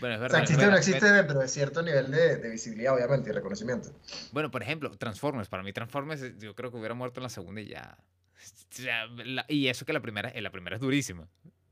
Bueno, 0.00 0.14
es 0.14 0.18
O 0.18 0.22
verdad. 0.22 0.28
sea, 0.28 0.38
es 0.44 0.50
existe 0.50 0.66
o 0.66 0.70
no 0.70 0.76
existe 0.76 1.00
pero- 1.00 1.14
dentro 1.16 1.38
de 1.40 1.48
cierto 1.48 1.82
nivel 1.82 2.10
de, 2.10 2.36
de 2.36 2.48
visibilidad, 2.50 2.94
obviamente, 2.94 3.30
y 3.30 3.32
reconocimiento. 3.32 3.90
Bueno, 4.32 4.50
por 4.50 4.62
ejemplo, 4.62 4.90
Transformers. 4.96 5.48
Para 5.48 5.62
mí, 5.62 5.72
Transformers, 5.72 6.22
eh, 6.22 6.34
yo 6.38 6.54
creo 6.54 6.70
que 6.70 6.76
hubiera 6.78 6.94
muerto 6.94 7.20
en 7.20 7.24
la 7.24 7.28
segunda 7.30 7.60
y 7.60 7.68
ya. 7.68 7.96
O 8.00 8.74
sea, 8.74 9.06
la- 9.06 9.44
y 9.48 9.68
eso 9.68 9.84
que 9.84 9.92
la 9.92 10.00
primera, 10.00 10.28
eh, 10.30 10.40
la 10.40 10.50
primera 10.50 10.76
es 10.76 10.80
durísima. 10.82 11.28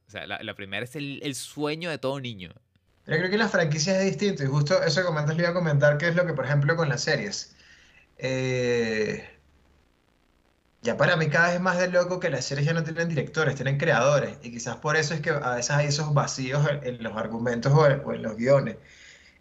O 0.06 0.10
sea, 0.10 0.26
la, 0.26 0.42
la 0.42 0.54
primera 0.54 0.84
es 0.84 0.96
el, 0.96 1.20
el 1.22 1.34
sueño 1.34 1.88
de 1.90 1.98
todo 1.98 2.20
niño. 2.20 2.52
Pero 3.04 3.18
creo 3.18 3.30
que 3.30 3.38
la 3.38 3.48
franquicia 3.48 3.98
es 3.98 4.04
distinto 4.06 4.44
y 4.44 4.46
justo 4.46 4.82
eso 4.82 5.00
que 5.00 5.06
comentas 5.06 5.34
le 5.36 5.42
iba 5.42 5.50
a 5.50 5.54
comentar 5.54 5.96
que 5.98 6.08
es 6.08 6.14
lo 6.14 6.26
que, 6.26 6.34
por 6.34 6.44
ejemplo, 6.44 6.76
con 6.76 6.88
las 6.88 7.02
series. 7.02 7.56
Eh, 8.18 9.24
ya 10.82 10.96
para 10.96 11.16
mí 11.16 11.28
cada 11.28 11.46
vez 11.48 11.56
es 11.56 11.60
más 11.60 11.78
de 11.78 11.88
loco 11.88 12.20
que 12.20 12.30
las 12.30 12.44
series 12.44 12.66
ya 12.66 12.72
no 12.72 12.82
tienen 12.82 13.08
directores, 13.08 13.54
tienen 13.54 13.78
creadores. 13.78 14.38
Y 14.42 14.50
quizás 14.50 14.76
por 14.76 14.96
eso 14.96 15.14
es 15.14 15.20
que 15.20 15.30
a 15.30 15.54
veces 15.54 15.70
hay 15.70 15.86
esos 15.88 16.14
vacíos 16.14 16.66
en, 16.70 16.86
en 16.86 17.02
los 17.02 17.16
argumentos 17.16 17.72
o 17.72 17.86
en, 17.86 18.02
o 18.04 18.12
en 18.12 18.22
los 18.22 18.36
guiones. 18.36 18.76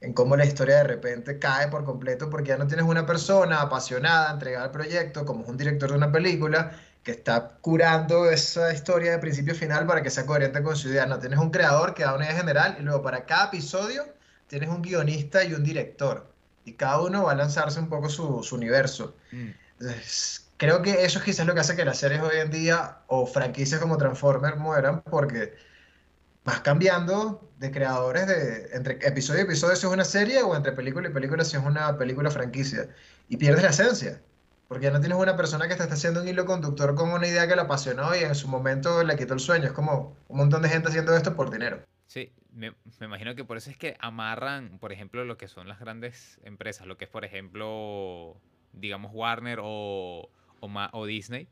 En 0.02 0.14
cómo 0.14 0.36
la 0.36 0.46
historia 0.46 0.78
de 0.78 0.84
repente 0.84 1.40
cae 1.40 1.68
por 1.70 1.86
completo 1.86 2.30
porque 2.30 2.50
ya 2.50 2.58
no 2.58 2.68
tienes 2.68 2.86
una 2.86 3.06
persona 3.06 3.62
apasionada, 3.62 4.32
entregada 4.32 4.66
al 4.66 4.72
proyecto, 4.72 5.26
como 5.26 5.44
es 5.44 5.50
un 5.50 5.58
director 5.58 5.90
de 5.90 5.98
una 5.98 6.12
película, 6.12 6.72
que 7.04 7.12
está 7.12 7.58
curando 7.62 8.30
esa 8.30 8.74
historia 8.74 9.12
de 9.12 9.20
principio 9.20 9.54
a 9.54 9.56
final 9.56 9.88
para 9.88 10.02
que 10.04 10.10
sea 10.10 10.26
coherente 10.26 10.62
con 10.62 10.76
su 10.76 10.90
idea. 10.90 11.06
No, 11.06 11.20
tienes 11.20 11.40
un 11.40 11.52
creador 11.52 11.94
que 11.94 12.04
da 12.04 12.16
una 12.16 12.26
idea 12.26 12.36
general 12.36 12.78
y 12.80 12.84
luego 12.84 13.02
para 13.02 13.26
cada 13.26 13.46
episodio 13.48 14.06
tienes 14.48 14.70
un 14.70 14.82
guionista 14.82 15.44
y 15.44 15.54
un 15.54 15.64
director. 15.64 16.28
Y 16.66 16.74
cada 16.74 17.02
uno 17.02 17.24
va 17.24 17.32
a 17.32 17.36
lanzarse 17.36 17.80
un 17.80 17.90
poco 17.90 18.10
su, 18.10 18.44
su 18.44 18.56
universo. 18.56 19.16
Mm. 19.32 19.50
Entonces, 19.80 20.49
creo 20.60 20.82
que 20.82 21.06
eso 21.06 21.20
es 21.20 21.26
quizás 21.26 21.48
lo 21.48 21.54
que 21.54 21.62
hace 21.62 21.76
que 21.76 21.86
las 21.86 21.98
series 21.98 22.22
hoy 22.22 22.38
en 22.38 22.52
día 22.52 23.00
o 23.08 23.26
franquicias 23.26 23.80
como 23.80 23.98
Transformers 23.98 24.58
mueran 24.58 25.02
porque 25.04 25.56
vas 26.44 26.60
cambiando 26.60 27.50
de 27.58 27.72
creadores 27.72 28.28
de 28.28 28.70
entre 28.74 29.00
episodio 29.08 29.40
y 29.40 29.44
episodio 29.44 29.78
si 29.78 29.88
es 29.88 29.94
una 29.94 30.04
serie 30.04 30.44
o 30.44 30.56
entre 30.56 30.74
película 30.74 31.08
y 31.08 31.14
película 31.14 31.46
si 31.46 31.56
es 31.56 31.64
una 31.64 31.98
película 31.98 32.30
franquicia. 32.30 32.90
Y 33.30 33.38
pierdes 33.38 33.64
la 33.64 33.70
esencia. 33.70 34.22
Porque 34.68 34.86
ya 34.86 34.92
no 34.92 35.00
tienes 35.00 35.18
una 35.18 35.36
persona 35.36 35.68
que 35.68 35.76
te 35.76 35.84
está 35.84 35.96
haciendo 35.96 36.22
un 36.22 36.28
hilo 36.28 36.46
conductor 36.46 36.94
con 36.94 37.10
una 37.12 37.26
idea 37.26 37.48
que 37.48 37.56
le 37.56 37.62
apasionó 37.62 38.14
y 38.16 38.20
en 38.20 38.36
su 38.36 38.48
momento 38.50 39.02
le 39.04 39.16
quitó 39.16 39.34
el 39.34 39.40
sueño. 39.40 39.66
Es 39.66 39.72
como 39.72 40.16
un 40.28 40.38
montón 40.38 40.62
de 40.62 40.70
gente 40.70 40.90
haciendo 40.90 41.16
esto 41.16 41.36
por 41.36 41.50
dinero. 41.50 41.82
Sí, 42.06 42.34
me, 42.52 42.76
me 43.00 43.06
imagino 43.06 43.34
que 43.34 43.46
por 43.46 43.56
eso 43.56 43.70
es 43.70 43.78
que 43.78 43.96
amarran, 44.00 44.78
por 44.80 44.92
ejemplo, 44.92 45.24
lo 45.24 45.38
que 45.38 45.48
son 45.48 45.68
las 45.70 45.80
grandes 45.80 46.40
empresas, 46.44 46.86
lo 46.86 46.98
que 46.98 47.06
es, 47.06 47.10
por 47.10 47.24
ejemplo, 47.24 48.38
digamos, 48.74 49.12
Warner 49.14 49.60
o, 49.62 50.30
o, 50.62 50.68
Ma- 50.68 50.90
o 50.94 51.06
Disney, 51.06 51.48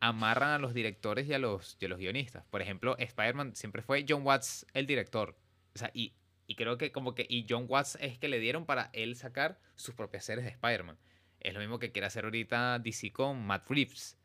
amarran 0.00 0.50
a 0.50 0.58
los 0.58 0.74
directores 0.74 1.26
y 1.28 1.34
a 1.34 1.38
los, 1.38 1.76
y 1.80 1.86
los 1.88 1.98
guionistas. 1.98 2.44
Por 2.50 2.62
ejemplo, 2.62 2.96
Spider-Man 2.98 3.54
siempre 3.54 3.82
fue 3.82 4.04
John 4.08 4.22
Watts 4.26 4.66
el 4.74 4.86
director. 4.86 5.36
O 5.74 5.78
sea, 5.78 5.90
y, 5.94 6.14
y 6.46 6.54
creo 6.54 6.78
que 6.78 6.90
como 6.92 7.14
que, 7.14 7.26
y 7.28 7.46
John 7.48 7.66
Watts 7.68 7.96
es 8.00 8.18
que 8.18 8.28
le 8.28 8.38
dieron 8.40 8.66
para 8.66 8.90
él 8.92 9.16
sacar 9.16 9.58
sus 9.76 9.94
propias 9.94 10.24
series 10.24 10.44
de 10.44 10.50
Spider-Man. 10.52 10.98
Es 11.40 11.54
lo 11.54 11.60
mismo 11.60 11.78
que 11.78 11.92
quiere 11.92 12.06
hacer 12.06 12.24
ahorita 12.24 12.78
DC 12.80 13.12
con 13.12 13.46
Matt 13.46 13.68
Reeves. 13.70 14.16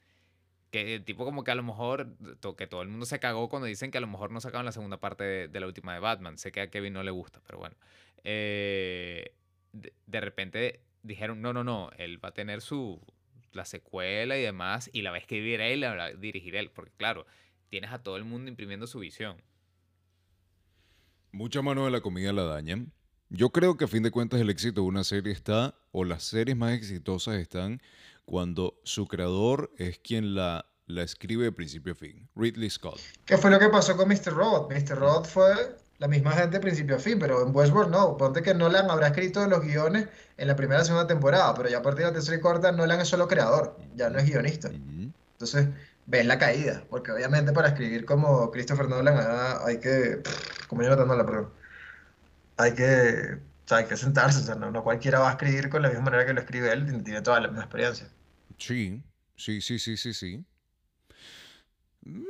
Que 0.72 1.00
tipo 1.00 1.24
como 1.24 1.44
que 1.44 1.52
a 1.52 1.56
lo 1.56 1.64
mejor, 1.64 2.16
to- 2.42 2.56
que 2.56 2.68
todo 2.68 2.82
el 2.82 2.90
mundo 2.90 3.06
se 3.06 3.20
cagó 3.20 3.48
cuando 3.50 3.66
dicen 3.68 3.92
que 3.92 3.98
a 3.98 4.02
lo 4.02 4.08
mejor 4.08 4.32
no 4.32 4.42
sacaban 4.42 4.66
la 4.66 4.72
segunda 4.74 5.00
parte 5.00 5.24
de, 5.24 5.48
de 5.48 5.60
la 5.60 5.68
última 5.68 5.94
de 5.94 6.00
Batman. 6.00 6.38
Sé 6.38 6.52
que 6.52 6.62
a 6.62 6.70
Kevin 6.70 6.94
no 6.94 7.04
le 7.04 7.12
gusta, 7.12 7.42
pero 7.46 7.60
bueno. 7.60 7.76
Eh, 8.24 9.34
de, 9.72 9.94
de 10.08 10.20
repente 10.22 10.82
dijeron, 11.04 11.42
no, 11.42 11.54
no, 11.54 11.64
no, 11.64 11.92
él 11.98 12.24
va 12.24 12.30
a 12.30 12.34
tener 12.34 12.62
su, 12.62 13.00
la 13.56 13.66
secuela 13.66 14.38
y 14.38 14.42
demás, 14.42 14.90
y 14.94 15.02
la 15.02 15.12
va 15.12 15.18
a 15.18 15.20
escribir 15.20 15.62
él, 15.62 15.82
la 15.82 15.96
va 15.96 16.06
a 16.06 16.14
dirigir 16.14 16.56
él, 16.56 16.72
porque 16.72 16.94
claro, 16.98 17.26
tienes 17.70 17.92
a 17.92 18.04
todo 18.04 18.18
el 18.18 18.26
mundo 18.26 18.50
imprimiendo 18.50 18.88
su 18.88 19.00
visión. 19.00 19.42
Mucha 21.32 21.62
mano 21.62 21.86
de 21.86 21.92
la 21.92 22.02
comida 22.02 22.32
la 22.32 22.44
dañan. 22.44 22.94
Yo 23.30 23.50
creo 23.50 23.76
que 23.76 23.86
a 23.86 23.88
fin 23.88 24.04
de 24.04 24.12
cuentas 24.12 24.40
el 24.40 24.50
éxito 24.50 24.82
de 24.82 24.88
una 24.88 25.04
serie 25.04 25.34
está, 25.34 25.76
o 25.92 26.06
las 26.06 26.24
series 26.24 26.56
más 26.56 26.74
exitosas 26.74 27.36
están, 27.36 27.82
cuando 28.26 28.80
su 28.84 29.08
creador 29.08 29.72
es 29.78 30.00
quien 30.00 30.36
la, 30.36 30.66
la 30.86 31.04
escribe 31.04 31.46
de 31.46 31.52
principio 31.52 31.94
a 31.94 31.96
fin. 31.96 32.30
Ridley 32.36 32.70
Scott. 32.70 33.00
¿Qué 33.26 33.38
fue 33.38 33.50
lo 33.52 33.60
que 33.60 33.70
pasó 33.70 33.98
con 33.98 34.08
Mr. 34.08 34.34
Robot? 34.34 34.72
Mr. 34.72 34.98
Robot 34.98 35.26
fue 35.26 35.54
la 35.98 36.08
misma 36.08 36.32
gente 36.34 36.58
de 36.58 36.60
principio 36.60 36.96
a 36.98 37.00
fin, 37.00 37.18
pero 37.20 37.46
en 37.48 37.56
Westworld 37.56 37.92
no. 37.92 38.18
Ponte 38.18 38.42
que 38.42 38.54
Nolan 38.54 38.90
habrá 38.92 39.08
escrito 39.08 39.46
los 39.48 39.62
guiones 39.62 40.08
en 40.38 40.48
la 40.48 40.56
primera 40.56 40.82
y 40.82 40.86
segunda 40.86 41.08
temporada, 41.08 41.54
pero 41.56 41.70
ya 41.70 41.78
a 41.78 41.82
partir 41.82 42.02
de 42.06 42.12
la 42.12 42.14
tercera 42.14 42.38
y 42.38 42.42
cuarta 42.42 42.72
Nolan 42.72 43.00
es 43.02 43.08
solo 43.08 43.28
creador, 43.28 43.78
ya 43.96 44.10
no 44.10 44.20
es 44.20 44.26
guionista. 44.26 44.70
Entonces, 45.34 45.68
ves 46.06 46.26
la 46.26 46.38
caída, 46.38 46.84
porque 46.90 47.12
obviamente 47.12 47.52
para 47.54 47.70
escribir 47.70 48.06
como 48.06 48.52
Christopher 48.52 48.88
Nolan 48.90 49.18
ah, 49.20 49.60
hay 49.66 49.80
que, 49.80 50.22
como 50.68 50.82
Jonathan 50.84 51.08
Nolan, 51.08 51.26
perdón, 51.26 51.50
hay 52.58 52.74
que, 52.74 53.36
o 53.66 53.68
sea, 53.68 53.78
hay 53.80 53.86
que 53.86 53.98
sentarse, 53.98 54.40
o 54.40 54.44
sea, 54.44 54.56
no, 54.56 54.72
no 54.72 54.84
cualquiera 54.84 55.20
va 55.20 55.30
a 55.30 55.32
escribir 55.32 55.70
con 55.70 55.82
la 55.82 55.90
misma 55.90 56.06
manera 56.06 56.26
que 56.26 56.34
lo 56.34 56.40
escribe 56.42 56.72
él, 56.72 56.86
tiene- 56.86 57.04
tiene 57.04 57.22
toda 57.22 57.40
la 57.40 57.48
misma 57.48 57.64
experiencia. 57.64 58.08
Sí, 58.58 59.02
sí, 59.36 59.62
sí, 59.62 59.80
sí, 59.80 59.98
sí, 59.98 60.14
sí. 60.14 60.46
Mm, 62.06 62.24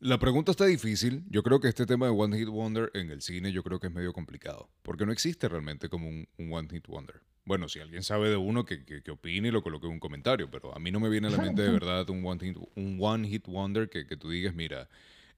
La 0.00 0.18
pregunta 0.18 0.52
está 0.52 0.64
difícil. 0.66 1.24
Yo 1.28 1.42
creo 1.42 1.60
que 1.60 1.68
este 1.68 1.84
tema 1.84 2.06
de 2.06 2.12
One 2.12 2.38
Hit 2.38 2.48
Wonder 2.48 2.90
en 2.94 3.10
el 3.10 3.20
cine 3.20 3.50
yo 3.50 3.64
creo 3.64 3.80
que 3.80 3.88
es 3.88 3.92
medio 3.92 4.12
complicado. 4.12 4.70
Porque 4.82 5.04
no 5.04 5.12
existe 5.12 5.48
realmente 5.48 5.88
como 5.88 6.08
un, 6.08 6.28
un 6.38 6.52
One 6.52 6.68
Hit 6.70 6.86
Wonder. 6.86 7.20
Bueno, 7.44 7.68
si 7.68 7.80
alguien 7.80 8.02
sabe 8.04 8.28
de 8.28 8.36
uno 8.36 8.64
que, 8.64 8.84
que, 8.84 9.02
que 9.02 9.10
opine 9.10 9.48
y 9.48 9.50
lo 9.50 9.62
coloque 9.62 9.86
en 9.86 9.94
un 9.94 10.00
comentario. 10.00 10.50
Pero 10.50 10.74
a 10.74 10.78
mí 10.78 10.92
no 10.92 11.00
me 11.00 11.08
viene 11.08 11.26
a 11.26 11.30
la 11.30 11.38
mente 11.38 11.62
de 11.62 11.70
verdad 11.70 12.08
un 12.10 12.24
One 12.24 12.38
Hit, 12.44 12.56
un 12.76 12.98
one 13.00 13.26
hit 13.28 13.46
Wonder 13.48 13.88
que, 13.88 14.06
que 14.06 14.16
tú 14.16 14.30
digas, 14.30 14.54
mira, 14.54 14.88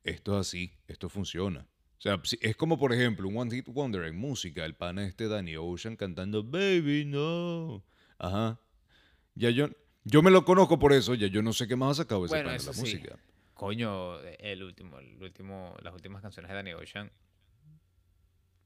esto 0.05 0.39
es 0.39 0.47
así, 0.47 0.73
esto 0.89 1.09
funciona. 1.09 1.67
O 1.99 2.03
sea, 2.03 2.21
es 2.41 2.57
como 2.57 2.79
por 2.79 2.93
ejemplo 2.93 3.29
un 3.29 3.37
One 3.37 3.55
Hit 3.55 3.67
Wonder 3.69 4.05
en 4.05 4.17
música, 4.17 4.65
el 4.65 4.75
pana 4.75 5.07
este 5.07 5.29
Danny 5.29 5.57
Ocean 5.57 5.97
cantando 5.97 6.43
Baby 6.45 7.05
No. 7.07 7.83
Ajá. 8.19 8.61
Ya 9.35 9.51
yo, 9.51 9.71
yo 10.05 10.23
me 10.23 10.31
lo 10.31 10.45
conozco 10.45 10.79
por 10.79 10.93
eso, 10.93 11.15
ya 11.15 11.29
yo 11.29 11.41
no 11.43 11.53
sé 11.55 11.67
qué 11.69 11.77
más 11.77 11.93
ha 11.93 12.03
sacado 12.03 12.25
ese 12.27 12.35
Bueno, 12.35 12.49
pana 12.49 12.59
de 12.59 12.67
la 12.67 12.73
sí. 12.73 12.81
música. 12.81 13.19
Coño, 13.61 14.19
el 14.21 14.63
último, 14.63 14.99
el 14.99 15.23
último, 15.23 15.77
las 15.83 15.93
últimas 15.93 16.23
canciones 16.23 16.49
de 16.49 16.55
Danny 16.55 16.73
Ocean 16.73 17.13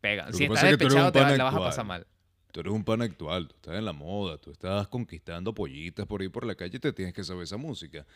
pegan. 0.01 0.33
Si 0.33 0.45
estás 0.45 0.59
es 0.59 0.63
que 0.63 0.77
despechado, 0.77 1.11
te 1.11 1.19
va- 1.19 1.25
pana 1.25 1.37
la 1.37 1.43
vas 1.43 1.55
a 1.55 1.59
pasar 1.59 1.85
mal. 1.85 2.07
Tú 2.53 2.61
eres 2.61 2.73
un 2.73 2.85
pana 2.85 3.05
actual, 3.07 3.49
tú 3.49 3.57
estás 3.57 3.75
en 3.75 3.85
la 3.85 3.93
moda, 3.93 4.39
tú 4.39 4.53
estás 4.53 4.87
conquistando 4.87 5.53
pollitas 5.53 6.07
por 6.07 6.21
ahí 6.21 6.29
por 6.29 6.47
la 6.47 6.55
calle 6.55 6.77
y 6.77 6.79
te 6.79 6.93
tienes 6.93 7.13
que 7.13 7.25
saber 7.25 7.43
esa 7.43 7.57
música. 7.57 8.07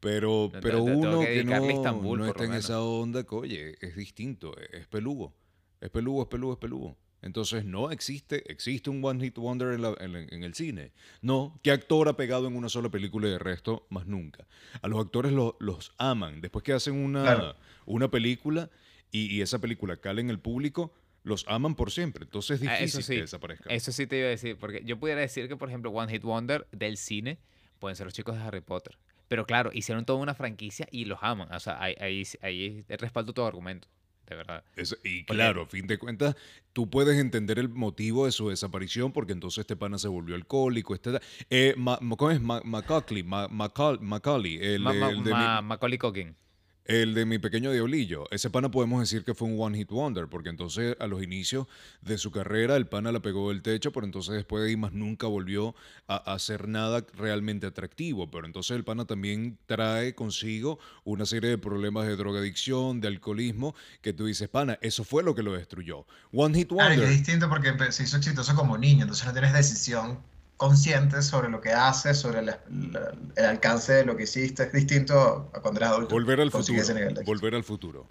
Pero, 0.00 0.50
pero 0.60 0.82
uno 0.82 1.20
que 1.20 1.34
que, 1.34 1.44
no, 1.44 2.26
está 2.26 2.44
en 2.46 2.54
esa 2.54 2.82
onda, 2.82 3.22
que, 3.22 3.34
oye, 3.36 3.76
es 3.80 3.94
distinto, 3.94 4.58
es, 4.58 4.80
es 4.80 4.86
peludo. 4.88 5.32
Es 5.80 5.88
peludo, 5.90 6.22
es 6.22 6.28
peludo, 6.28 6.52
es 6.54 6.58
peludo. 6.58 6.96
Entonces 7.24 7.64
no 7.64 7.90
existe, 7.90 8.50
existe 8.52 8.90
un 8.90 9.04
One 9.04 9.22
Hit 9.24 9.36
Wonder 9.38 9.72
en, 9.72 9.82
la- 9.82 9.96
en- 9.98 10.14
en 10.32 10.42
el 10.44 10.54
cine. 10.54 10.92
No, 11.22 11.58
¿qué 11.62 11.70
actor 11.70 12.08
ha 12.08 12.16
pegado 12.16 12.46
en 12.46 12.54
una 12.56 12.68
sola 12.68 12.90
película 12.90 13.26
y 13.28 13.30
de 13.30 13.38
resto 13.38 13.86
más 13.90 14.06
nunca? 14.06 14.46
A 14.82 14.88
los 14.88 15.00
actores 15.04 15.32
lo- 15.32 15.56
los 15.58 15.92
aman. 15.98 16.40
Después 16.40 16.62
que 16.62 16.72
hacen 16.74 16.94
una, 16.94 17.22
Claro. 17.22 17.56
una 17.86 18.10
película 18.10 18.70
y, 19.10 19.34
y 19.34 19.40
esa 19.40 19.58
película 19.58 19.96
cala 19.96 20.20
en 20.20 20.28
el 20.30 20.38
público, 20.38 20.92
los 21.22 21.46
aman 21.48 21.74
por 21.74 21.90
siempre. 21.90 22.24
Entonces 22.24 22.60
es 22.60 22.68
Ah, 22.68 22.72
difícil 22.74 23.00
eso 23.00 23.06
sí, 23.06 23.14
que 23.14 23.20
desaparezcan. 23.22 23.72
Eso 23.72 23.90
sí 23.92 24.06
te 24.06 24.18
iba 24.18 24.26
a 24.26 24.30
decir, 24.30 24.58
porque 24.58 24.82
yo 24.84 24.98
pudiera 25.00 25.20
decir 25.22 25.48
que, 25.48 25.56
por 25.56 25.68
ejemplo, 25.70 25.90
One 25.90 26.12
Hit 26.12 26.22
Wonder 26.22 26.66
del 26.72 26.98
cine 26.98 27.38
pueden 27.78 27.96
ser 27.96 28.04
los 28.06 28.12
chicos 28.14 28.36
de 28.36 28.42
Harry 28.42 28.60
Potter. 28.60 28.98
Pero 29.28 29.46
claro, 29.46 29.70
hicieron 29.72 30.04
toda 30.04 30.18
una 30.18 30.34
franquicia 30.34 30.86
y 30.90 31.06
los 31.06 31.18
aman. 31.22 31.50
O 31.50 31.58
sea, 31.60 31.82
ahí, 31.82 31.94
ahí, 31.98 32.24
ahí 32.42 32.84
respaldo 32.98 33.32
todo 33.32 33.46
argumento, 33.46 33.88
de 34.28 34.36
verdad. 34.36 34.64
Es- 34.76 34.96
y 35.04 35.24
claro, 35.24 35.62
a 35.62 35.66
fin 35.66 35.86
de 35.86 35.98
cuentas, 35.98 36.34
tú 36.72 36.88
puedes 36.88 37.18
entender 37.18 37.58
el 37.58 37.68
motivo 37.68 38.26
de 38.26 38.32
su 38.32 38.48
desaparición 38.48 39.12
porque 39.12 39.32
entonces 39.32 39.58
este 39.58 39.76
pana 39.76 39.98
se 39.98 40.08
volvió 40.08 40.34
alcohólico. 40.34 40.94
Este, 40.94 41.20
eh, 41.50 41.74
Ma- 41.76 41.98
¿Cómo 42.16 42.30
es? 42.30 42.40
Ma- 42.40 42.62
Macaulay, 42.64 43.22
Ma- 43.22 43.48
Macaul- 43.48 44.00
Macaulay, 44.00 44.56
el, 44.60 44.80
Ma- 44.82 44.92
ma- 44.94 45.10
el 45.10 45.24
de 45.24 45.30
ma- 45.30 45.60
mi, 45.60 45.68
Macaulay 45.68 45.98
Culkin. 45.98 46.36
El 46.84 47.14
de 47.14 47.24
mi 47.24 47.38
pequeño 47.38 47.72
diablillo. 47.72 48.30
Ese 48.30 48.50
pana 48.50 48.70
podemos 48.70 49.00
decir 49.00 49.24
que 49.24 49.34
fue 49.34 49.48
un 49.48 49.58
one 49.58 49.78
hit 49.78 49.90
wonder 49.90 50.28
porque 50.28 50.50
entonces 50.50 50.96
a 51.00 51.06
los 51.06 51.22
inicios 51.22 51.66
de 52.02 52.18
su 52.18 52.30
carrera 52.30 52.76
el 52.76 52.86
pana 52.86 53.10
la 53.10 53.20
pegó 53.20 53.48
del 53.48 53.62
techo, 53.62 53.92
pero 53.92 54.04
entonces 54.04 54.34
después 54.34 54.62
de 54.62 54.70
ahí 54.70 54.76
más 54.76 54.92
nunca 54.92 55.26
volvió 55.26 55.74
a, 56.06 56.16
hacer 56.34 56.68
nada 56.68 57.04
realmente 57.14 57.66
atractivo. 57.66 58.30
Pero 58.30 58.46
entonces 58.46 58.76
el 58.76 58.84
pana 58.84 59.06
también 59.06 59.58
trae 59.66 60.14
consigo 60.14 60.78
una 61.04 61.24
serie 61.26 61.50
de 61.50 61.58
problemas 61.58 62.06
de 62.06 62.16
drogadicción, 62.16 63.00
de 63.00 63.08
alcoholismo, 63.08 63.74
que 64.02 64.12
tú 64.12 64.26
dices, 64.26 64.48
pana, 64.48 64.78
eso 64.82 65.04
fue 65.04 65.22
lo 65.22 65.34
que 65.34 65.42
lo 65.42 65.52
destruyó. 65.52 66.06
One 66.32 66.58
hit 66.58 66.70
wonder. 66.70 67.02
es 67.02 67.10
distinto 67.10 67.48
porque 67.48 67.72
empe- 67.72 67.90
se 67.90 68.04
hizo 68.04 68.16
exitoso 68.18 68.54
como 68.54 68.76
niño, 68.76 69.02
entonces 69.02 69.26
no 69.26 69.32
tienes 69.32 69.52
decisión 69.52 70.18
consciente 70.56 71.20
sobre 71.22 71.48
lo 71.48 71.60
que 71.60 71.72
haces, 71.72 72.18
sobre 72.18 72.42
la- 72.42 72.60
la- 72.70 73.14
el 73.36 73.44
alcance 73.44 73.92
de 73.92 74.04
lo 74.04 74.16
que 74.16 74.24
hiciste. 74.24 74.62
Es 74.64 74.72
distinto 74.72 75.50
a 75.54 75.60
cuando 75.60 75.80
eres 75.80 75.90
adulto. 75.90 76.14
Volver 76.14 76.40
al 76.40 76.50
futuro. 76.50 76.80
ese 76.80 76.94
nivel 76.94 77.14
de 77.14 77.20
éxito. 77.20 77.30
Volver 77.32 77.54
al 77.54 77.64
futuro. 77.64 78.08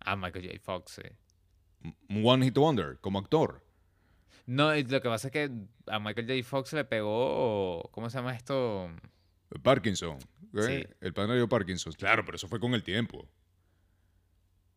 Ah, 0.00 0.16
Michael 0.16 0.46
J. 0.46 0.58
Fox, 0.62 1.00
sí. 1.02 1.92
One 2.22 2.44
hit 2.46 2.56
wonder 2.56 2.98
como 3.00 3.18
actor. 3.18 3.62
No, 4.46 4.74
y 4.76 4.84
lo 4.84 5.00
que 5.00 5.08
pasa 5.08 5.28
es 5.28 5.32
que 5.32 5.50
a 5.86 5.98
Michael 5.98 6.26
J. 6.26 6.48
Fox 6.48 6.72
le 6.74 6.84
pegó, 6.84 7.88
¿cómo 7.92 8.08
se 8.10 8.18
llama 8.18 8.34
esto? 8.34 8.90
Parkinson. 9.62 10.18
¿eh? 10.54 10.84
Sí. 10.88 10.94
El 11.00 11.12
pana 11.14 11.34
dio 11.34 11.48
Parkinson. 11.48 11.92
Claro, 11.94 12.24
pero 12.24 12.36
eso 12.36 12.48
fue 12.48 12.60
con 12.60 12.74
el 12.74 12.82
tiempo. 12.82 13.26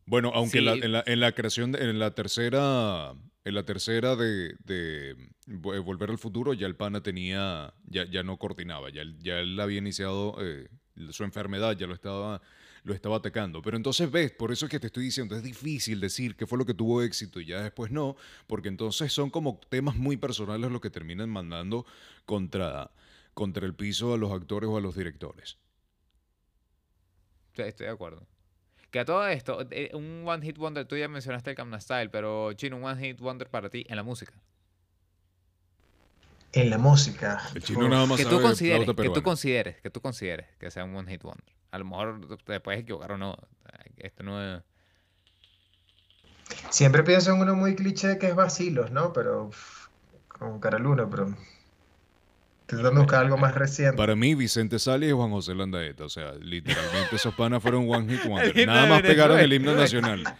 Bueno, 0.08 0.32
aunque 0.34 0.60
la- 0.62 0.72
en, 0.86 0.92
la, 0.92 1.04
en 1.06 1.20
la 1.20 1.32
creación, 1.32 1.72
de- 1.72 1.90
en 1.90 1.98
la 1.98 2.14
tercera, 2.14 3.12
en 3.44 3.54
la 3.54 3.64
tercera 3.64 4.16
de, 4.16 4.54
de 4.64 5.14
Vo- 5.46 5.82
Volver 5.84 6.08
al 6.10 6.16
Futuro, 6.18 6.54
ya 6.54 6.66
el 6.66 6.76
pana 6.76 7.02
tenía, 7.02 7.74
ya, 7.84 8.06
ya 8.10 8.22
no 8.22 8.38
coordinaba, 8.38 8.88
ya, 8.90 9.02
él- 9.02 9.18
ya 9.20 9.38
él 9.40 9.60
había 9.60 9.78
iniciado 9.78 10.36
eh, 10.40 10.68
su 11.10 11.24
enfermedad, 11.24 11.76
ya 11.76 11.86
lo 11.86 11.92
estaba, 11.92 12.40
lo 12.84 12.94
estaba 12.94 13.16
atacando. 13.16 13.60
Pero 13.60 13.76
entonces 13.76 14.10
ves, 14.10 14.30
por 14.32 14.50
eso 14.50 14.64
es 14.64 14.70
que 14.70 14.80
te 14.80 14.86
estoy 14.86 15.04
diciendo, 15.04 15.36
es 15.36 15.42
difícil 15.42 16.00
decir 16.00 16.36
qué 16.36 16.46
fue 16.46 16.56
lo 16.56 16.64
que 16.64 16.72
tuvo 16.74 17.02
éxito 17.02 17.38
y 17.38 17.44
ya 17.44 17.60
después 17.62 17.90
no, 17.90 18.16
porque 18.46 18.68
entonces 18.68 19.12
son 19.12 19.28
como 19.28 19.60
temas 19.68 19.94
muy 19.96 20.16
personales 20.16 20.70
los 20.70 20.80
que 20.80 20.88
terminan 20.88 21.28
mandando 21.28 21.84
contra, 22.24 22.90
contra 23.34 23.66
el 23.66 23.74
piso 23.74 24.14
a 24.14 24.16
los 24.16 24.32
actores 24.32 24.70
o 24.70 24.78
a 24.78 24.80
los 24.80 24.96
directores. 24.96 25.58
Estoy 27.54 27.86
de 27.86 27.92
acuerdo. 27.92 28.26
Que 28.90 29.00
a 29.00 29.04
todo 29.04 29.26
esto, 29.28 29.66
eh, 29.70 29.90
un 29.92 30.24
One 30.26 30.44
Hit 30.44 30.56
Wonder, 30.56 30.86
tú 30.86 30.96
ya 30.96 31.08
mencionaste 31.08 31.50
el 31.50 31.56
Gamma 31.56 31.80
Style, 31.80 32.08
pero 32.10 32.52
Chino, 32.54 32.76
un 32.76 32.84
One 32.84 33.00
Hit 33.00 33.20
Wonder 33.20 33.48
para 33.48 33.68
ti 33.68 33.84
en 33.88 33.96
la 33.96 34.02
música. 34.02 34.32
En 36.52 36.70
la 36.70 36.78
música. 36.78 37.42
El 37.54 37.62
chino 37.62 37.80
uf, 37.80 37.90
nada 37.90 38.06
más 38.06 38.16
Que 38.16 38.24
tú, 38.24 38.40
consideres, 38.40 38.86
que 38.86 39.10
tú 39.10 39.22
consideres, 39.22 39.76
que 39.82 39.90
tú 39.90 40.00
consideres 40.00 40.46
que 40.58 40.70
sea 40.70 40.84
un 40.84 40.96
One 40.96 41.10
Hit 41.10 41.22
Wonder. 41.22 41.44
A 41.70 41.78
lo 41.78 41.84
mejor 41.84 42.38
te 42.44 42.60
puedes 42.60 42.80
equivocar 42.80 43.12
o 43.12 43.18
no. 43.18 43.36
Esto 43.98 44.22
no 44.22 44.42
es... 44.42 44.62
Siempre 46.70 47.02
pienso 47.02 47.34
en 47.34 47.42
uno 47.42 47.54
muy 47.54 47.74
cliché 47.74 48.18
que 48.18 48.28
es 48.28 48.34
vacilos, 48.34 48.90
¿no? 48.90 49.12
Pero 49.12 49.44
uf, 49.44 49.88
con 50.28 50.60
cara 50.60 50.78
intentando 52.68 53.00
buscar 53.00 53.24
algo 53.24 53.38
más 53.38 53.54
reciente. 53.54 53.96
Para 53.96 54.14
mí, 54.14 54.34
Vicente 54.34 54.78
Sali 54.78 55.08
y 55.08 55.12
Juan 55.12 55.30
José 55.30 55.54
Landaeta. 55.54 56.04
O 56.04 56.08
sea, 56.08 56.32
literalmente 56.34 57.16
esos 57.16 57.34
panas 57.34 57.62
fueron 57.62 57.88
One 57.88 58.12
Hit 58.12 58.26
Wonder. 58.26 58.66
Nada 58.66 58.82
de 58.82 58.88
más 58.88 59.02
pegaron 59.02 59.38
el 59.40 59.52
himno 59.52 59.74
nacional. 59.74 60.24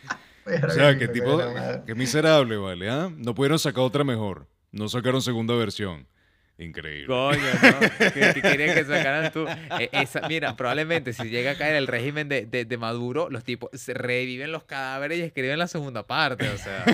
O 0.48 0.70
sea, 0.70 0.94
que 0.94 1.00
qué 1.00 1.08
tipo, 1.08 1.38
qué 1.84 1.94
miserable, 1.94 2.56
¿vale? 2.56 2.88
¿Ah? 2.88 3.10
No 3.14 3.34
pudieron 3.34 3.58
sacar 3.58 3.84
otra 3.84 4.02
mejor. 4.02 4.46
No 4.72 4.88
sacaron 4.88 5.20
segunda 5.20 5.54
versión. 5.54 6.06
Increíble. 6.60 7.06
Coño, 7.06 7.38
¿no? 7.38 7.80
que, 8.12 8.32
que 8.34 8.42
querían 8.42 8.74
que 8.74 8.84
sacaran 8.84 9.32
tú. 9.32 9.46
Eh, 9.78 9.88
esa- 9.92 10.26
mira, 10.28 10.56
probablemente 10.56 11.12
si 11.12 11.28
llega 11.28 11.52
a 11.52 11.54
caer 11.56 11.76
el 11.76 11.86
régimen 11.86 12.28
de, 12.28 12.46
de- 12.46 12.64
de 12.64 12.76
Maduro, 12.76 13.30
los 13.30 13.44
tipos 13.44 13.70
se 13.74 13.94
reviven 13.94 14.50
los 14.50 14.64
cadáveres 14.64 15.18
y 15.18 15.22
escriben 15.22 15.56
la 15.58 15.68
segunda 15.68 16.02
parte. 16.04 16.48
O 16.48 16.58
sea, 16.58 16.84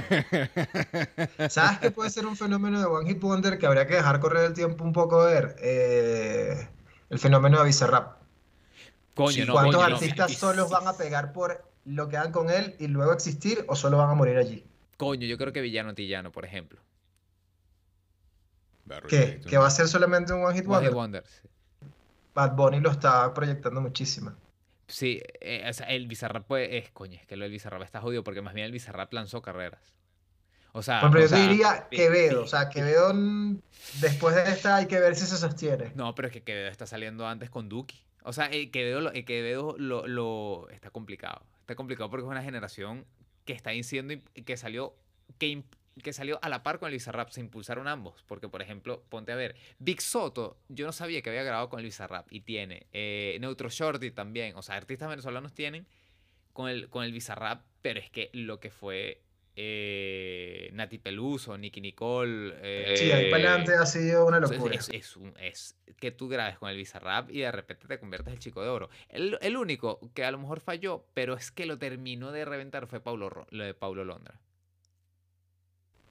¿Sabes 1.48 1.78
qué 1.78 1.90
puede 1.90 2.10
ser 2.10 2.26
un 2.26 2.36
fenómeno 2.36 2.78
de 2.78 2.84
One 2.86 3.08
Hit 3.08 3.20
Wonder 3.20 3.58
que 3.58 3.66
habría 3.66 3.86
que 3.86 3.94
dejar 3.94 4.20
correr 4.20 4.44
el 4.44 4.52
tiempo 4.52 4.84
un 4.84 4.92
poco 4.92 5.22
a 5.22 5.26
ver? 5.26 5.56
Eh, 5.62 6.68
el 7.10 7.18
fenómeno 7.18 7.58
de 7.60 7.64
Bizarrap. 7.64 8.18
coño, 9.14 9.30
Sí, 9.32 9.44
no. 9.46 9.52
¿Cuántos 9.54 9.76
coño, 9.76 9.88
no. 9.88 9.94
artistas 9.96 10.32
solos 10.34 10.70
van 10.70 10.86
a 10.88 10.92
pegar 10.94 11.32
por 11.32 11.64
lo 11.86 12.08
que 12.08 12.16
hagan 12.18 12.32
con 12.32 12.50
él 12.50 12.74
y 12.78 12.88
luego 12.88 13.12
existir 13.12 13.64
o 13.68 13.76
solo 13.76 13.96
van 13.96 14.10
a 14.10 14.14
morir 14.14 14.36
allí? 14.36 14.64
Coño, 14.98 15.26
yo 15.26 15.38
creo 15.38 15.52
que 15.52 15.60
Villano 15.60 15.88
Antillano, 15.90 16.30
por 16.32 16.44
ejemplo. 16.44 16.80
Esto- 18.88 19.48
¿Que 19.48 19.58
va 19.58 19.66
a 19.66 19.70
ser 19.70 19.88
solamente 19.88 20.32
un 20.32 20.44
One 20.44 20.54
Hit 20.56 20.66
One 20.68 20.84
Hit 20.86 20.92
Wonder? 20.92 21.22
Wonder. 21.22 21.24
sí. 21.26 21.48
Bad 22.34 22.52
Bunny 22.56 22.80
lo 22.80 22.90
está 22.90 23.32
proyectando 23.32 23.80
muchísimo. 23.80 24.32
Sí, 24.88 25.22
eh, 25.40 25.64
o 25.68 25.72
sea, 25.72 25.86
el 25.86 26.06
Bizarrap 26.08 26.46
pues, 26.46 26.68
es, 26.72 26.90
coño, 26.90 27.18
es 27.20 27.26
que 27.26 27.36
lo 27.36 27.44
del 27.44 27.52
Bizarrap 27.52 27.82
está 27.82 28.00
jodido 28.00 28.24
porque 28.24 28.42
más 28.42 28.54
bien 28.54 28.66
el 28.66 28.72
Bizarrap 28.72 29.12
lanzó 29.12 29.40
carreras. 29.40 29.94
O 30.72 30.82
sea, 30.82 31.00
Bueno, 31.00 31.12
pero 31.12 31.24
o 31.24 31.28
yo 31.28 31.34
te 31.36 31.40
sea, 31.40 31.48
diría 31.48 31.88
Quevedo. 31.90 32.42
O 32.42 32.46
sea, 32.48 32.68
Quevedo 32.68 33.12
después 34.00 34.34
de 34.34 34.42
esta 34.50 34.76
hay 34.76 34.86
que 34.86 34.98
ver 34.98 35.14
si 35.14 35.26
se 35.26 35.36
sostiene. 35.36 35.92
No, 35.94 36.14
pero 36.16 36.26
es 36.26 36.32
que 36.32 36.42
Quevedo 36.42 36.68
está 36.68 36.86
saliendo 36.86 37.26
antes 37.28 37.48
con 37.50 37.68
Duki. 37.68 38.02
O 38.24 38.32
sea, 38.32 38.46
el 38.46 38.70
Quevedo, 38.72 39.00
lo, 39.00 39.12
el 39.12 39.24
Quevedo 39.24 39.76
lo, 39.78 40.06
lo- 40.08 40.68
está 40.70 40.90
complicado. 40.90 41.42
Está 41.60 41.76
complicado 41.76 42.10
porque 42.10 42.24
es 42.24 42.30
una 42.30 42.42
generación 42.42 43.06
que 43.44 43.52
está 43.52 43.70
diciendo 43.70 44.14
que 44.44 44.56
salió 44.56 44.94
que, 45.38 45.62
que 46.02 46.12
salió 46.12 46.38
a 46.42 46.48
la 46.48 46.62
par 46.62 46.78
con 46.78 46.88
el 46.88 46.94
Bizarrap, 46.94 47.30
se 47.30 47.40
impulsaron 47.40 47.86
ambos. 47.88 48.24
Porque, 48.26 48.48
por 48.48 48.62
ejemplo, 48.62 49.02
ponte 49.08 49.32
a 49.32 49.36
ver, 49.36 49.54
Big 49.78 50.00
Soto, 50.00 50.58
yo 50.68 50.86
no 50.86 50.92
sabía 50.92 51.22
que 51.22 51.30
había 51.30 51.42
grabado 51.44 51.68
con 51.68 51.78
el 51.80 51.84
Bizarrap 51.86 52.26
y 52.32 52.40
tiene. 52.40 52.86
Eh, 52.92 53.36
Neutro 53.40 53.68
Shorty 53.68 54.10
también. 54.10 54.56
O 54.56 54.62
sea, 54.62 54.76
artistas 54.76 55.08
venezolanos 55.08 55.52
tienen 55.54 55.86
con 56.52 56.68
el, 56.68 56.88
con 56.88 57.04
el 57.04 57.12
Bizarrap, 57.12 57.62
pero 57.82 58.00
es 58.00 58.10
que 58.10 58.30
lo 58.32 58.58
que 58.60 58.70
fue 58.70 59.20
eh, 59.56 60.70
Nati 60.72 60.98
Peluso, 60.98 61.56
Nicky 61.56 61.80
Nicole. 61.80 62.96
Sí, 62.96 63.10
ahí 63.12 63.30
para 63.30 63.42
eh, 63.42 63.46
adelante 63.46 63.74
ha 63.74 63.86
sido 63.86 64.26
una 64.26 64.40
locura. 64.40 64.74
Es, 64.74 64.88
es 64.90 65.16
un- 65.16 65.34
es 65.40 65.76
que 66.00 66.10
tú 66.10 66.28
grabes 66.28 66.58
con 66.58 66.70
el 66.70 66.76
Bizarrap 66.76 67.30
y 67.30 67.40
de 67.40 67.52
repente 67.52 67.86
te 67.86 67.98
conviertes 67.98 68.32
el 68.32 68.38
chico 68.40 68.62
de 68.62 68.68
oro. 68.68 68.90
El, 69.08 69.38
el 69.40 69.56
único 69.56 70.00
que 70.14 70.24
a 70.24 70.30
lo 70.30 70.38
mejor 70.38 70.60
falló, 70.60 71.06
pero 71.14 71.34
es 71.34 71.50
que 71.52 71.66
lo 71.66 71.78
terminó 71.78 72.32
de 72.32 72.44
reventar 72.44 72.86
fue 72.88 73.00
Paulo, 73.00 73.46
lo 73.50 73.64
de 73.64 73.74
Paulo 73.74 74.04
Londra. 74.04 74.40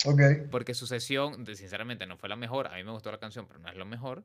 Ok. 0.06 0.22
Porque 0.52 0.74
su 0.74 0.88
sesión, 0.88 1.46
sinceramente, 1.56 2.06
no 2.06 2.18
fue 2.18 2.30
la 2.30 2.36
mejor. 2.36 2.68
A 2.68 2.76
mí 2.76 2.84
me 2.84 2.92
gustó 2.92 3.12
la 3.12 3.20
canción, 3.20 3.48
pero 3.48 3.60
no 3.60 3.70
es 3.70 3.76
lo 3.76 3.86
mejor. 3.86 4.24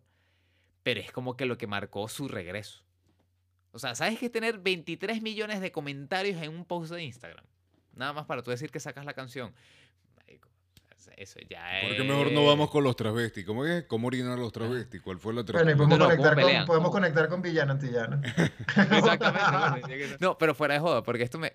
Pero 0.83 1.01
es 1.01 1.13
como 1.13 1.37
que 1.37 1.47
lo 1.47 1.59
que 1.59 1.67
marcó 1.67 2.09
su 2.09 2.29
regreso. 2.29 2.83
O 3.73 3.79
sea, 3.79 3.95
¿sabes 3.95 4.19
qué? 4.19 4.31
Tener 4.31 4.59
23 4.59 5.23
millones 5.23 5.61
de 5.61 5.71
comentarios 5.73 6.43
en 6.43 6.51
un 6.51 6.65
post 6.65 6.93
de 6.93 7.03
Instagram. 7.03 7.45
Nada 7.95 8.13
más 8.13 8.27
para 8.27 8.43
tú 8.43 8.51
decir 8.51 8.71
que 8.71 8.81
sacas 8.81 9.05
la 9.05 9.15
canción. 9.15 9.53
Eso 11.17 11.41
ya 11.49 11.81
es... 11.81 11.89
¿Por 11.89 11.97
qué 11.97 12.05
mejor 12.05 12.33
no 12.33 12.47
vamos 12.47 12.71
con 12.71 12.85
los 12.85 12.95
travestis? 12.95 13.45
¿Cómo 13.45 13.65
es? 13.65 13.85
¿Cómo 13.85 14.07
orinar 14.07 14.39
los 14.39 14.53
travestis? 14.53 15.01
¿Cuál 15.01 15.19
fue 15.19 15.33
la 15.35 15.43
Bueno, 15.43 15.71
y 15.71 15.75
travesti? 15.75 15.79
podemos, 15.79 15.99
No, 15.99 16.05
no, 16.05 16.05
¿cómo 16.05 16.17
conectar, 16.17 16.35
con, 16.35 16.45
pelean? 16.45 16.67
podemos 16.67 16.85
¿Cómo? 16.89 16.93
conectar 16.93 17.29
con 17.29 17.43
Villano 17.43 17.73
Antillano. 17.73 18.21
Exactamente. 18.77 19.81
bueno, 19.81 19.87
que 19.89 20.17
no, 20.21 20.39
pero 20.39 20.55
fuera 20.55 20.75
de 20.75 20.81
joda, 20.81 21.03
porque 21.03 21.25
esto 21.25 21.39
me. 21.39 21.55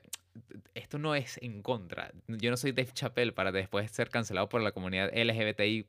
Esto 0.75 0.97
no 0.97 1.13
es 1.15 1.37
en 1.41 1.61
contra. 1.61 2.11
Yo 2.27 2.49
no 2.49 2.57
soy 2.57 2.71
Dave 2.71 2.91
Chappelle 2.93 3.31
para 3.31 3.51
después 3.51 3.91
ser 3.91 4.09
cancelado 4.09 4.49
por 4.49 4.61
la 4.61 4.71
comunidad 4.71 5.11
LGBTIQ. 5.13 5.87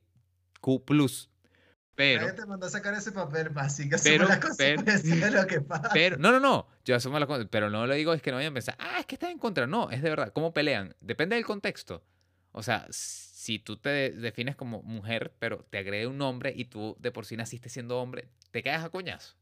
Pero. 1.97 2.23
Nadie 2.23 2.33
te 2.35 2.47
mandó 2.47 2.67
a 2.67 2.71
sacar 2.71 2.93
ese 2.95 3.13
papel, 3.13 3.49
que 3.49 3.53
Pero- 3.55 4.25
asume 4.25 4.29
las 4.29 4.39
pero- 4.57 4.77
consecuencias 4.83 5.21
de 5.21 5.31
lo 5.31 5.47
que 5.47 5.61
pasa. 5.61 5.91
Pero, 5.93 6.17
no, 6.17 6.33
no, 6.33 6.41
no. 6.41 6.67
Yo 6.85 6.97
asumo 6.97 7.19
la 7.21 7.27
Pero 7.49 7.71
no 7.71 7.87
lo 7.87 7.95
digo 7.95 8.13
es 8.13 8.21
que 8.21 8.31
no 8.31 8.37
vayan 8.37 8.51
a 8.51 8.55
pensar, 8.55 8.77
ah, 8.79 8.97
es 8.99 9.07
que 9.07 9.15
estás 9.15 9.31
en 9.31 9.39
contra. 9.39 9.67
No, 9.67 9.91
es 9.91 10.03
de 10.03 10.11
verdad. 10.11 10.33
¿Cómo 10.33 10.53
pelean? 10.53 10.95
Depende 11.01 11.37
del 11.37 11.45
contexto. 11.47 12.05
O 12.53 12.63
sea, 12.63 12.87
si 12.91 13.59
tú 13.61 13.77
te 13.77 13.89
de- 13.91 14.11
defines 14.11 14.57
como 14.57 14.83
mujer, 14.83 15.33
pero 15.39 15.65
te 15.71 15.79
agrede 15.79 16.07
un 16.09 16.21
hombre 16.21 16.53
y 16.57 16.65
tú 16.67 16.97
de 16.99 17.11
por 17.13 17.27
sí 17.27 17.37
naciste 17.37 17.69
siendo 17.69 17.99
hombre, 18.01 18.29
te 18.51 18.63
caes 18.63 18.83
a 18.85 18.91
coñazo. 18.91 19.37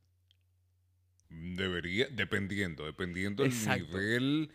Debería, 1.31 2.07
dependiendo, 2.11 2.85
dependiendo 2.85 3.43
del 3.45 3.53
nivel 3.53 4.53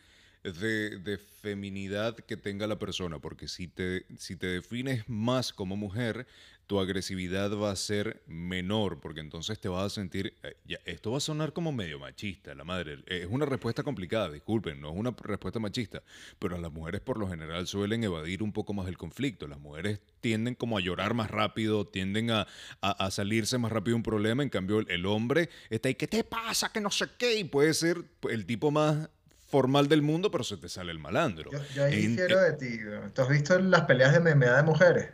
de, 0.54 1.00
de 1.00 1.18
feminidad 1.18 2.16
que 2.16 2.38
tenga 2.38 2.68
la 2.68 2.80
persona, 2.80 3.20
porque 3.20 3.48
si 3.48 3.68
te, 3.68 4.06
si 4.18 4.36
te 4.36 4.48
defines 4.48 5.08
más 5.08 5.54
como 5.54 5.76
mujer, 5.78 6.28
tu 6.68 6.80
agresividad 6.82 7.56
va 7.58 7.72
a 7.72 7.76
ser 7.78 8.22
menor, 8.28 9.00
porque 9.00 9.22
entonces 9.22 9.58
te 9.58 9.70
vas 9.70 9.86
a 9.86 9.90
sentir, 9.90 10.34
eh, 10.44 10.58
esto 10.84 11.12
va 11.12 11.18
a 11.18 11.22
sonar 11.22 11.54
como 11.54 11.72
medio 11.72 11.98
machista, 11.98 12.54
la 12.56 12.66
madre, 12.66 12.98
es 13.08 13.26
una 13.30 13.46
respuesta 13.46 13.84
complicada, 13.84 14.30
disculpen, 14.30 14.82
no 14.82 14.90
es 14.92 14.98
una 14.98 15.16
respuesta 15.24 15.60
machista, 15.60 16.04
pero 16.40 16.58
las 16.58 16.72
mujeres 16.72 17.00
por 17.00 17.18
lo 17.20 17.30
general 17.30 17.68
suelen 17.68 18.04
evadir 18.04 18.44
un 18.44 18.52
poco 18.52 18.74
más 18.74 18.88
el 18.90 18.98
conflicto, 18.98 19.48
las 19.48 19.60
mujeres 19.60 20.02
tienden 20.20 20.56
como 20.56 20.78
a 20.78 20.82
llorar 20.82 21.14
más 21.14 21.32
rápido, 21.32 21.88
tienden 21.88 22.32
a, 22.32 22.42
a- 22.82 23.06
a 23.06 23.12
salirse 23.12 23.58
más 23.58 23.72
rápido 23.72 23.94
de 23.94 24.00
un 24.00 24.04
problema, 24.04 24.44
en 24.44 24.50
cambio 24.50 24.80
el, 24.80 24.92
el 24.92 25.06
hombre 25.06 25.50
está 25.70 25.88
ahí, 25.88 25.96
¿qué 25.96 26.08
te 26.08 26.26
pasa? 26.26 26.72
Que 26.74 26.82
no 26.82 26.92
sé 26.92 27.06
qué, 27.18 27.38
y 27.40 27.46
puede 27.46 27.74
ser 27.74 28.04
el 28.30 28.46
tipo 28.46 28.72
más 28.72 29.10
formal 29.48 29.88
del 29.88 30.02
mundo, 30.02 30.30
pero 30.32 30.44
se 30.44 30.58
te 30.58 30.70
sale 30.70 30.92
el 30.92 31.00
malandro. 31.00 31.52
Yo, 31.52 31.60
yo 31.74 31.86
ahí 31.86 32.08
difiero 32.08 32.40
de 32.42 32.54
ti. 32.54 32.80
¿Tú 33.14 33.22
has 33.22 33.30
visto 33.30 33.58
las 33.60 33.82
peleas 33.82 34.14
de 34.14 34.20
MMA 34.20 34.58
de 34.58 34.64
mujeres? 34.64 35.10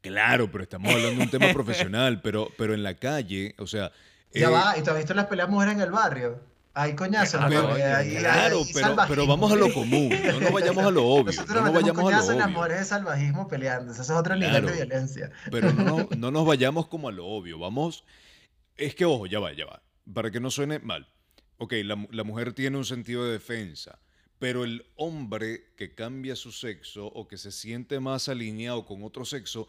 Claro, 0.00 0.50
pero 0.50 0.64
estamos 0.64 0.92
hablando 0.92 1.16
de 1.18 1.22
un 1.24 1.30
tema 1.30 1.52
profesional, 1.52 2.20
pero, 2.22 2.48
pero 2.56 2.74
en 2.74 2.82
la 2.82 2.94
calle, 2.94 3.54
o 3.58 3.66
sea... 3.66 3.90
Ya 4.32 4.48
eh, 4.48 4.50
va, 4.50 4.76
¿y 4.78 4.82
tú 4.82 4.90
has 4.90 4.96
visto 4.96 5.14
las 5.14 5.26
peleas 5.26 5.48
de 5.48 5.54
mujeres 5.54 5.74
en 5.74 5.80
el 5.80 5.90
barrio? 5.90 6.40
Hay 6.74 6.94
coñazos, 6.94 7.40
Claro, 7.44 7.68
¿no? 7.70 7.74
Claro, 7.74 7.96
hay 7.96 8.72
pero, 8.72 8.96
pero 9.08 9.26
vamos 9.26 9.50
a 9.50 9.56
lo 9.56 9.72
común, 9.72 10.10
no 10.10 10.40
nos 10.40 10.52
vayamos 10.52 10.84
a 10.84 10.90
lo 10.92 11.04
obvio, 11.06 11.24
Nosotros 11.32 11.56
no 11.56 11.62
nos 11.62 11.74
vayamos 11.74 11.98
a 12.12 12.16
lo 12.16 12.32
en 12.32 12.40
obvio. 12.42 12.48
mujeres 12.56 12.78
de 12.78 12.84
salvajismo 12.84 13.48
peleando. 13.48 13.92
Ese 13.92 14.02
es 14.02 14.10
otro 14.10 14.36
nivel 14.36 14.50
Claro. 14.50 14.66
de 14.68 14.72
violencia. 14.74 15.30
Pero 15.50 15.72
no, 15.72 16.08
no 16.16 16.30
nos 16.30 16.46
vayamos 16.46 16.86
como 16.86 17.08
a 17.08 17.12
lo 17.12 17.26
obvio. 17.26 17.58
Vamos. 17.58 18.04
Es 18.76 18.94
que, 18.94 19.04
ojo, 19.04 19.26
ya 19.26 19.40
va, 19.40 19.52
ya 19.54 19.66
va. 19.66 19.82
Para 20.14 20.30
que 20.30 20.38
no 20.38 20.50
suene 20.52 20.78
mal. 20.78 21.08
Ok, 21.58 21.74
la, 21.84 21.96
mu- 21.96 22.08
la 22.10 22.24
mujer 22.24 22.52
tiene 22.52 22.76
un 22.78 22.84
sentido 22.84 23.24
de 23.24 23.32
defensa. 23.32 24.00
Pero 24.38 24.62
el 24.64 24.86
hombre 24.94 25.72
que 25.76 25.94
cambia 25.94 26.36
su 26.36 26.52
sexo 26.52 27.06
o 27.06 27.26
que 27.26 27.36
se 27.38 27.50
siente 27.50 27.98
más 27.98 28.28
alineado 28.28 28.86
con 28.86 29.02
otro 29.02 29.24
sexo, 29.24 29.66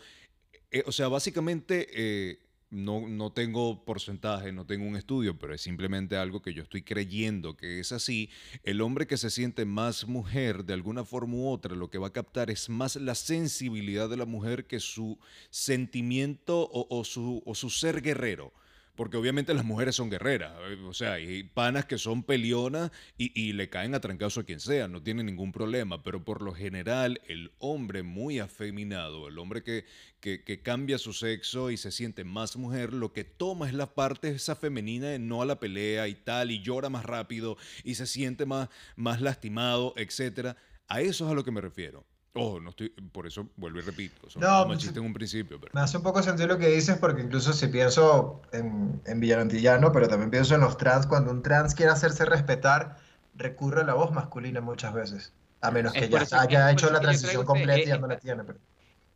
eh, 0.72 0.84
o 0.86 0.92
sea, 0.92 1.08
básicamente 1.08 1.88
eh, 1.92 2.40
no, 2.70 3.08
no 3.08 3.32
tengo 3.32 3.84
porcentaje, 3.84 4.52
no 4.52 4.68
tengo 4.68 4.86
un 4.86 4.96
estudio, 4.96 5.40
pero 5.40 5.56
es 5.56 5.62
simplemente 5.62 6.18
algo 6.18 6.44
que 6.44 6.54
yo 6.54 6.62
estoy 6.62 6.84
creyendo 6.84 7.58
que 7.58 7.80
es 7.80 7.92
así. 7.92 8.30
El 8.62 8.82
hombre 8.82 9.08
que 9.08 9.18
se 9.18 9.32
siente 9.32 9.66
más 9.66 10.08
mujer, 10.08 10.66
de 10.66 10.74
alguna 10.74 11.04
forma 11.04 11.34
u 11.38 11.48
otra, 11.50 11.76
lo 11.76 11.90
que 11.90 11.98
va 11.98 12.10
a 12.10 12.14
captar 12.14 12.52
es 12.52 12.70
más 12.70 12.96
la 12.96 13.16
sensibilidad 13.16 14.08
de 14.08 14.18
la 14.18 14.26
mujer 14.28 14.68
que 14.68 14.80
su 14.80 15.18
sentimiento 15.50 16.70
o 16.72 17.04
su, 17.04 17.42
o 17.44 17.56
su 17.56 17.72
ser 17.72 18.04
guerrero. 18.04 18.54
Porque 19.00 19.16
obviamente 19.16 19.54
las 19.54 19.64
mujeres 19.64 19.96
son 19.96 20.10
guerreras, 20.10 20.52
eh, 20.68 20.78
o 20.86 20.94
sea, 20.94 21.14
hay 21.14 21.44
panas 21.44 21.86
que 21.86 21.98
son 21.98 22.22
pelionas 22.22 22.92
y, 23.18 23.32
y 23.34 23.54
le 23.54 23.70
caen 23.70 23.96
a 23.96 24.02
trancazo 24.02 24.42
a 24.42 24.44
quien 24.44 24.60
sea, 24.60 24.90
no 24.90 25.02
tienen 25.02 25.28
ningún 25.28 25.54
problema, 25.54 26.04
pero 26.04 26.26
por 26.26 26.42
lo 26.42 26.54
general 26.54 27.22
el 27.30 27.54
hombre 27.60 28.04
muy 28.04 28.40
afeminado, 28.40 29.30
el 29.30 29.40
hombre 29.40 29.64
que, 29.64 29.86
que, 30.20 30.62
cambia 30.62 30.98
su 30.98 31.14
sexo 31.14 31.72
y 31.72 31.78
se 31.78 31.94
siente 31.94 32.26
más 32.26 32.58
mujer, 32.58 32.92
lo 32.92 33.14
que 33.14 33.24
toma 33.24 33.70
es 33.70 33.74
la 33.74 33.96
parte 33.96 34.32
esa 34.32 34.58
femenina 34.58 35.08
de 35.08 35.20
no 35.20 35.42
a 35.42 35.46
la 35.46 35.62
pelea 35.62 36.10
y 36.10 36.16
tal, 36.16 36.52
y 36.52 36.62
llora 36.62 36.90
más 36.90 37.06
rápido 37.06 37.56
y 37.86 37.96
se 37.96 38.06
siente 38.06 38.46
más, 38.46 38.68
más 38.98 39.22
lastimado, 39.22 39.94
etcétera. 39.96 40.58
A 40.90 41.00
eso 41.00 41.26
es 41.26 41.32
a 41.32 41.36
lo 41.36 41.46
que 41.46 41.52
me 41.52 41.62
refiero. 41.62 42.06
Ojo, 42.40 42.60
no 42.60 42.70
estoy, 42.70 42.90
por 43.12 43.28
eso 43.28 43.48
vuelvo 43.58 43.80
y 43.80 43.82
repito, 43.82 44.30
son 44.30 44.42
No, 44.42 44.66
machistas 44.66 44.98
en 44.98 45.06
un 45.06 45.14
principio, 45.14 45.60
pero 45.60 45.74
Me 45.74 45.82
hace 45.82 45.98
un 45.98 46.04
poco 46.04 46.22
sentido 46.24 46.48
lo 46.48 46.58
que 46.58 46.68
dices, 46.68 46.98
porque 46.98 47.22
incluso 47.22 47.54
si 47.54 47.68
pienso 47.68 48.42
en, 48.52 49.02
en 49.06 49.20
Villarantillano, 49.20 49.92
pero 49.92 50.08
también 50.08 50.32
pienso 50.32 50.56
en 50.56 50.62
los 50.62 50.78
trans, 50.78 51.08
cuando 51.08 51.32
un 51.32 51.42
trans 51.44 51.76
quiere 51.76 51.92
hacerse 51.92 52.26
respetar, 52.26 52.98
recurre 53.36 53.82
a 53.82 53.84
la 53.86 53.94
voz 53.94 54.12
masculina 54.12 54.62
muchas 54.62 54.94
veces. 54.94 55.34
A 55.62 55.72
menos 55.72 55.94
que 55.94 56.08
ya 56.10 56.20
eso- 56.20 56.40
haya 56.40 56.72
hecho 56.72 56.90
la 56.90 57.02
transición 57.02 57.46
completa 57.46 57.78
y 57.78 57.82
eh, 57.82 57.86
ya 57.88 57.96
eh, 57.96 58.00
no 58.00 58.08
la 58.08 58.20
tiene. 58.20 58.44
Pero... 58.44 58.60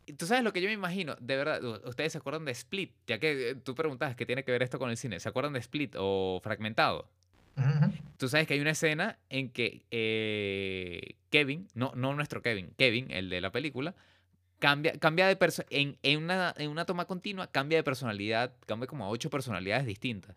Y 0.06 0.12
Tú 0.12 0.26
sabes 0.26 0.44
lo 0.44 0.52
que 0.52 0.60
yo 0.60 0.68
me 0.68 0.74
imagino, 0.74 1.16
de 1.20 1.36
verdad, 1.36 1.64
ustedes 1.86 2.12
se 2.12 2.18
acuerdan 2.18 2.44
de 2.44 2.52
Split, 2.52 2.94
ya 3.06 3.18
que 3.18 3.50
eh, 3.50 3.54
tú 3.54 3.74
preguntabas 3.74 4.16
qué 4.16 4.26
tiene 4.26 4.44
que 4.44 4.52
ver 4.52 4.62
esto 4.62 4.78
con 4.78 4.90
el 4.90 4.96
cine, 4.96 5.18
¿se 5.20 5.28
acuerdan 5.28 5.54
de 5.54 5.60
Split 5.60 5.94
o 5.98 6.40
Fragmentado? 6.42 7.08
Ujú. 7.56 8.03
Tú 8.18 8.28
sabes 8.28 8.46
que 8.46 8.54
hay 8.54 8.60
una 8.60 8.70
escena 8.70 9.18
en 9.28 9.50
que 9.50 9.84
eh, 9.90 11.16
Kevin, 11.30 11.68
no, 11.74 11.92
no 11.96 12.14
nuestro 12.14 12.42
Kevin, 12.42 12.70
Kevin, 12.76 13.10
el 13.10 13.28
de 13.28 13.40
la 13.40 13.50
película, 13.52 13.94
cambia, 14.60 14.92
cambia 14.98 15.26
de 15.26 15.38
perso- 15.38 15.66
en, 15.70 15.98
una, 16.18 16.54
en 16.56 16.70
una 16.70 16.84
toma 16.84 17.06
continua, 17.06 17.50
cambia 17.50 17.78
de 17.78 17.82
personalidad, 17.82 18.54
cambia 18.66 18.86
como 18.86 19.04
a 19.04 19.08
ocho 19.08 19.30
personalidades 19.30 19.86
distintas. 19.86 20.36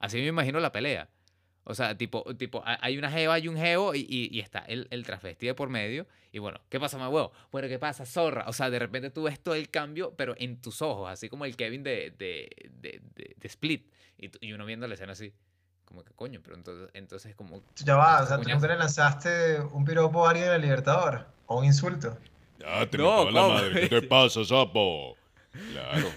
Así 0.00 0.18
me 0.18 0.26
imagino 0.26 0.58
la 0.60 0.72
pelea. 0.72 1.08
O 1.64 1.74
sea, 1.74 1.98
tipo, 1.98 2.24
tipo 2.36 2.62
ha- 2.64 2.78
hay 2.80 2.96
una 2.96 3.10
jeva 3.10 3.38
y 3.38 3.46
un 3.46 3.56
jevo 3.58 3.94
y, 3.94 4.06
y- 4.08 4.40
está 4.40 4.60
el, 4.60 4.88
el 4.90 5.04
de 5.04 5.54
por 5.54 5.68
medio. 5.68 6.06
Y 6.32 6.38
bueno, 6.38 6.60
¿qué 6.70 6.80
pasa, 6.80 6.96
más 6.96 7.10
huevo? 7.12 7.30
Bueno, 7.52 7.68
¿qué 7.68 7.78
pasa, 7.78 8.06
zorra? 8.06 8.46
O 8.48 8.54
sea, 8.54 8.70
de 8.70 8.78
repente 8.78 9.10
tú 9.10 9.24
ves 9.24 9.38
todo 9.38 9.54
el 9.54 9.68
cambio, 9.68 10.14
pero 10.16 10.34
en 10.38 10.60
tus 10.62 10.80
ojos, 10.80 11.10
así 11.10 11.28
como 11.28 11.44
el 11.44 11.56
Kevin 11.56 11.82
de, 11.82 12.10
de, 12.16 12.48
de, 12.70 13.02
de- 13.14 13.36
Split. 13.48 13.90
Y, 14.16 14.30
y 14.46 14.52
uno 14.54 14.64
viendo 14.64 14.86
la 14.88 14.94
escena 14.94 15.12
así, 15.12 15.32
como 15.88 16.04
que 16.04 16.12
coño, 16.12 16.40
pero 16.44 16.54
entonces, 16.54 16.90
entonces 16.92 17.34
como... 17.34 17.62
Ya 17.76 17.96
va, 17.96 18.22
o 18.22 18.26
sea, 18.26 18.38
tú 18.38 18.48
nunca 18.50 18.68
le 18.68 18.76
lanzaste 18.76 19.58
un 19.72 19.86
piropo 19.86 20.26
a 20.26 20.30
alguien 20.30 20.48
en 20.48 20.54
el 20.54 20.60
Libertador, 20.60 21.26
o 21.46 21.58
un 21.58 21.64
insulto. 21.64 22.18
Ya 22.58 22.88
te 22.90 22.98
No, 22.98 23.30
madre. 23.30 23.88
¿Qué 23.88 23.88
te 23.88 24.02
pasa, 24.08 24.44
sapo? 24.44 25.16
Claro. 25.72 26.08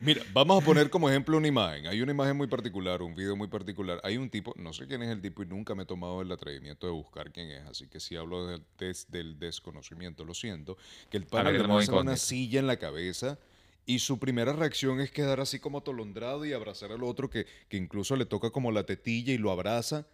Mira, 0.00 0.22
vamos 0.32 0.62
a 0.62 0.64
poner 0.64 0.90
como 0.90 1.08
ejemplo 1.08 1.36
una 1.38 1.48
imagen. 1.48 1.86
Hay 1.86 2.02
una 2.02 2.12
imagen 2.12 2.36
muy 2.36 2.46
particular, 2.48 3.00
un 3.00 3.14
video 3.14 3.34
muy 3.34 3.48
particular. 3.48 3.98
Hay 4.04 4.18
un 4.18 4.28
tipo, 4.28 4.52
no 4.56 4.72
sé 4.74 4.86
quién 4.86 5.02
es 5.02 5.08
el 5.10 5.20
tipo 5.22 5.42
y 5.42 5.46
nunca 5.46 5.74
me 5.74 5.84
he 5.84 5.86
tomado 5.86 6.20
el 6.20 6.30
atrevimiento 6.30 6.86
de 6.86 6.92
buscar 6.92 7.32
quién 7.32 7.50
es, 7.50 7.66
así 7.66 7.88
que 7.88 7.98
si 7.98 8.14
hablo 8.14 8.46
del, 8.46 8.62
des- 8.78 9.10
del 9.10 9.38
desconocimiento, 9.38 10.24
lo 10.24 10.34
siento, 10.34 10.76
que 11.10 11.16
el 11.16 11.26
pana 11.26 11.50
le 11.50 11.58
el 11.58 11.66
lanzan 11.66 11.94
una 11.96 12.16
silla 12.16 12.60
en 12.60 12.66
la 12.66 12.76
cabeza 12.76 13.38
y 13.86 13.98
su 13.98 14.18
primera 14.18 14.52
reacción 14.52 15.00
es 15.00 15.10
quedar 15.10 15.40
así 15.40 15.58
como 15.58 15.78
atolondrado 15.78 16.44
y 16.44 16.52
abrazar 16.52 16.92
al 16.92 17.02
otro 17.02 17.28
que, 17.30 17.46
que 17.68 17.76
incluso 17.76 18.16
le 18.16 18.26
toca 18.26 18.50
como 18.50 18.70
la 18.72 18.84
tetilla 18.86 19.32
y 19.32 19.38
lo 19.38 19.50
abraza. 19.50 20.06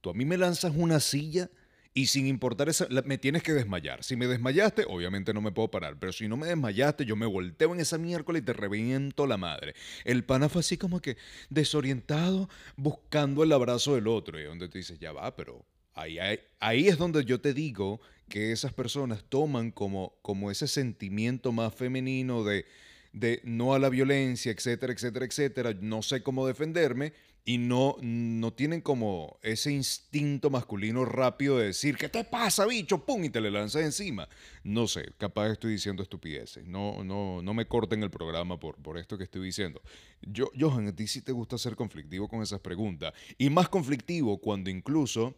Tú 0.00 0.10
a 0.10 0.14
mí 0.14 0.24
me 0.24 0.38
lanzas 0.38 0.72
una 0.76 1.00
silla 1.00 1.50
y 1.96 2.06
sin 2.06 2.26
importar 2.26 2.68
esa, 2.68 2.88
me 3.04 3.18
tienes 3.18 3.42
que 3.42 3.52
desmayar. 3.52 4.02
Si 4.02 4.16
me 4.16 4.26
desmayaste, 4.26 4.84
obviamente 4.88 5.32
no 5.32 5.40
me 5.40 5.52
puedo 5.52 5.70
parar, 5.70 5.96
pero 5.98 6.12
si 6.12 6.26
no 6.26 6.36
me 6.36 6.48
desmayaste, 6.48 7.04
yo 7.04 7.14
me 7.14 7.24
volteo 7.26 7.72
en 7.72 7.80
esa 7.80 7.98
miércoles 7.98 8.42
y 8.42 8.44
te 8.44 8.52
reviento 8.52 9.26
la 9.26 9.36
madre. 9.36 9.74
El 10.04 10.24
pana 10.24 10.48
fue 10.48 10.60
así 10.60 10.76
como 10.76 11.00
que 11.00 11.16
desorientado, 11.50 12.48
buscando 12.76 13.44
el 13.44 13.52
abrazo 13.52 13.94
del 13.94 14.08
otro. 14.08 14.40
Y 14.40 14.44
donde 14.44 14.68
tú 14.68 14.76
dices, 14.78 14.98
ya 14.98 15.12
va, 15.12 15.36
pero 15.36 15.64
ahí, 15.94 16.18
hay- 16.18 16.40
ahí 16.58 16.88
es 16.88 16.98
donde 16.98 17.24
yo 17.24 17.40
te 17.40 17.54
digo 17.54 18.00
que 18.28 18.50
esas 18.52 18.72
personas 18.72 19.24
toman 19.28 19.70
como, 19.70 20.14
como 20.22 20.50
ese 20.50 20.66
sentimiento 20.66 21.52
más 21.52 21.72
femenino 21.74 22.42
de, 22.42 22.66
de 23.14 23.40
no 23.44 23.74
a 23.74 23.78
la 23.78 23.88
violencia, 23.88 24.52
etcétera, 24.52 24.92
etcétera, 24.92 25.24
etcétera, 25.24 25.74
no 25.80 26.02
sé 26.02 26.22
cómo 26.22 26.46
defenderme 26.46 27.12
y 27.46 27.58
no, 27.58 27.96
no 28.00 28.52
tienen 28.54 28.80
como 28.80 29.38
ese 29.42 29.70
instinto 29.70 30.50
masculino 30.50 31.04
rápido 31.04 31.58
de 31.58 31.66
decir, 31.66 31.96
¿qué 31.96 32.08
te 32.08 32.24
pasa, 32.24 32.66
bicho? 32.66 33.04
¡Pum! 33.04 33.22
Y 33.22 33.30
te 33.30 33.40
le 33.40 33.50
lanzas 33.50 33.82
encima. 33.82 34.28
No 34.64 34.88
sé, 34.88 35.12
capaz 35.18 35.50
estoy 35.52 35.72
diciendo 35.72 36.02
estupideces. 36.02 36.66
No, 36.66 37.04
no, 37.04 37.40
no 37.40 37.54
me 37.54 37.66
corten 37.66 38.02
el 38.02 38.10
programa 38.10 38.58
por, 38.58 38.76
por 38.76 38.98
esto 38.98 39.16
que 39.16 39.24
estoy 39.24 39.44
diciendo. 39.44 39.80
Yo, 40.22 40.50
Johan, 40.58 40.88
a 40.88 40.96
ti 40.96 41.06
sí 41.06 41.20
te 41.20 41.32
gusta 41.32 41.56
ser 41.56 41.76
conflictivo 41.76 42.28
con 42.28 42.42
esas 42.42 42.60
preguntas. 42.60 43.12
Y 43.38 43.48
más 43.50 43.68
conflictivo 43.68 44.38
cuando 44.38 44.70
incluso 44.70 45.36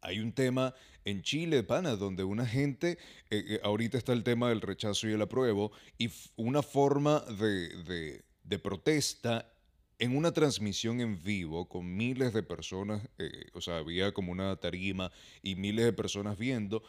hay 0.00 0.20
un 0.20 0.32
tema 0.32 0.74
en 1.04 1.22
Chile, 1.22 1.62
pana, 1.62 1.96
donde 1.96 2.24
una 2.24 2.46
gente, 2.46 2.98
eh, 3.30 3.44
eh, 3.48 3.60
ahorita 3.64 3.96
está 3.98 4.12
el 4.12 4.22
tema 4.24 4.48
del 4.50 4.60
rechazo 4.60 5.08
y 5.08 5.12
el 5.12 5.22
apruebo, 5.22 5.72
y 5.96 6.10
una 6.36 6.62
forma 6.62 7.20
de, 7.20 7.68
de- 7.84 8.24
de 8.44 8.58
protesta 8.58 9.50
en 9.98 10.16
una 10.16 10.32
transmisión 10.32 11.00
en 11.00 11.22
vivo 11.22 11.68
con 11.68 11.96
miles 11.96 12.32
de 12.32 12.42
personas, 12.42 13.06
eh, 13.18 13.46
o 13.52 13.60
sea, 13.60 13.78
había 13.78 14.12
como 14.12 14.32
una 14.32 14.54
tarima 14.56 15.10
y 15.42 15.54
miles 15.56 15.84
de 15.84 15.92
personas 15.92 16.38
viendo, 16.38 16.82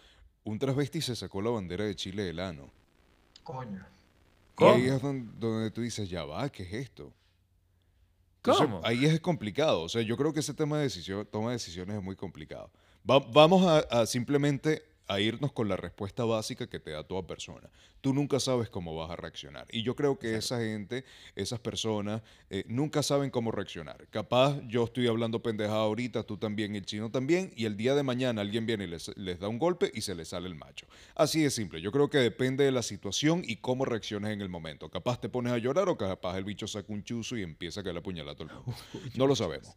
un 0.44 0.60
transvesti 0.60 1.02
se 1.02 1.16
sacó 1.16 1.42
la 1.42 1.50
bandera 1.50 1.86
de 1.86 1.96
Chile 1.96 2.24
del 2.24 2.40
ano. 2.40 2.70
Coño. 3.44 3.86
Y 4.60 4.64
ahí 4.64 4.84
¿Cómo? 4.84 4.96
es 4.96 5.02
donde, 5.02 5.32
donde 5.40 5.72
tú 5.72 5.82
dices, 5.82 6.10
ya 6.10 6.24
va, 6.26 6.50
¿qué 6.50 6.64
es 6.64 6.74
esto? 6.74 7.14
Entonces, 8.38 8.66
¿Cómo? 8.68 8.82
ahí 8.84 9.06
es 9.06 9.20
complicado. 9.20 9.82
O 9.82 9.90
sea, 9.90 10.02
yo 10.02 10.16
creo 10.18 10.34
que 10.34 10.40
ese 10.42 10.54
tema 10.54 10.78
de 10.78 10.84
decisión, 10.84 11.28
toma 11.32 11.50
de 11.50 11.56
decisiones 11.56 11.98
es 11.98 12.04
muy 12.04 12.16
complicado. 12.16 12.70
Va- 13.10 13.20
vamos 13.20 13.66
a, 13.66 13.80
a 14.02 14.06
simplemente 14.06 14.84
a 15.08 15.20
irnos 15.20 15.52
con 15.52 15.68
la 15.68 15.76
respuesta 15.76 16.24
básica 16.24 16.68
que 16.70 16.80
te 16.80 16.92
da 16.92 17.04
toda 17.04 17.26
persona. 17.26 17.68
Tú 18.00 18.14
nunca 18.14 18.40
sabes 18.40 18.70
cómo 18.70 18.96
vas 18.96 19.10
a 19.10 19.16
reaccionar. 19.16 19.66
Y 19.72 19.82
yo 19.82 19.96
creo 19.96 20.20
que 20.20 20.36
esa 20.36 20.60
gente, 20.60 21.04
esas 21.36 21.60
personas, 21.60 22.22
eh, 22.52 22.64
nunca 22.68 23.02
saben 23.02 23.32
cómo 23.32 23.52
reaccionar. 23.52 24.06
Capaz 24.12 24.62
yo 24.68 24.84
estoy 24.84 25.08
hablando 25.08 25.42
pendejada 25.42 25.80
ahorita, 25.82 26.22
tú 26.24 26.38
también, 26.38 26.76
el 26.76 26.86
chino 26.86 27.10
también, 27.10 27.52
y 27.56 27.66
el 27.66 27.76
día 27.76 27.96
de 27.96 28.04
mañana 28.04 28.42
alguien 28.42 28.68
viene 28.68 28.84
y 28.84 28.88
les, 28.88 29.10
les 29.18 29.40
da 29.40 29.48
un 29.48 29.58
golpe 29.58 29.92
y 29.96 30.02
se 30.02 30.14
les 30.14 30.28
sale 30.28 30.48
el 30.48 30.54
macho. 30.54 30.86
Así 31.16 31.42
de 31.42 31.50
simple. 31.50 31.82
Yo 31.82 31.92
creo 31.92 32.12
que 32.12 32.20
depende 32.20 32.64
de 32.64 32.72
la 32.72 32.84
situación 32.84 33.42
y 33.44 33.56
cómo 33.56 33.86
reacciones 33.86 34.32
en 34.32 34.42
el 34.42 34.50
momento. 34.50 34.90
Capaz 34.92 35.20
te 35.20 35.28
pones 35.28 35.52
a 35.54 35.58
llorar 35.58 35.90
o 35.90 35.98
capaz 35.98 36.38
el 36.38 36.44
bicho 36.44 36.68
saca 36.68 36.94
un 36.94 37.04
chuzo 37.04 37.36
y 37.36 37.42
empieza 37.42 37.80
a 37.80 37.84
caer 37.84 37.96
la 37.96 38.04
puñalada 38.04 38.34
a 38.34 38.36
todo 38.36 38.48
el 38.48 38.54
mundo. 38.54 38.76
No 39.16 39.26
lo 39.26 39.36
sabemos. 39.36 39.76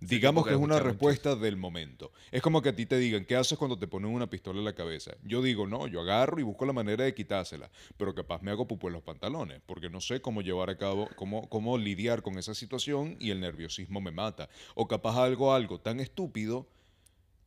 Digamos 0.00 0.46
que 0.46 0.52
es 0.52 0.58
una 0.58 0.78
respuesta 0.78 1.36
del 1.36 1.56
momento. 1.56 2.12
Es 2.30 2.42
como 2.42 2.62
que 2.62 2.70
a 2.70 2.76
ti 2.76 2.86
te 2.86 2.98
digan, 2.98 3.24
¿qué 3.24 3.36
haces 3.36 3.58
cuando 3.58 3.78
te 3.78 3.86
ponen 3.86 4.10
una 4.10 4.28
pistola 4.28 4.58
en 4.58 4.64
la 4.64 4.74
cabeza? 4.74 5.12
Yo 5.24 5.42
digo, 5.42 5.66
no, 5.66 5.86
yo 5.86 6.00
agarro 6.00 6.40
y 6.40 6.42
busco 6.42 6.64
la 6.64 6.72
manera 6.72 7.04
de 7.04 7.14
quitársela, 7.14 7.70
pero 7.96 8.14
capaz 8.14 8.42
me 8.42 8.50
hago 8.50 8.66
pupo 8.66 8.88
en 8.88 8.94
los 8.94 9.02
pantalones, 9.02 9.60
porque 9.66 9.90
no 9.90 10.00
sé 10.00 10.20
cómo 10.20 10.42
llevar 10.42 10.70
a 10.70 10.78
cabo, 10.78 11.08
cómo, 11.16 11.48
cómo 11.48 11.78
lidiar 11.78 12.22
con 12.22 12.38
esa 12.38 12.54
situación 12.54 13.16
y 13.18 13.30
el 13.30 13.40
nerviosismo 13.40 14.00
me 14.00 14.10
mata. 14.10 14.48
O 14.74 14.88
capaz 14.88 15.16
algo, 15.16 15.54
algo 15.54 15.80
tan 15.80 16.00
estúpido 16.00 16.66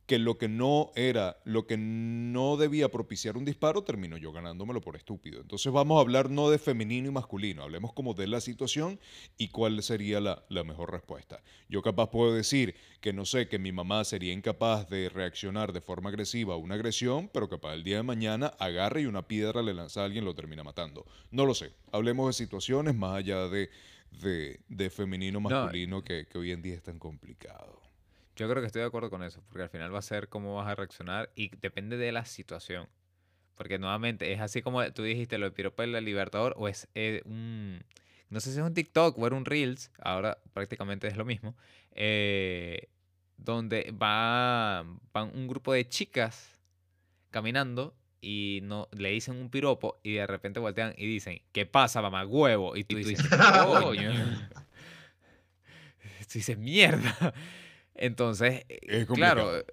que 0.06 0.18
lo 0.20 0.38
que 0.38 0.48
no 0.48 0.92
era, 0.94 1.36
lo 1.44 1.66
que 1.66 1.76
no 1.76 2.56
debía 2.56 2.88
propiciar 2.90 3.36
un 3.36 3.44
disparo, 3.44 3.82
termino 3.82 4.16
yo 4.16 4.32
ganándomelo 4.32 4.80
por 4.80 4.96
estúpido. 4.96 5.40
Entonces 5.40 5.72
vamos 5.72 5.98
a 5.98 6.00
hablar 6.00 6.30
no 6.30 6.48
de 6.48 6.58
femenino 6.58 7.08
y 7.08 7.12
masculino, 7.12 7.64
hablemos 7.64 7.92
como 7.92 8.14
de 8.14 8.28
la 8.28 8.40
situación 8.40 9.00
y 9.36 9.48
cuál 9.48 9.82
sería 9.82 10.20
la, 10.20 10.44
la 10.48 10.62
mejor 10.62 10.92
respuesta. 10.92 11.42
Yo 11.68 11.82
capaz 11.82 12.10
puedo 12.10 12.32
decir 12.32 12.76
que 13.00 13.12
no 13.12 13.24
sé, 13.24 13.48
que 13.48 13.58
mi 13.58 13.72
mamá 13.72 14.04
sería 14.04 14.32
incapaz 14.32 14.88
de 14.88 15.08
reaccionar 15.08 15.72
de 15.72 15.80
forma 15.80 16.10
agresiva 16.10 16.54
a 16.54 16.56
una 16.56 16.76
agresión, 16.76 17.28
pero 17.32 17.48
capaz 17.48 17.74
el 17.74 17.82
día 17.82 17.96
de 17.96 18.02
mañana 18.04 18.52
agarre 18.58 19.02
y 19.02 19.06
una 19.06 19.26
piedra 19.26 19.62
le 19.62 19.74
lanza 19.74 20.02
a 20.02 20.04
alguien 20.04 20.22
y 20.22 20.26
lo 20.26 20.34
termina 20.34 20.62
matando. 20.62 21.04
No 21.32 21.46
lo 21.46 21.54
sé. 21.54 21.72
Hablemos 21.90 22.28
de 22.28 22.44
situaciones 22.44 22.94
más 22.94 23.16
allá 23.16 23.48
de, 23.48 23.70
de, 24.22 24.60
de 24.68 24.90
femenino 24.90 25.40
masculino 25.40 26.04
que, 26.04 26.26
que 26.26 26.38
hoy 26.38 26.52
en 26.52 26.62
día 26.62 26.74
es 26.74 26.82
tan 26.82 26.98
complicado. 27.00 27.85
Yo 28.36 28.48
creo 28.48 28.60
que 28.60 28.66
estoy 28.66 28.80
de 28.80 28.86
acuerdo 28.86 29.10
con 29.10 29.22
eso, 29.22 29.42
porque 29.48 29.62
al 29.62 29.70
final 29.70 29.94
va 29.94 29.98
a 29.98 30.02
ser 30.02 30.28
cómo 30.28 30.54
vas 30.54 30.68
a 30.68 30.74
reaccionar 30.74 31.30
y 31.34 31.50
depende 31.56 31.96
de 31.96 32.12
la 32.12 32.24
situación. 32.24 32.88
Porque 33.54 33.78
nuevamente 33.78 34.32
es 34.32 34.40
así 34.40 34.60
como 34.60 34.84
tú 34.92 35.02
dijiste, 35.02 35.38
lo 35.38 35.46
de 35.46 35.52
piropo 35.52 35.82
del 35.82 36.04
Libertador, 36.04 36.54
o 36.58 36.68
es 36.68 36.88
eh, 36.94 37.22
un. 37.24 37.82
No 38.28 38.40
sé 38.40 38.52
si 38.52 38.58
es 38.58 38.64
un 38.64 38.74
TikTok 38.74 39.18
o 39.18 39.26
era 39.26 39.36
un 39.36 39.44
Reels, 39.44 39.90
ahora 39.98 40.38
prácticamente 40.52 41.06
es 41.06 41.16
lo 41.16 41.24
mismo. 41.24 41.56
eh, 41.92 42.88
donde 43.38 43.92
va, 43.92 44.84
van 45.12 45.30
un 45.34 45.46
grupo 45.46 45.72
de 45.72 45.88
chicas 45.88 46.58
caminando 47.30 47.94
y 48.20 48.60
no 48.62 48.88
le 48.92 49.10
dicen 49.10 49.36
un 49.36 49.50
piropo 49.50 50.00
y 50.02 50.14
de 50.14 50.26
repente 50.26 50.58
voltean 50.58 50.94
y 50.96 51.06
dicen, 51.06 51.42
¿qué 51.52 51.66
pasa, 51.66 52.00
mamá 52.02 52.24
huevo? 52.26 52.76
Y 52.76 52.84
tú, 52.84 52.96
dices, 52.96 53.22
coño. 53.66 54.12
Tú 56.26 56.32
dices, 56.34 56.58
mierda. 56.58 57.32
Entonces, 57.96 58.64
eh, 58.68 58.78
Es 58.82 59.06
claro, 59.06 59.64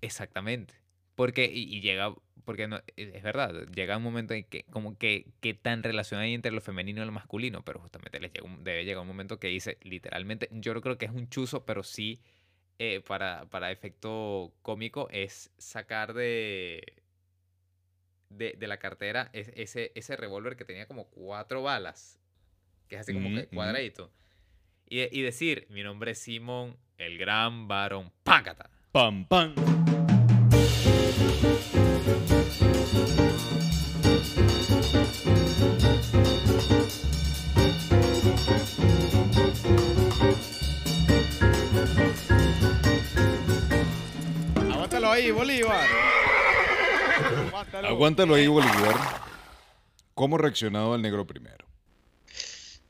exactamente. 0.00 0.74
Porque, 1.14 1.44
y, 1.46 1.62
y 1.74 1.80
llega, 1.80 2.14
porque 2.44 2.66
no, 2.66 2.80
es 2.96 3.22
verdad, 3.22 3.66
llega 3.74 3.96
un 3.96 4.02
momento 4.02 4.32
en 4.34 4.44
que, 4.44 4.64
como 4.64 4.96
que, 4.96 5.26
qué 5.40 5.54
tan 5.54 5.82
relación 5.82 6.20
hay 6.20 6.32
entre 6.34 6.50
lo 6.52 6.60
femenino 6.60 7.02
y 7.02 7.06
lo 7.06 7.12
masculino, 7.12 7.62
pero 7.64 7.80
justamente 7.80 8.20
les 8.20 8.32
llega 8.32 8.46
un- 8.46 8.64
debe 8.64 8.84
llegar 8.84 9.02
un 9.02 9.08
momento 9.08 9.38
que 9.38 9.48
dice, 9.48 9.76
literalmente, 9.82 10.48
yo 10.52 10.72
no 10.74 10.80
creo 10.80 10.96
que 10.98 11.04
es 11.06 11.12
un 11.12 11.28
chuzo, 11.28 11.64
pero 11.66 11.82
sí, 11.82 12.20
eh, 12.78 13.02
para, 13.06 13.44
para 13.50 13.70
efecto 13.70 14.54
cómico, 14.62 15.08
es 15.10 15.50
sacar 15.58 16.14
de, 16.14 16.94
de, 18.30 18.54
de 18.58 18.66
la 18.66 18.78
cartera 18.78 19.28
es- 19.32 19.50
ese, 19.54 19.92
ese 19.94 20.16
revólver 20.16 20.56
que 20.56 20.64
tenía 20.64 20.86
como 20.86 21.06
cuatro 21.08 21.62
balas, 21.62 22.18
que 22.88 22.94
es 22.96 23.02
así 23.02 23.12
como 23.12 23.28
que 23.34 23.46
cuadradito, 23.48 24.10
y, 24.88 25.00
y 25.16 25.22
decir, 25.22 25.66
mi 25.70 25.82
nombre 25.82 26.12
es 26.12 26.18
Simón, 26.18 26.76
el 27.00 27.16
gran 27.16 27.66
varón, 27.66 28.12
pácata. 28.22 28.68
Pam, 28.92 29.24
pam. 29.24 29.54
Aguántalo 44.70 45.10
ahí, 45.10 45.30
Bolívar. 45.30 45.88
Aguántalo. 47.48 47.88
Aguántalo 47.88 48.34
ahí, 48.34 48.46
Bolívar. 48.46 48.94
¿Cómo 50.14 50.36
reaccionado 50.36 50.94
el 50.94 51.00
negro 51.00 51.26
primero? 51.26 51.69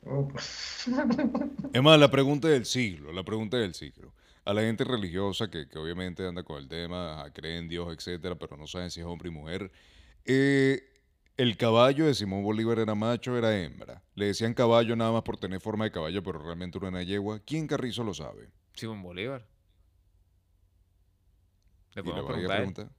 Uh, 0.03 0.27
Es 1.73 1.81
más, 1.83 1.99
la 1.99 2.09
pregunta 2.09 2.47
del 2.47 2.65
siglo, 2.65 3.11
la 3.11 3.23
pregunta 3.23 3.57
del 3.57 3.73
siglo. 3.73 4.13
A 4.45 4.53
la 4.53 4.61
gente 4.61 4.83
religiosa 4.83 5.49
que, 5.49 5.67
que 5.69 5.77
obviamente 5.77 6.25
anda 6.27 6.43
con 6.43 6.57
el 6.57 6.67
tema, 6.67 7.13
ajá, 7.21 7.31
cree 7.31 7.57
en 7.59 7.69
Dios, 7.69 7.93
etcétera, 7.95 8.35
pero 8.35 8.57
no 8.57 8.65
saben 8.65 8.89
si 8.89 8.99
es 8.99 9.05
hombre 9.05 9.29
y 9.29 9.31
mujer. 9.31 9.71
eh, 10.25 10.87
el 11.37 11.57
caballo 11.57 12.05
de 12.05 12.13
Simón 12.13 12.43
Bolívar 12.43 12.77
era 12.79 12.93
macho, 12.93 13.37
era 13.37 13.57
hembra. 13.59 14.03
Le 14.15 14.25
decían 14.27 14.53
caballo 14.53 14.95
nada 14.95 15.11
más 15.11 15.23
por 15.23 15.37
tener 15.37 15.59
forma 15.59 15.85
de 15.85 15.91
caballo, 15.91 16.21
pero 16.21 16.39
realmente 16.39 16.77
era 16.77 16.89
una 16.89 17.01
yegua. 17.03 17.39
¿Quién 17.39 17.67
Carrizo 17.67 18.03
lo 18.03 18.13
sabe? 18.13 18.49
Simón 18.73 19.01
Bolívar. 19.01 19.47
Le 21.95 22.01
Y 22.01 22.05
le 22.05 22.11
podemos 22.21 22.51
preguntar. 22.51 22.89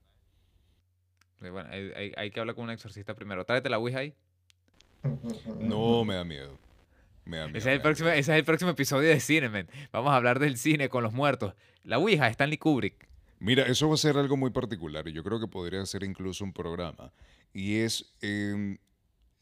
Eh, 1.41 1.49
Bueno, 1.49 1.69
hay, 1.69 1.91
hay- 1.95 2.13
hay 2.17 2.31
que 2.31 2.39
hablar 2.39 2.55
con 2.55 2.65
un 2.65 2.71
exorcista 2.71 3.13
primero. 3.13 3.45
Tráete 3.45 3.69
la 3.69 3.77
Ouija 3.79 3.99
ahí. 3.99 4.13
No, 5.59 6.03
me 6.05 6.15
da 6.15 6.23
miedo. 6.23 6.57
Miedo. 7.25 7.47
Ese 7.47 7.57
es, 7.57 7.65
el 7.67 7.81
próximo, 7.81 8.09
ese 8.09 8.19
es 8.33 8.37
el 8.39 8.43
próximo 8.45 8.71
episodio 8.71 9.09
de 9.09 9.19
cine, 9.19 9.49
men. 9.49 9.67
Vamos 9.91 10.11
a 10.11 10.15
hablar 10.17 10.39
del 10.39 10.57
cine 10.57 10.89
con 10.89 11.03
los 11.03 11.13
muertos. 11.13 11.53
La 11.83 11.97
Ouija, 11.97 12.27
Stanley 12.27 12.57
Kubrick. 12.57 13.07
Mira, 13.39 13.65
eso 13.65 13.87
va 13.89 13.95
a 13.95 13.97
ser 13.97 14.17
algo 14.17 14.37
muy 14.37 14.51
particular 14.51 15.07
y 15.07 15.11
yo 15.13 15.23
creo 15.23 15.39
que 15.39 15.47
podría 15.47 15.85
ser 15.85 16.03
incluso 16.03 16.43
un 16.43 16.53
programa. 16.53 17.11
Y 17.53 17.75
es, 17.77 18.13
em, 18.21 18.77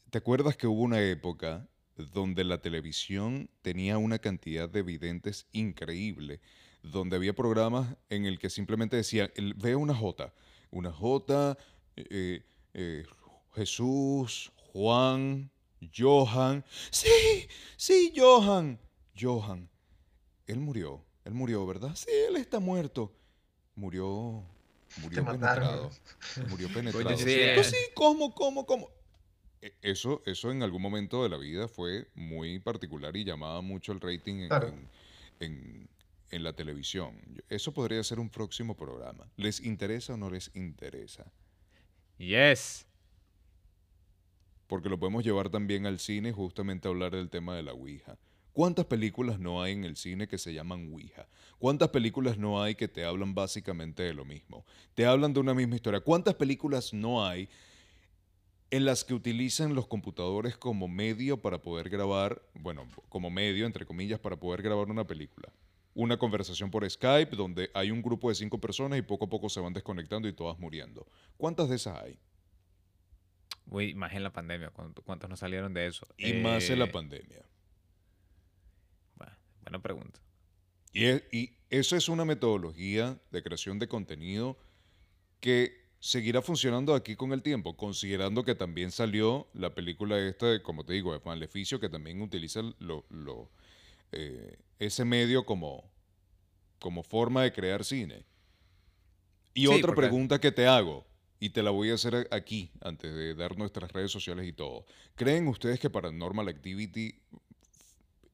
¿te 0.09 0.17
acuerdas 0.17 0.57
que 0.57 0.67
hubo 0.67 0.81
una 0.81 1.01
época 1.01 1.67
donde 1.95 2.43
la 2.43 2.57
televisión 2.59 3.49
tenía 3.61 3.97
una 3.99 4.17
cantidad 4.19 4.67
de 4.69 4.81
videntes 4.81 5.47
increíble? 5.51 6.39
Donde 6.83 7.15
había 7.15 7.33
programas 7.33 7.95
en 8.09 8.25
el 8.25 8.39
que 8.39 8.49
simplemente 8.49 8.95
decían, 8.95 9.29
el- 9.35 9.53
ve 9.53 9.75
una 9.75 9.93
J, 9.93 10.33
una 10.71 10.91
J, 10.91 11.57
eh, 11.95 12.43
eh, 12.73 13.05
Jesús, 13.53 14.51
Juan, 14.55 15.51
Johan. 15.95 16.63
Sí, 16.91 17.47
sí, 17.77 18.13
Johan. 18.15 18.79
Johan. 19.19 19.69
Él 20.47 20.59
murió, 20.59 21.03
él 21.25 21.33
murió, 21.33 21.65
¿verdad? 21.65 21.95
Sí, 21.95 22.09
él 22.27 22.35
está 22.35 22.59
muerto. 22.59 23.13
Murió, 23.75 24.43
murió 24.97 25.25
penetrado. 25.25 25.91
Murió 26.49 26.67
penetrado. 26.73 27.17
sí, 27.17 27.23
¿cierto? 27.23 27.61
eh. 27.61 27.63
sí, 27.63 27.77
¿cómo, 27.95 28.33
cómo, 28.35 28.65
cómo? 28.65 28.89
E- 29.61 29.73
Eso, 29.81 30.21
eso 30.25 30.51
en 30.51 30.61
algún 30.63 30.81
momento 30.81 31.23
de 31.23 31.29
la 31.29 31.37
vida 31.37 31.67
fue 31.67 32.07
muy 32.15 32.59
particular 32.59 33.15
y 33.15 33.23
llamaba 33.23 33.61
mucho 33.61 33.91
el 33.91 34.01
rating 34.01 34.41
en, 34.41 34.47
Claro. 34.49 34.67
en- 34.67 34.89
en- 35.39 35.89
en 36.31 36.43
la 36.43 36.53
televisión. 36.53 37.17
Yo- 37.33 37.43
Eso 37.49 37.73
podría 37.73 38.03
ser 38.03 38.19
un 38.19 38.29
próximo 38.29 38.75
programa. 38.75 39.29
¿Les 39.37 39.59
interesa 39.61 40.13
o 40.13 40.17
no 40.17 40.29
les 40.29 40.51
interesa? 40.55 41.31
Yes. 42.17 42.85
Porque 44.71 44.87
lo 44.87 44.97
podemos 44.97 45.25
llevar 45.25 45.49
también 45.49 45.85
al 45.85 45.99
cine 45.99 46.31
justamente 46.31 46.87
a 46.87 46.91
hablar 46.91 47.11
del 47.11 47.29
tema 47.29 47.57
de 47.57 47.61
la 47.61 47.73
Ouija. 47.73 48.17
¿Cuántas 48.53 48.85
películas 48.85 49.37
no 49.37 49.61
hay 49.61 49.73
en 49.73 49.83
el 49.83 49.97
cine 49.97 50.29
que 50.29 50.37
se 50.37 50.53
llaman 50.53 50.93
Ouija? 50.93 51.27
¿Cuántas 51.59 51.89
películas 51.89 52.37
no 52.37 52.63
hay 52.63 52.75
que 52.75 52.87
te 52.87 53.03
hablan 53.03 53.35
básicamente 53.35 54.01
de 54.01 54.13
lo 54.13 54.23
mismo? 54.23 54.65
Te 54.93 55.05
hablan 55.05 55.33
de 55.33 55.41
una 55.41 55.53
misma 55.53 55.75
historia. 55.75 55.99
¿Cuántas 55.99 56.35
películas 56.35 56.93
no 56.93 57.27
hay 57.27 57.49
en 58.69 58.85
las 58.85 59.03
que 59.03 59.13
utilizan 59.13 59.75
los 59.75 59.87
computadores 59.87 60.55
como 60.55 60.87
medio 60.87 61.41
para 61.41 61.61
poder 61.61 61.89
grabar, 61.89 62.41
bueno, 62.53 62.87
como 63.09 63.29
medio, 63.29 63.65
entre 63.65 63.85
comillas, 63.85 64.21
para 64.21 64.37
poder 64.37 64.61
grabar 64.61 64.89
una 64.89 65.05
película? 65.05 65.51
Una 65.93 66.17
conversación 66.17 66.71
por 66.71 66.89
Skype 66.89 67.35
donde 67.35 67.69
hay 67.73 67.91
un 67.91 68.01
grupo 68.01 68.29
de 68.29 68.35
cinco 68.35 68.57
personas 68.57 68.97
y 68.97 69.01
poco 69.01 69.25
a 69.25 69.29
poco 69.29 69.49
se 69.49 69.59
van 69.59 69.73
desconectando 69.73 70.29
y 70.29 70.33
todas 70.33 70.57
muriendo. 70.59 71.05
¿Cuántas 71.35 71.67
de 71.67 71.75
esas 71.75 72.01
hay? 72.01 72.17
Uy, 73.67 73.93
más 73.93 74.13
en 74.13 74.23
la 74.23 74.31
pandemia. 74.33 74.69
¿cuánto- 74.71 75.01
¿Cuántos 75.01 75.29
no 75.29 75.35
salieron 75.37 75.73
de 75.73 75.87
eso? 75.87 76.07
Y 76.17 76.33
más 76.33 76.69
en 76.69 76.79
la 76.79 76.85
Eh, 76.85 76.91
pandemia. 76.91 77.45
bueno, 79.15 79.33
buena 79.61 79.81
pregunta. 79.81 80.19
Y, 80.93 81.05
e- 81.05 81.27
y 81.31 81.57
eso 81.69 81.95
es 81.95 82.09
una 82.09 82.25
metodología 82.25 83.19
de 83.31 83.43
creación 83.43 83.79
de 83.79 83.87
contenido 83.87 84.57
que 85.39 85.79
seguirá 85.99 86.41
funcionando 86.41 86.95
aquí 86.95 87.15
con 87.15 87.31
el 87.31 87.43
tiempo, 87.43 87.77
considerando 87.77 88.43
que 88.43 88.55
también 88.55 88.91
salió 88.91 89.47
la 89.53 89.73
película 89.73 90.19
esta, 90.19 90.47
de, 90.47 90.61
como 90.61 90.83
te 90.83 90.93
digo, 90.93 91.13
de 91.13 91.21
Maleficio, 91.23 91.79
que 91.79 91.89
también 91.89 92.21
utiliza 92.21 92.61
lo- 92.79 93.05
lo, 93.09 93.49
eh, 94.11 94.57
ese 94.79 95.05
medio 95.05 95.45
como, 95.45 95.89
como 96.79 97.03
forma 97.03 97.43
de 97.43 97.53
crear 97.53 97.85
cine. 97.85 98.25
Y 99.53 99.67
Sí, 99.67 99.73
otra 99.73 99.93
pregunta 99.93 100.39
que 100.41 100.51
te 100.51 100.65
hago, 100.67 101.05
y 101.41 101.49
te 101.49 101.63
la 101.63 101.71
voy 101.71 101.89
a 101.89 101.95
hacer 101.95 102.27
aquí, 102.29 102.71
antes 102.81 103.13
de 103.13 103.33
dar 103.33 103.57
nuestras 103.57 103.91
redes 103.91 104.11
sociales 104.11 104.47
y 104.47 104.53
todo. 104.53 104.85
¿Creen 105.15 105.47
ustedes 105.47 105.79
que 105.79 105.89
Paranormal 105.89 106.47
Activity 106.47 107.19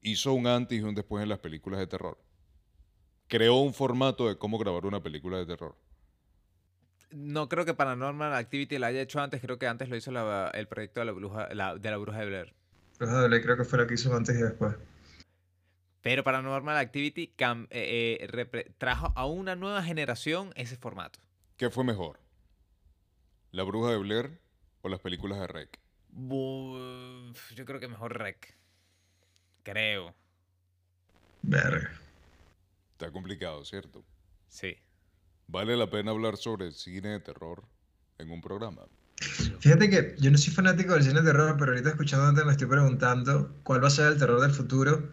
hizo 0.02 0.34
un 0.34 0.46
antes 0.46 0.78
y 0.78 0.82
un 0.82 0.94
después 0.94 1.22
en 1.22 1.30
las 1.30 1.38
películas 1.38 1.80
de 1.80 1.86
terror? 1.86 2.18
Creó 3.26 3.56
un 3.60 3.72
formato 3.72 4.28
de 4.28 4.36
cómo 4.36 4.58
grabar 4.58 4.84
una 4.84 5.02
película 5.02 5.38
de 5.38 5.46
terror. 5.46 5.74
No 7.10 7.48
creo 7.48 7.64
que 7.64 7.72
Paranormal 7.72 8.34
Activity 8.34 8.76
la 8.78 8.88
haya 8.88 9.00
hecho 9.00 9.22
antes. 9.22 9.40
Creo 9.40 9.58
que 9.58 9.66
antes 9.66 9.88
lo 9.88 9.96
hizo 9.96 10.12
la- 10.12 10.50
el 10.52 10.68
proyecto 10.68 11.00
de 11.00 11.06
la 11.06 11.12
bruja, 11.12 11.48
la- 11.54 11.76
de 11.78 11.90
la 11.90 11.96
bruja 11.96 12.18
de 12.20 12.26
Blair. 12.26 12.54
Bruja 12.98 13.22
de 13.22 13.28
Blair 13.28 13.42
creo 13.42 13.56
que 13.56 13.64
fue 13.64 13.78
la 13.78 13.86
que 13.86 13.94
hizo 13.94 14.14
antes 14.14 14.36
y 14.36 14.42
después. 14.42 14.74
Pero 16.02 16.22
Paranormal 16.22 16.76
Activity 16.76 17.32
cam- 17.38 17.68
eh, 17.70 18.18
eh, 18.20 18.70
trajo 18.76 19.14
a 19.16 19.24
una 19.24 19.56
nueva 19.56 19.82
generación 19.82 20.52
ese 20.56 20.76
formato. 20.76 21.20
¿Qué 21.56 21.70
fue 21.70 21.84
mejor? 21.84 22.20
¿La 23.52 23.62
bruja 23.62 23.90
de 23.90 23.98
Blair 23.98 24.40
o 24.82 24.88
las 24.88 25.00
películas 25.00 25.40
de 25.40 25.46
Rec? 25.46 25.78
Bu- 26.14 27.34
Yo 27.54 27.64
creo 27.64 27.80
que 27.80 27.88
mejor 27.88 28.16
Rec. 28.18 28.56
Creo. 29.62 30.14
Verga. 31.42 31.90
Está 32.92 33.10
complicado, 33.12 33.64
¿cierto? 33.64 34.04
Sí. 34.48 34.76
¿Vale 35.46 35.76
la 35.76 35.88
pena 35.88 36.10
hablar 36.10 36.36
sobre 36.36 36.66
el 36.66 36.72
cine 36.74 37.08
de 37.10 37.20
terror 37.20 37.64
en 38.18 38.30
un 38.30 38.40
programa? 38.40 38.82
Fíjate 39.60 39.88
que 39.90 40.14
yo 40.18 40.30
no 40.30 40.38
soy 40.38 40.52
fanático 40.52 40.92
del 40.94 41.02
cine 41.02 41.20
de 41.20 41.26
terror, 41.32 41.56
pero 41.58 41.72
ahorita 41.72 41.90
escuchándote 41.90 42.44
me 42.44 42.52
estoy 42.52 42.68
preguntando 42.68 43.56
cuál 43.62 43.82
va 43.82 43.88
a 43.88 43.90
ser 43.90 44.12
el 44.12 44.18
terror 44.18 44.40
del 44.40 44.50
futuro. 44.52 45.12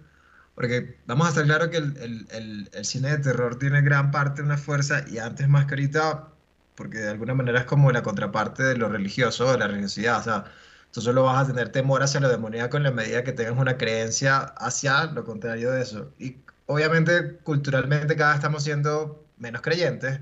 Porque 0.55 0.99
vamos 1.05 1.27
a 1.27 1.29
estar 1.29 1.43
claro 1.45 1.69
que 1.69 1.77
el, 1.77 1.97
el- 1.97 2.27
el- 2.31 2.69
el 2.73 2.86
cine 2.86 3.11
de 3.11 3.17
terror 3.19 3.57
tiene 3.59 3.81
gran 3.81 4.11
parte 4.11 4.41
una 4.41 4.57
fuerza 4.57 5.05
y 5.09 5.17
antes 5.17 5.47
más 5.49 5.65
que 5.65 5.73
ahorita, 5.73 6.33
porque 6.76 6.99
de 6.99 7.09
alguna 7.09 7.34
manera 7.34 7.59
es 7.59 7.65
como 7.65 7.91
la 7.91 8.03
contraparte 8.03 8.63
de 8.63 8.78
lo 8.78 8.89
religioso, 8.89 9.51
de 9.51 9.57
la 9.57 9.67
religiosidad. 9.67 10.19
O 10.19 10.23
sea, 10.23 10.45
tú 10.91 11.01
solo 11.01 11.23
vas 11.23 11.43
a 11.43 11.47
tener 11.47 11.69
temor 11.71 12.03
hacia 12.03 12.19
lo 12.19 12.30
demoníaco 12.30 12.78
en 12.78 12.84
la 12.84 12.91
medida 12.91 13.23
que 13.23 13.34
tengas 13.34 13.57
una 13.57 13.78
creencia 13.78 14.39
hacia 14.39 15.05
lo 15.05 15.23
contrario 15.26 15.71
de 15.71 15.82
eso. 15.82 16.11
Y 16.19 16.38
obviamente, 16.67 17.38
culturalmente, 17.43 18.15
cada 18.15 18.32
vez 18.32 18.38
estamos 18.38 18.63
siendo 18.63 19.26
menos 19.38 19.61
creyentes, 19.61 20.19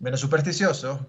menos 0.00 0.20
supersticiosos. 0.20 1.00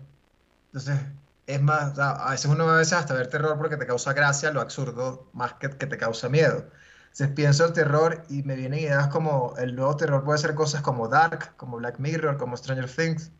Entonces, 0.67 0.99
es 1.47 1.61
más, 1.61 1.93
o 1.93 1.95
sea, 1.95 2.11
a 2.11 2.31
veces 2.31 2.45
uno 2.51 2.69
a 2.69 2.77
veces 2.77 2.93
hasta 2.93 3.13
ver 3.15 3.27
terror 3.27 3.57
porque 3.57 3.77
te 3.77 3.87
causa 3.87 4.13
gracia, 4.13 4.51
lo 4.51 4.61
absurdo, 4.61 5.29
más 5.33 5.53
que 5.53 5.69
que 5.69 5.87
te 5.87 5.97
causa 5.97 6.29
miedo. 6.29 6.65
Entonces 7.11 7.29
pienso 7.35 7.65
el 7.65 7.73
terror 7.73 8.23
y 8.29 8.43
me 8.43 8.55
vienen 8.55 8.79
ideas 8.79 9.07
como 9.07 9.55
el 9.57 9.75
nuevo 9.75 9.95
terror 9.97 10.23
puede 10.23 10.37
ser 10.39 10.53
cosas 10.55 10.81
como 10.81 11.07
Dark, 11.07 11.55
como 11.57 11.77
Black 11.77 11.99
Mirror, 11.99 12.37
como 12.37 12.55
Stranger 12.55 12.89
Things, 12.89 13.31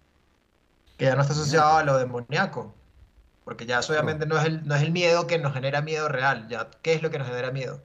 que 0.99 1.05
ya 1.05 1.15
no 1.15 1.21
está 1.21 1.33
asociado 1.33 1.77
a 1.77 1.83
lo 1.83 1.97
demoníaco. 1.97 2.75
Porque 3.45 3.65
ya 3.65 3.79
eso 3.79 3.93
obviamente 3.93 4.27
no 4.27 4.37
es 4.37 4.45
el, 4.45 4.67
no 4.67 4.75
es 4.75 4.83
el 4.83 4.91
miedo 4.91 5.25
que 5.25 5.39
nos 5.39 5.53
genera 5.53 5.81
miedo 5.81 6.07
real. 6.09 6.47
Ya, 6.49 6.69
¿qué 6.83 6.93
es 6.93 7.01
lo 7.01 7.09
que 7.09 7.17
nos 7.17 7.27
genera 7.27 7.51
miedo? 7.51 7.81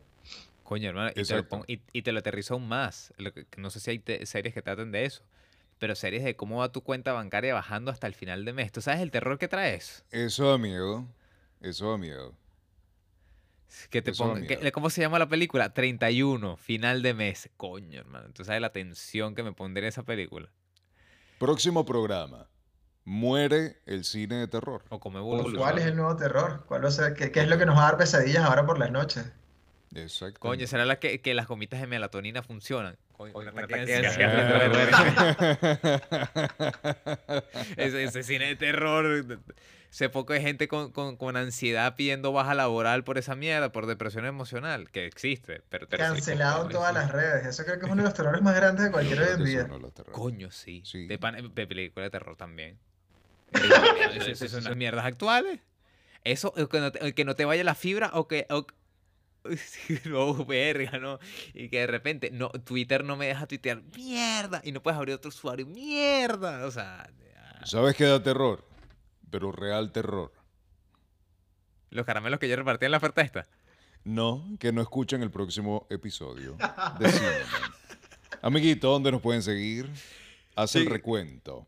Coño, 0.64 0.88
hermano. 0.90 1.10
Y 1.14 1.22
te, 1.24 1.36
lo 1.36 1.46
y, 1.66 1.80
y 1.92 2.02
te 2.02 2.12
lo 2.12 2.18
aterrizo 2.18 2.54
aún 2.54 2.68
más. 2.68 3.14
Lo 3.16 3.32
que- 3.32 3.46
que 3.46 3.60
no 3.60 3.70
sé 3.70 3.80
si 3.80 3.90
hay 3.90 3.98
te- 3.98 4.26
series 4.26 4.52
que 4.52 4.60
traten 4.62 4.92
de 4.92 5.04
eso. 5.06 5.22
pero 5.78 5.94
series 5.94 6.22
de 6.24 6.36
cómo 6.36 6.58
va 6.58 6.70
tu 6.72 6.82
cuenta 6.82 7.12
bancaria 7.12 7.52
bajando 7.54 7.90
hasta 7.90 8.06
el 8.06 8.14
final 8.14 8.44
de 8.44 8.52
mes. 8.52 8.72
¿Tú 8.72 8.80
sabes 8.80 9.00
el 9.00 9.10
terror 9.10 9.38
que 9.38 9.48
traes? 9.48 10.04
Eso 10.10 10.50
da 10.50 10.56
miedo. 10.58 11.06
Eso 11.60 11.90
da 11.90 11.98
miedo. 11.98 12.34
Que 13.90 14.00
te 14.02 14.12
Eso 14.12 14.24
da 14.24 14.30
pongan- 14.34 14.46
que- 14.46 14.56
miedo. 14.58 14.72
¿Cómo 14.72 14.88
se 14.90 15.00
llama 15.02 15.18
la 15.18 15.28
película? 15.28 15.72
31, 15.74 16.56
final 16.56 17.02
de 17.02 17.12
mes. 17.14 17.50
Coño, 17.56 18.00
hermano. 18.00 18.30
¿Tú 18.32 18.44
sabes 18.44 18.60
la 18.60 18.70
tensión 18.72 19.34
que 19.34 19.42
me 19.42 19.52
pondría 19.52 19.88
esa 19.88 20.02
película? 20.04 20.48
Próximo 21.38 21.84
programa. 21.84 22.48
Muere 23.07 23.76
el 23.86 24.05
cine 24.05 24.36
de 24.36 24.48
terror. 24.48 24.82
O 24.88 24.98
como 25.00 25.20
¿Cuál 25.22 25.40
evoluciona. 25.40 25.80
es 25.80 25.86
el 25.86 25.96
nuevo 25.96 26.16
terror? 26.16 26.64
¿Cuál 26.66 26.84
va 26.84 26.88
a 26.88 26.92
ser? 26.92 27.14
¿Qué, 27.14 27.30
qué 27.32 27.40
es 27.40 27.48
lo 27.48 27.59
que 27.59 27.66
nos 27.66 27.76
va 27.76 27.82
a 27.82 27.90
dar 27.90 27.98
pesadillas 27.98 28.44
ahora 28.44 28.64
por 28.64 28.78
las 28.78 28.90
noches? 28.90 29.26
Exacto. 29.94 30.40
Coño, 30.40 30.66
¿será 30.66 30.84
la 30.84 30.98
que, 30.98 31.20
que 31.20 31.34
las 31.34 31.46
gomitas 31.46 31.80
de 31.80 31.86
melatonina 31.86 32.42
funcionan? 32.42 32.96
Ese, 37.76 38.22
cine 38.22 38.46
de 38.46 38.57
terror. 38.57 39.38
Sé 39.90 40.09
poco 40.09 40.32
de 40.32 40.40
gente 40.40 40.66
con, 40.66 40.90
con- 40.90 41.16
con 41.16 41.36
ansiedad 41.36 41.94
pidiendo 41.94 42.32
baja 42.32 42.55
laboral 42.55 43.05
por 43.05 43.16
esa 43.18 43.36
mierda, 43.36 43.70
por 43.70 43.86
depresión 43.86 44.26
emocional, 44.26 44.90
que 44.90 45.07
existe. 45.07 45.62
Pero, 45.68 45.86
pero 45.88 46.02
Cancelado 46.02 46.68
todas 46.68 46.92
las 46.92 47.12
redes. 47.12 47.46
Eso 47.46 47.64
creo 47.64 47.78
que 47.78 47.86
es 47.86 47.92
uno 47.92 48.02
de 48.02 48.09
los 48.09 48.14
terrores 48.14 48.42
más 48.42 48.57
grandes 48.57 48.86
de 48.86 48.90
cualquier 48.90 49.20
hoy 49.20 49.28
en 49.38 49.44
día. 49.44 49.68
Coño, 50.11 50.50
sí. 50.50 50.82
Sí. 50.84 51.07
De, 51.07 51.18
pan- 51.18 51.52
de 51.55 51.66
película 51.68 52.05
de 52.05 52.11
terror 52.11 52.36
también. 52.36 52.78
Eso, 54.14 54.30
eso 54.30 54.48
son 54.48 54.64
las 54.64 54.76
mierdas 54.76 55.05
actuales. 55.05 55.61
Eso, 56.24 56.52
que 56.55 56.80
no 56.80 56.90
te, 56.92 57.14
que 57.14 57.24
no 57.24 57.36
te 57.36 57.44
vaya 57.44 57.64
la 57.64 57.74
fibra 57.74 58.11
o 58.14 58.26
que... 58.28 58.46
o- 58.50 58.66
no, 60.07 60.44
verga, 60.46 60.98
¿no? 60.98 61.18
Y 61.52 61.68
que 61.68 61.80
de 61.80 61.86
repente, 61.86 62.30
no, 62.30 62.48
Twitter 62.48 63.05
no 63.05 63.14
me 63.16 63.26
deja 63.26 63.46
tuitear, 63.46 63.82
mierda, 63.94 64.62
y 64.64 64.72
no 64.72 64.82
puedes 64.82 64.96
abrir 64.96 65.14
otro 65.16 65.28
usuario, 65.28 65.66
mierda. 65.66 66.64
O 66.64 66.70
sea, 66.70 67.07
ya. 67.22 67.66
¿Sabes 67.66 67.94
qué 67.94 68.05
da 68.05 68.22
terror? 68.22 68.66
Pero 69.30 69.52
real 69.52 69.92
terror. 69.92 70.32
los 71.90 72.07
caramelos 72.07 72.40
que 72.40 72.48
yo 72.48 72.57
repartí 72.57 72.86
en 72.86 72.90
la 72.92 72.96
oferta 72.96 73.20
esta. 73.20 73.46
No, 74.05 74.46
que 74.59 74.72
no 74.72 74.80
escuchen 74.80 75.22
el 75.22 75.30
próximo 75.30 75.86
episodio 75.90 76.57
de. 76.98 77.11
Amiguito, 78.42 78.90
¿dónde 78.90 79.11
nos 79.12 79.20
pueden 79.22 79.42
seguir? 79.42 79.88
Haz 80.57 80.74
el 80.76 80.86
recuento. 80.86 81.66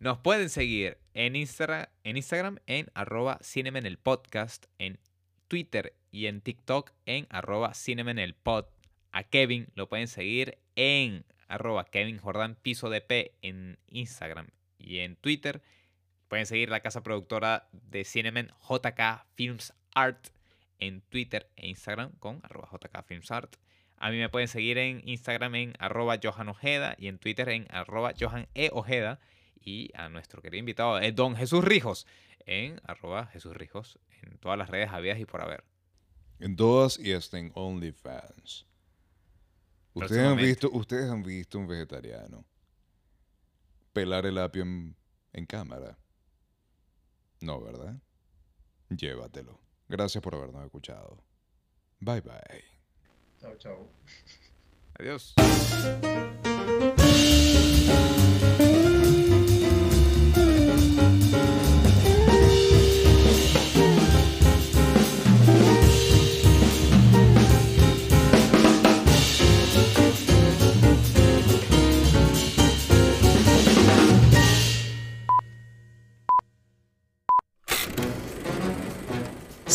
Nos 0.00 0.16
pueden 0.16 0.48
seguir 0.48 0.96
en, 1.12 1.36
en 1.36 2.16
Instagram 2.16 2.58
en 2.66 2.86
arroba 2.94 3.38
Cinemen 3.42 3.84
el 3.84 3.98
podcast, 3.98 4.64
en 4.78 4.98
Twitter 5.46 5.94
y 6.10 6.24
en 6.24 6.40
TikTok 6.40 6.92
en 7.04 7.26
arroba 7.28 7.74
Cinemen 7.74 8.18
el 8.18 8.32
pod. 8.32 8.64
A 9.12 9.24
Kevin 9.24 9.66
lo 9.74 9.90
pueden 9.90 10.08
seguir 10.08 10.56
en 10.74 11.26
arroba 11.48 11.84
Kevin 11.84 12.16
Jordan 12.16 12.54
Piso 12.54 12.90
en 13.42 13.78
Instagram 13.88 14.48
y 14.78 15.00
en 15.00 15.16
Twitter. 15.16 15.60
Pueden 16.28 16.46
seguir 16.46 16.70
la 16.70 16.80
casa 16.80 17.02
productora 17.02 17.68
de 17.72 18.06
Cinemen 18.06 18.50
JK 18.70 19.26
Films 19.34 19.74
Art 19.94 20.28
en 20.78 21.02
Twitter 21.02 21.50
e 21.56 21.68
Instagram 21.68 22.12
con 22.12 22.40
arroba 22.42 22.70
Films 23.06 23.30
Art. 23.30 23.56
A 23.98 24.10
mí 24.10 24.16
me 24.16 24.30
pueden 24.30 24.48
seguir 24.48 24.78
en 24.78 25.06
Instagram 25.06 25.54
en 25.56 25.74
arroba 25.78 26.18
Johan 26.22 26.48
Ojeda 26.48 26.96
y 26.98 27.08
en 27.08 27.18
Twitter 27.18 27.50
en 27.50 27.66
arroba 27.68 28.14
Johan 28.18 28.48
E. 28.54 28.70
Ojeda 28.72 29.20
y 29.60 29.90
a 29.94 30.08
nuestro 30.08 30.42
querido 30.42 30.60
invitado, 30.60 30.98
eh, 30.98 31.12
don 31.12 31.36
Jesús 31.36 31.64
Rijos, 31.64 32.06
en 32.46 32.80
arroba 32.84 33.26
Jesús 33.26 33.54
Rijos, 33.54 33.98
en 34.22 34.38
todas 34.38 34.58
las 34.58 34.70
redes 34.70 34.90
habidas 34.90 35.18
y 35.18 35.24
por 35.24 35.42
haber. 35.42 35.64
En 36.38 36.56
todas 36.56 36.98
y 36.98 37.12
hasta 37.12 37.38
en 37.38 37.52
OnlyFans. 37.54 38.66
Ustedes 39.92 40.26
han, 40.26 40.36
visto, 40.36 40.70
ustedes 40.72 41.10
han 41.10 41.22
visto 41.22 41.58
un 41.58 41.66
vegetariano 41.66 42.44
pelar 43.92 44.24
el 44.26 44.38
apio 44.38 44.62
en, 44.62 44.96
en 45.32 45.46
cámara. 45.46 45.98
No, 47.40 47.60
¿verdad? 47.60 47.96
Llévatelo. 48.88 49.60
Gracias 49.88 50.22
por 50.22 50.34
habernos 50.34 50.64
escuchado. 50.64 51.24
Bye 51.98 52.20
bye. 52.20 52.64
Chau, 53.40 53.56
chau. 53.58 53.90
Adiós. 54.98 55.34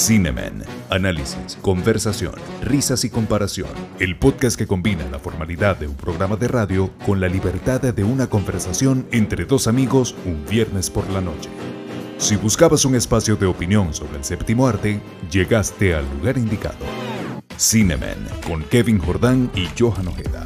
Cinemen. 0.06 0.62
Análisis, 0.92 1.58
conversación, 1.64 2.36
risas 2.62 3.04
y 3.06 3.10
comparación. 3.10 3.72
El 3.98 4.16
podcast 4.16 4.56
que 4.56 4.68
combina 4.68 5.04
la 5.10 5.18
formalidad 5.18 5.78
de 5.78 5.88
un 5.88 5.96
programa 5.96 6.36
de 6.36 6.48
radio 6.48 6.92
con 7.08 7.20
la 7.20 7.28
libertad 7.28 7.82
de 7.82 8.04
una 8.04 8.28
conversación 8.28 9.08
entre 9.12 9.46
dos 9.46 9.66
amigos 9.66 10.16
un 10.26 10.46
viernes 10.46 10.92
por 10.92 11.10
la 11.10 11.22
noche. 11.22 11.50
Si 12.20 12.36
buscabas 12.36 12.86
un 12.86 12.94
espacio 12.94 13.36
de 13.36 13.48
opinión 13.48 13.96
sobre 13.96 14.18
el 14.18 14.24
séptimo 14.24 14.68
arte, 14.68 15.02
llegaste 15.32 15.96
al 15.96 16.06
lugar 16.20 16.38
indicado. 16.38 16.86
Cinemen 17.58 18.28
con 18.46 18.62
Kevin 18.66 19.00
Jordán 19.00 19.50
y 19.56 19.68
Johan 19.76 20.08
Ojeda. 20.08 20.46